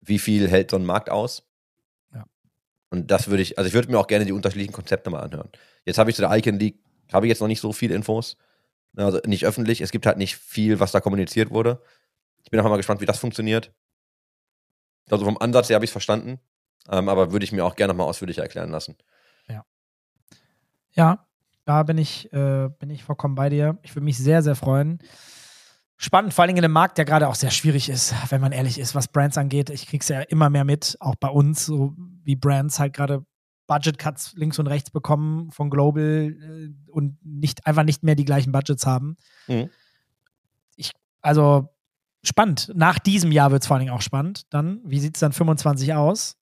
wie 0.03 0.19
viel 0.19 0.49
hält 0.49 0.71
so 0.71 0.77
ein 0.77 0.85
Markt 0.85 1.09
aus? 1.09 1.49
Ja. 2.13 2.25
Und 2.91 3.11
das 3.11 3.29
würde 3.29 3.43
ich, 3.43 3.57
also 3.57 3.67
ich 3.69 3.73
würde 3.75 3.91
mir 3.91 3.99
auch 3.99 4.07
gerne 4.07 4.27
die 4.27 4.33
unterschiedlichen 4.33 4.73
Konzepte 4.75 5.09
mal 5.09 5.21
anhören. 5.21 5.49
Jetzt 5.87 5.97
habe 5.97 6.11
ich 6.11 6.17
zu 6.17 6.23
der 6.23 6.37
Icon 6.37 6.59
League, 6.59 6.79
habe 7.11 7.25
ich 7.27 7.31
jetzt 7.31 7.41
noch 7.41 7.49
nicht 7.49 7.61
so 7.63 7.73
viele 7.73 7.95
Infos. 7.95 8.37
Also 8.97 9.19
nicht 9.27 9.47
öffentlich, 9.47 9.81
es 9.81 9.91
gibt 9.91 10.05
halt 10.07 10.19
nicht 10.19 10.37
viel, 10.37 10.79
was 10.81 10.93
da 10.93 11.01
kommuniziert 11.01 11.51
wurde. 11.51 11.83
Ich 12.45 12.51
bin 12.51 12.61
auch 12.61 12.65
mal 12.65 12.77
gespannt, 12.77 13.01
wie 13.01 13.07
das 13.07 13.19
funktioniert. 13.19 13.73
Also 15.11 15.25
vom 15.25 15.39
Ansatz 15.39 15.69
her 15.71 15.77
habe 15.77 15.85
ich 15.85 15.91
es 15.91 15.93
verstanden, 15.93 16.39
ähm, 16.91 17.09
aber 17.09 17.33
würde 17.33 17.45
ich 17.45 17.53
mir 17.53 17.65
auch 17.65 17.77
gerne 17.77 17.93
noch 17.93 17.99
mal 17.99 18.05
ausführlicher 18.05 18.43
erklären 18.43 18.71
lassen. 18.71 18.97
Ja, 20.97 21.27
da 21.67 21.83
bin 21.83 21.99
ich, 21.99 22.33
äh, 22.33 22.71
bin 22.79 22.91
ich 22.91 23.05
vollkommen 23.05 23.35
bei 23.35 23.51
dir. 23.51 23.79
Ich 23.83 23.95
würde 23.95 24.05
mich 24.05 24.17
sehr, 24.17 24.43
sehr 24.43 24.57
freuen. 24.57 24.99
Spannend, 25.99 26.35
vor 26.35 26.43
allen 26.43 26.49
Dingen 26.49 26.59
in 26.59 26.65
einem 26.65 26.75
Markt, 26.75 26.99
der 26.99 27.05
gerade 27.05 27.29
auch 27.29 27.35
sehr 27.35 27.51
schwierig 27.51 27.89
ist, 27.89 28.15
wenn 28.31 28.41
man 28.41 28.53
ehrlich 28.53 28.79
ist, 28.79 28.95
was 28.95 29.09
Brands 29.09 29.39
angeht. 29.39 29.71
Ich 29.71 29.87
krieg's 29.87 30.09
ja 30.09 30.21
immer 30.23 30.51
mehr 30.51 30.65
mit, 30.65 30.97
auch 31.01 31.15
bei 31.15 31.29
uns, 31.29 31.67
so 31.67 31.95
wie 32.25 32.35
Brands 32.35 32.79
halt 32.79 32.95
gerade 32.95 33.25
Budget-Cuts 33.67 34.35
links 34.37 34.59
und 34.59 34.69
rechts 34.69 34.91
bekommen 34.91 35.51
von 35.51 35.71
Global 35.71 36.35
äh, 36.41 36.91
und 36.91 37.19
nicht, 37.25 37.67
einfach 37.67 37.83
nicht 37.83 38.03
mehr 38.03 38.15
die 38.15 38.25
gleichen 38.25 38.53
Budgets 38.53 38.87
haben. 38.87 39.17
Mhm. 39.49 39.69
Ich, 40.77 40.93
also 41.21 41.69
spannend. 42.23 42.73
Nach 42.75 42.99
diesem 42.99 43.33
Jahr 43.33 43.51
wird 43.51 43.63
es 43.63 43.67
vor 43.67 43.77
allen 43.77 43.87
Dingen 43.87 43.95
auch 43.95 44.03
spannend. 44.03 44.45
Dann, 44.51 44.81
wie 44.85 45.01
sieht 45.01 45.17
es 45.17 45.21
dann 45.21 45.33
25 45.33 45.95
aus? 45.95 46.37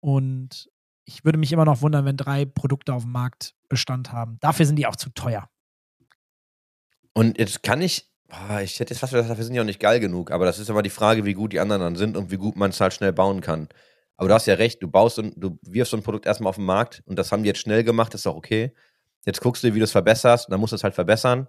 Und 0.00 0.70
ich 1.04 1.24
würde 1.24 1.38
mich 1.38 1.52
immer 1.52 1.64
noch 1.64 1.82
wundern, 1.82 2.04
wenn 2.04 2.16
drei 2.16 2.44
Produkte 2.44 2.94
auf 2.94 3.02
dem 3.02 3.12
Markt 3.12 3.54
Bestand 3.68 4.12
haben. 4.12 4.38
Dafür 4.40 4.66
sind 4.66 4.76
die 4.76 4.86
auch 4.86 4.96
zu 4.96 5.10
teuer. 5.10 5.48
Und 7.12 7.38
jetzt 7.38 7.62
kann 7.62 7.80
ich, 7.80 8.10
boah, 8.28 8.60
ich 8.60 8.78
hätte 8.78 8.92
jetzt 8.92 9.00
fast 9.00 9.12
gesagt, 9.12 9.30
dafür 9.30 9.44
sind 9.44 9.54
die 9.54 9.60
auch 9.60 9.64
nicht 9.64 9.80
geil 9.80 10.00
genug, 10.00 10.30
aber 10.30 10.44
das 10.44 10.58
ist 10.58 10.68
immer 10.68 10.82
die 10.82 10.90
Frage, 10.90 11.24
wie 11.24 11.34
gut 11.34 11.52
die 11.52 11.60
anderen 11.60 11.80
dann 11.80 11.96
sind 11.96 12.16
und 12.16 12.30
wie 12.30 12.36
gut 12.36 12.56
man 12.56 12.70
es 12.70 12.80
halt 12.80 12.92
schnell 12.92 13.12
bauen 13.12 13.40
kann. 13.40 13.68
Aber 14.16 14.28
du 14.28 14.34
hast 14.34 14.46
ja 14.46 14.54
recht, 14.54 14.82
du 14.82 14.88
baust 14.88 15.18
und 15.18 15.34
du 15.36 15.58
wirfst 15.62 15.90
so 15.90 15.96
ein 15.96 16.02
Produkt 16.02 16.26
erstmal 16.26 16.50
auf 16.50 16.56
den 16.56 16.64
Markt 16.64 17.02
und 17.06 17.18
das 17.18 17.32
haben 17.32 17.42
die 17.42 17.48
jetzt 17.48 17.60
schnell 17.60 17.84
gemacht, 17.84 18.14
ist 18.14 18.26
auch 18.26 18.36
okay. 18.36 18.74
Jetzt 19.24 19.40
guckst 19.40 19.64
du, 19.64 19.74
wie 19.74 19.78
du 19.78 19.84
es 19.84 19.92
verbesserst, 19.92 20.46
und 20.46 20.52
dann 20.52 20.60
musst 20.60 20.72
du 20.72 20.76
es 20.76 20.84
halt 20.84 20.94
verbessern. 20.94 21.48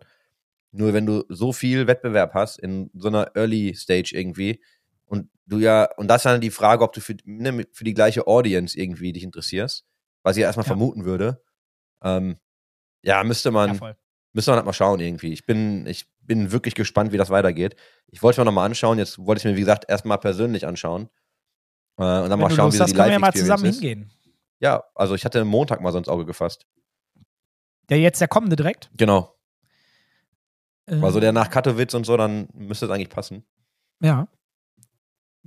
Nur 0.71 0.93
wenn 0.93 1.05
du 1.05 1.23
so 1.29 1.53
viel 1.53 1.87
Wettbewerb 1.87 2.33
hast 2.33 2.59
in 2.59 2.89
so 2.93 3.07
einer 3.07 3.35
Early 3.35 3.73
Stage 3.75 4.11
irgendwie 4.13 4.61
und 5.07 5.29
du 5.45 5.59
ja, 5.59 5.89
und 5.97 6.07
das 6.07 6.17
ist 6.21 6.25
dann 6.25 6.39
die 6.41 6.51
Frage, 6.51 6.83
ob 6.83 6.93
du 6.93 7.01
für, 7.01 7.15
ne, 7.25 7.65
für 7.73 7.83
die 7.83 7.93
gleiche 7.93 8.27
Audience 8.27 8.77
irgendwie 8.79 9.11
dich 9.13 9.23
interessierst, 9.23 9.85
was 10.23 10.37
ich 10.37 10.41
ja 10.41 10.47
erstmal 10.47 10.65
Ja. 10.65 10.69
vermuten 10.69 11.03
würde. 11.05 11.43
Ähm, 12.03 12.37
ja, 13.03 13.23
müsste 13.23 13.51
man, 13.51 13.75
voll. 13.75 13.95
Müssen 14.33 14.51
wir 14.51 14.55
halt 14.57 14.65
mal 14.65 14.73
schauen 14.73 14.99
irgendwie. 14.99 15.33
Ich 15.33 15.45
bin, 15.45 15.87
ich 15.87 16.07
bin 16.19 16.51
wirklich 16.51 16.75
gespannt, 16.75 17.11
wie 17.11 17.17
das 17.17 17.29
weitergeht. 17.31 17.75
Ich 18.07 18.21
wollte 18.21 18.35
es 18.35 18.37
mir 18.37 18.45
nochmal 18.45 18.65
anschauen. 18.67 18.99
Jetzt 18.99 19.17
wollte 19.17 19.39
ich 19.39 19.45
es 19.45 19.49
mir, 19.51 19.55
wie 19.55 19.61
gesagt, 19.61 19.85
erstmal 19.89 20.19
persönlich 20.19 20.67
anschauen. 20.67 21.03
Äh, 21.97 22.03
und 22.03 22.29
dann 22.29 22.31
Wenn 22.31 22.39
mal 22.39 22.51
schauen, 22.51 22.71
wie 22.71 22.77
so 22.77 22.83
hast, 22.83 22.89
die 22.91 22.95
können 22.95 23.07
wir 23.07 23.13
ja 23.13 23.19
mal 23.19 23.33
zusammen 23.33 23.65
ist. 23.65 23.79
hingehen. 23.79 24.11
Ja, 24.59 24.83
also 24.93 25.15
ich 25.15 25.25
hatte 25.25 25.43
Montag 25.45 25.81
mal 25.81 25.91
so 25.91 25.97
ins 25.97 26.07
Auge 26.09 26.25
gefasst. 26.25 26.67
Der 27.89 27.99
jetzt 27.99 28.19
der 28.21 28.27
kommende 28.27 28.55
direkt. 28.55 28.91
Genau. 28.95 29.33
Äh, 30.85 30.95
Also 31.01 31.19
der 31.19 31.31
nach 31.31 31.49
Katowice 31.49 31.95
und 31.95 32.05
so, 32.05 32.17
dann 32.17 32.49
müsste 32.53 32.85
es 32.85 32.91
eigentlich 32.91 33.09
passen. 33.09 33.43
Ja. 34.01 34.27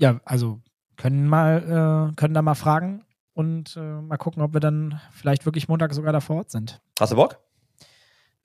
Ja, 0.00 0.20
also 0.24 0.60
können 0.96 1.28
mal, 1.28 2.10
äh, 2.10 2.14
können 2.16 2.34
da 2.34 2.42
mal 2.42 2.54
fragen 2.54 3.04
und 3.34 3.76
äh, 3.76 3.80
mal 4.00 4.16
gucken, 4.16 4.42
ob 4.42 4.52
wir 4.52 4.60
dann 4.60 5.00
vielleicht 5.12 5.46
wirklich 5.46 5.68
Montag 5.68 5.94
sogar 5.94 6.12
da 6.12 6.20
vor 6.20 6.36
Ort 6.36 6.50
sind. 6.50 6.80
Hast 6.98 7.12
du 7.12 7.16
Bock? 7.16 7.38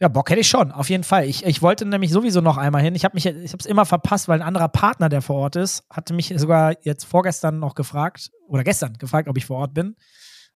Ja, 0.01 0.09
Bock 0.09 0.29
hätte 0.29 0.41
ich 0.41 0.49
schon, 0.49 0.73
auf 0.73 0.89
jeden 0.89 1.05
Fall. 1.05 1.25
Ich, 1.25 1.45
ich 1.45 1.61
wollte 1.61 1.85
nämlich 1.85 2.11
sowieso 2.11 2.41
noch 2.41 2.57
einmal 2.57 2.81
hin. 2.81 2.95
Ich 2.95 3.05
habe 3.05 3.15
mich, 3.15 3.25
ich 3.25 3.53
habe 3.53 3.59
es 3.61 3.65
immer 3.65 3.85
verpasst, 3.85 4.27
weil 4.27 4.41
ein 4.41 4.47
anderer 4.47 4.67
Partner, 4.67 5.07
der 5.07 5.21
vor 5.21 5.37
Ort 5.37 5.55
ist, 5.55 5.85
hatte 5.89 6.13
mich 6.13 6.33
sogar 6.35 6.75
jetzt 6.81 7.05
vorgestern 7.05 7.59
noch 7.59 7.75
gefragt 7.75 8.29
oder 8.47 8.65
gestern 8.65 8.93
gefragt, 8.97 9.29
ob 9.29 9.37
ich 9.37 9.45
vor 9.45 9.57
Ort 9.57 9.73
bin. 9.73 9.95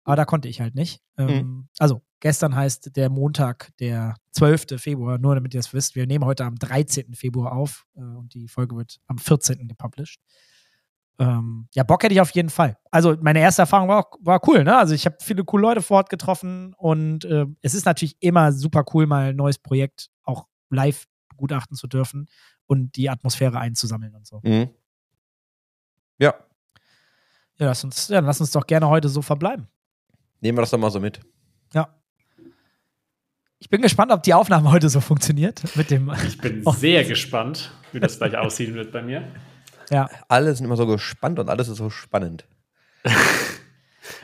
Aber 0.03 0.15
da 0.15 0.25
konnte 0.25 0.47
ich 0.47 0.59
halt 0.59 0.73
nicht. 0.73 1.01
Ähm, 1.17 1.67
Also 1.77 2.01
gestern 2.19 2.55
heißt 2.55 2.95
der 2.95 3.09
Montag, 3.09 3.69
der 3.79 4.15
12. 4.31 4.81
Februar, 4.81 5.19
nur 5.19 5.35
damit 5.35 5.53
ihr 5.53 5.59
es 5.59 5.71
wisst. 5.71 5.95
Wir 5.95 6.07
nehmen 6.07 6.25
heute 6.25 6.45
am 6.45 6.55
13. 6.55 7.13
Februar 7.13 7.51
auf 7.51 7.85
äh, 7.95 7.99
und 7.99 8.33
die 8.33 8.47
Folge 8.47 8.75
wird 8.75 8.99
am 9.05 9.19
14. 9.19 9.67
gepublished. 9.67 10.19
Ähm, 11.19 11.67
ja, 11.73 11.83
Bock 11.83 12.03
hätte 12.03 12.13
ich 12.13 12.21
auf 12.21 12.29
jeden 12.31 12.49
Fall. 12.49 12.77
Also 12.91 13.15
meine 13.21 13.39
erste 13.39 13.63
Erfahrung 13.63 13.87
war, 13.89 13.99
auch, 14.05 14.17
war 14.21 14.39
cool, 14.47 14.63
ne? 14.63 14.77
Also 14.77 14.93
ich 14.93 15.05
habe 15.05 15.17
viele 15.21 15.43
coole 15.43 15.61
Leute 15.63 15.81
vor 15.81 15.97
Ort 15.97 16.09
getroffen 16.09 16.73
und 16.77 17.25
äh, 17.25 17.45
es 17.61 17.73
ist 17.73 17.85
natürlich 17.85 18.15
immer 18.19 18.51
super 18.51 18.85
cool, 18.93 19.07
mal 19.07 19.29
ein 19.29 19.35
neues 19.35 19.57
Projekt 19.57 20.09
auch 20.23 20.45
live 20.69 21.07
begutachten 21.29 21.75
zu 21.75 21.87
dürfen 21.87 22.27
und 22.67 22.95
die 22.97 23.09
Atmosphäre 23.09 23.57
einzusammeln 23.59 24.13
und 24.15 24.27
so. 24.27 24.41
Mhm. 24.43 24.69
Ja, 26.19 26.33
Ja, 27.57 27.65
lass 27.67 27.83
uns, 27.83 28.07
ja, 28.09 28.19
lass 28.19 28.39
uns 28.39 28.51
doch 28.51 28.67
gerne 28.67 28.87
heute 28.87 29.09
so 29.09 29.21
verbleiben. 29.23 29.67
nehmen 30.41 30.57
wir 30.57 30.61
das 30.61 30.69
doch 30.71 30.77
mal 30.77 30.91
so 30.91 30.99
mit. 30.99 31.19
Ja. 31.73 31.89
Ich 33.59 33.69
bin 33.69 33.81
gespannt, 33.81 34.11
ob 34.11 34.21
die 34.23 34.33
Aufnahme 34.35 34.71
heute 34.71 34.89
so 34.89 35.01
funktioniert 35.01 35.63
mit 35.75 35.89
dem. 35.89 36.11
Ich 36.27 36.37
bin 36.37 36.61
Oh. 36.65 36.71
sehr 36.73 37.03
gespannt, 37.05 37.71
wie 37.91 37.99
das 37.99 38.17
gleich 38.19 38.37
aussehen 38.37 38.75
wird 38.75 38.91
bei 38.91 39.01
mir. 39.01 39.23
Ja, 39.89 40.09
Alle 40.27 40.53
sind 40.53 40.65
immer 40.65 40.77
so 40.77 40.87
gespannt 40.87 41.39
und 41.39 41.49
alles 41.49 41.69
ist 41.69 41.77
so 41.77 41.89
spannend. 41.89 42.45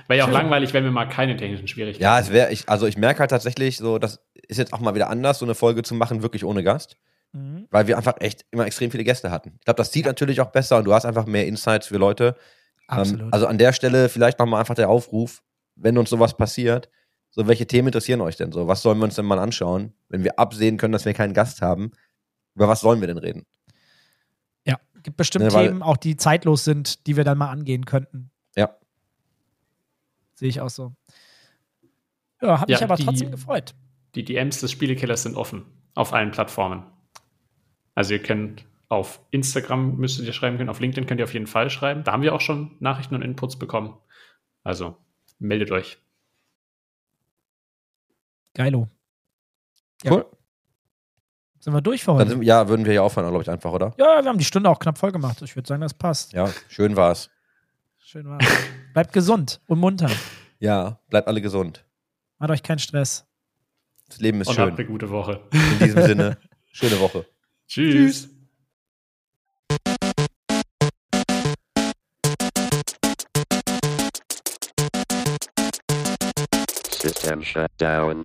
Wäre 0.07 0.17
ja 0.17 0.23
auch 0.23 0.27
Schön. 0.27 0.33
langweilig, 0.33 0.73
wenn 0.73 0.83
wir 0.83 0.91
mal 0.91 1.07
keine 1.07 1.35
technischen 1.37 1.67
Schwierigkeiten 1.67 2.03
Ja, 2.03 2.19
es 2.19 2.31
wäre, 2.31 2.51
ich, 2.51 2.69
also 2.69 2.87
ich 2.87 2.97
merke 2.97 3.19
halt 3.19 3.31
tatsächlich 3.31 3.77
so, 3.77 3.99
das 3.99 4.21
ist 4.47 4.57
jetzt 4.57 4.73
auch 4.73 4.79
mal 4.79 4.95
wieder 4.95 5.09
anders, 5.09 5.39
so 5.39 5.45
eine 5.45 5.55
Folge 5.55 5.83
zu 5.83 5.95
machen, 5.95 6.21
wirklich 6.21 6.45
ohne 6.45 6.63
Gast. 6.63 6.97
Mhm. 7.31 7.67
Weil 7.71 7.87
wir 7.87 7.97
einfach 7.97 8.15
echt 8.19 8.45
immer 8.51 8.65
extrem 8.65 8.91
viele 8.91 9.03
Gäste 9.03 9.31
hatten. 9.31 9.53
Ich 9.59 9.65
glaube, 9.65 9.77
das 9.77 9.91
sieht 9.91 10.05
natürlich 10.05 10.41
auch 10.41 10.51
besser 10.51 10.77
und 10.77 10.85
du 10.85 10.93
hast 10.93 11.05
einfach 11.05 11.25
mehr 11.25 11.47
Insights 11.47 11.87
für 11.87 11.97
Leute. 11.97 12.35
absolut. 12.87 13.21
Ähm, 13.21 13.29
also 13.31 13.47
an 13.47 13.57
der 13.57 13.73
Stelle 13.73 14.09
vielleicht 14.09 14.39
nochmal 14.39 14.59
einfach 14.59 14.75
der 14.75 14.89
Aufruf, 14.89 15.41
wenn 15.75 15.97
uns 15.97 16.09
sowas 16.09 16.37
passiert, 16.37 16.89
so 17.31 17.47
welche 17.47 17.65
Themen 17.65 17.87
interessieren 17.87 18.21
euch 18.21 18.35
denn 18.35 18.51
so? 18.51 18.67
Was 18.67 18.83
sollen 18.83 18.99
wir 18.99 19.05
uns 19.05 19.15
denn 19.15 19.25
mal 19.25 19.39
anschauen, 19.39 19.93
wenn 20.09 20.23
wir 20.23 20.37
absehen 20.37 20.77
können, 20.77 20.93
dass 20.93 21.05
wir 21.05 21.13
keinen 21.13 21.33
Gast 21.33 21.61
haben? 21.61 21.91
Über 22.55 22.67
was 22.67 22.81
sollen 22.81 23.01
wir 23.01 23.07
denn 23.07 23.17
reden? 23.17 23.47
Gibt 25.03 25.17
bestimmt 25.17 25.45
Ne, 25.45 25.53
weil- 25.53 25.67
Themen, 25.67 25.81
auch 25.83 25.97
die 25.97 26.15
zeitlos 26.17 26.63
sind, 26.63 27.05
die 27.07 27.15
wir 27.17 27.23
dann 27.23 27.37
mal 27.37 27.49
angehen 27.49 27.85
könnten. 27.85 28.31
Ja. 28.55 28.75
Sehe 30.35 30.49
ich 30.49 30.61
auch 30.61 30.69
so. 30.69 30.93
Ja, 32.41 32.59
hat 32.59 32.69
Ja, 32.69 32.77
mich 32.77 32.83
aber 32.83 32.95
die- 32.95 33.05
trotzdem 33.05 33.31
gefreut. 33.31 33.73
Die 34.15 34.23
DMs 34.25 34.59
des 34.59 34.71
Spielekillers 34.71 35.23
sind 35.23 35.35
offen 35.35 35.65
auf 35.95 36.13
allen 36.13 36.31
Plattformen. 36.31 36.83
Also 37.95 38.13
ihr 38.13 38.21
könnt 38.21 38.65
auf 38.89 39.21
Instagram 39.31 39.95
müsstet 39.97 40.25
ihr 40.25 40.33
schreiben 40.33 40.57
können, 40.57 40.69
auf 40.69 40.79
LinkedIn 40.79 41.07
könnt 41.07 41.19
ihr 41.19 41.23
auf 41.23 41.33
jeden 41.33 41.47
Fall 41.47 41.69
schreiben. 41.69 42.03
Da 42.03 42.11
haben 42.11 42.21
wir 42.21 42.33
auch 42.35 42.41
schon 42.41 42.75
Nachrichten 42.79 43.15
und 43.15 43.21
Inputs 43.23 43.57
bekommen. 43.57 43.97
Also 44.63 44.97
meldet 45.39 45.71
euch. 45.71 45.97
Geilo. 48.53 48.87
Ja. 50.03 50.11
Cool. 50.11 50.25
Sind 51.63 51.73
wir 51.73 51.79
durch 51.79 52.03
für 52.03 52.13
heute? 52.15 52.31
sind, 52.31 52.41
ja, 52.43 52.67
würden 52.67 52.85
wir 52.85 52.91
ja 52.91 53.03
aufhören, 53.03 53.29
glaube 53.29 53.41
ich, 53.41 53.49
einfach, 53.49 53.71
oder? 53.71 53.93
Ja, 53.97 54.21
wir 54.21 54.27
haben 54.27 54.37
die 54.37 54.43
Stunde 54.43 54.69
auch 54.69 54.79
knapp 54.79 54.97
voll 54.97 55.13
gemacht. 55.13 55.41
Ich 55.41 55.55
würde 55.55 55.65
sagen, 55.65 55.79
das 55.79 55.93
passt. 55.93 56.33
Ja, 56.33 56.49
schön 56.67 56.97
war's. 56.97 57.29
Schön 57.99 58.27
war's. 58.27 58.43
Bleibt 58.91 59.13
gesund 59.13 59.61
und 59.67 59.79
munter. 59.79 60.09
Ja, 60.59 60.99
bleibt 61.09 61.27
alle 61.27 61.41
gesund. 61.41 61.83
Macht 62.37 62.51
euch 62.51 62.63
keinen 62.63 62.79
Stress. 62.79 63.25
Das 64.07 64.19
Leben 64.19 64.39
ist 64.39 64.47
und 64.47 64.57
habt 64.57 64.69
schön. 64.69 64.77
eine 64.77 64.87
gute 64.87 65.09
Woche. 65.09 65.41
In 65.51 65.79
diesem 65.79 66.03
Sinne, 66.03 66.37
schöne 66.71 66.97
Woche. 67.01 67.25
Tschüss. 67.67 68.29
System 77.01 77.43
shut 77.43 77.71
down. 77.77 78.23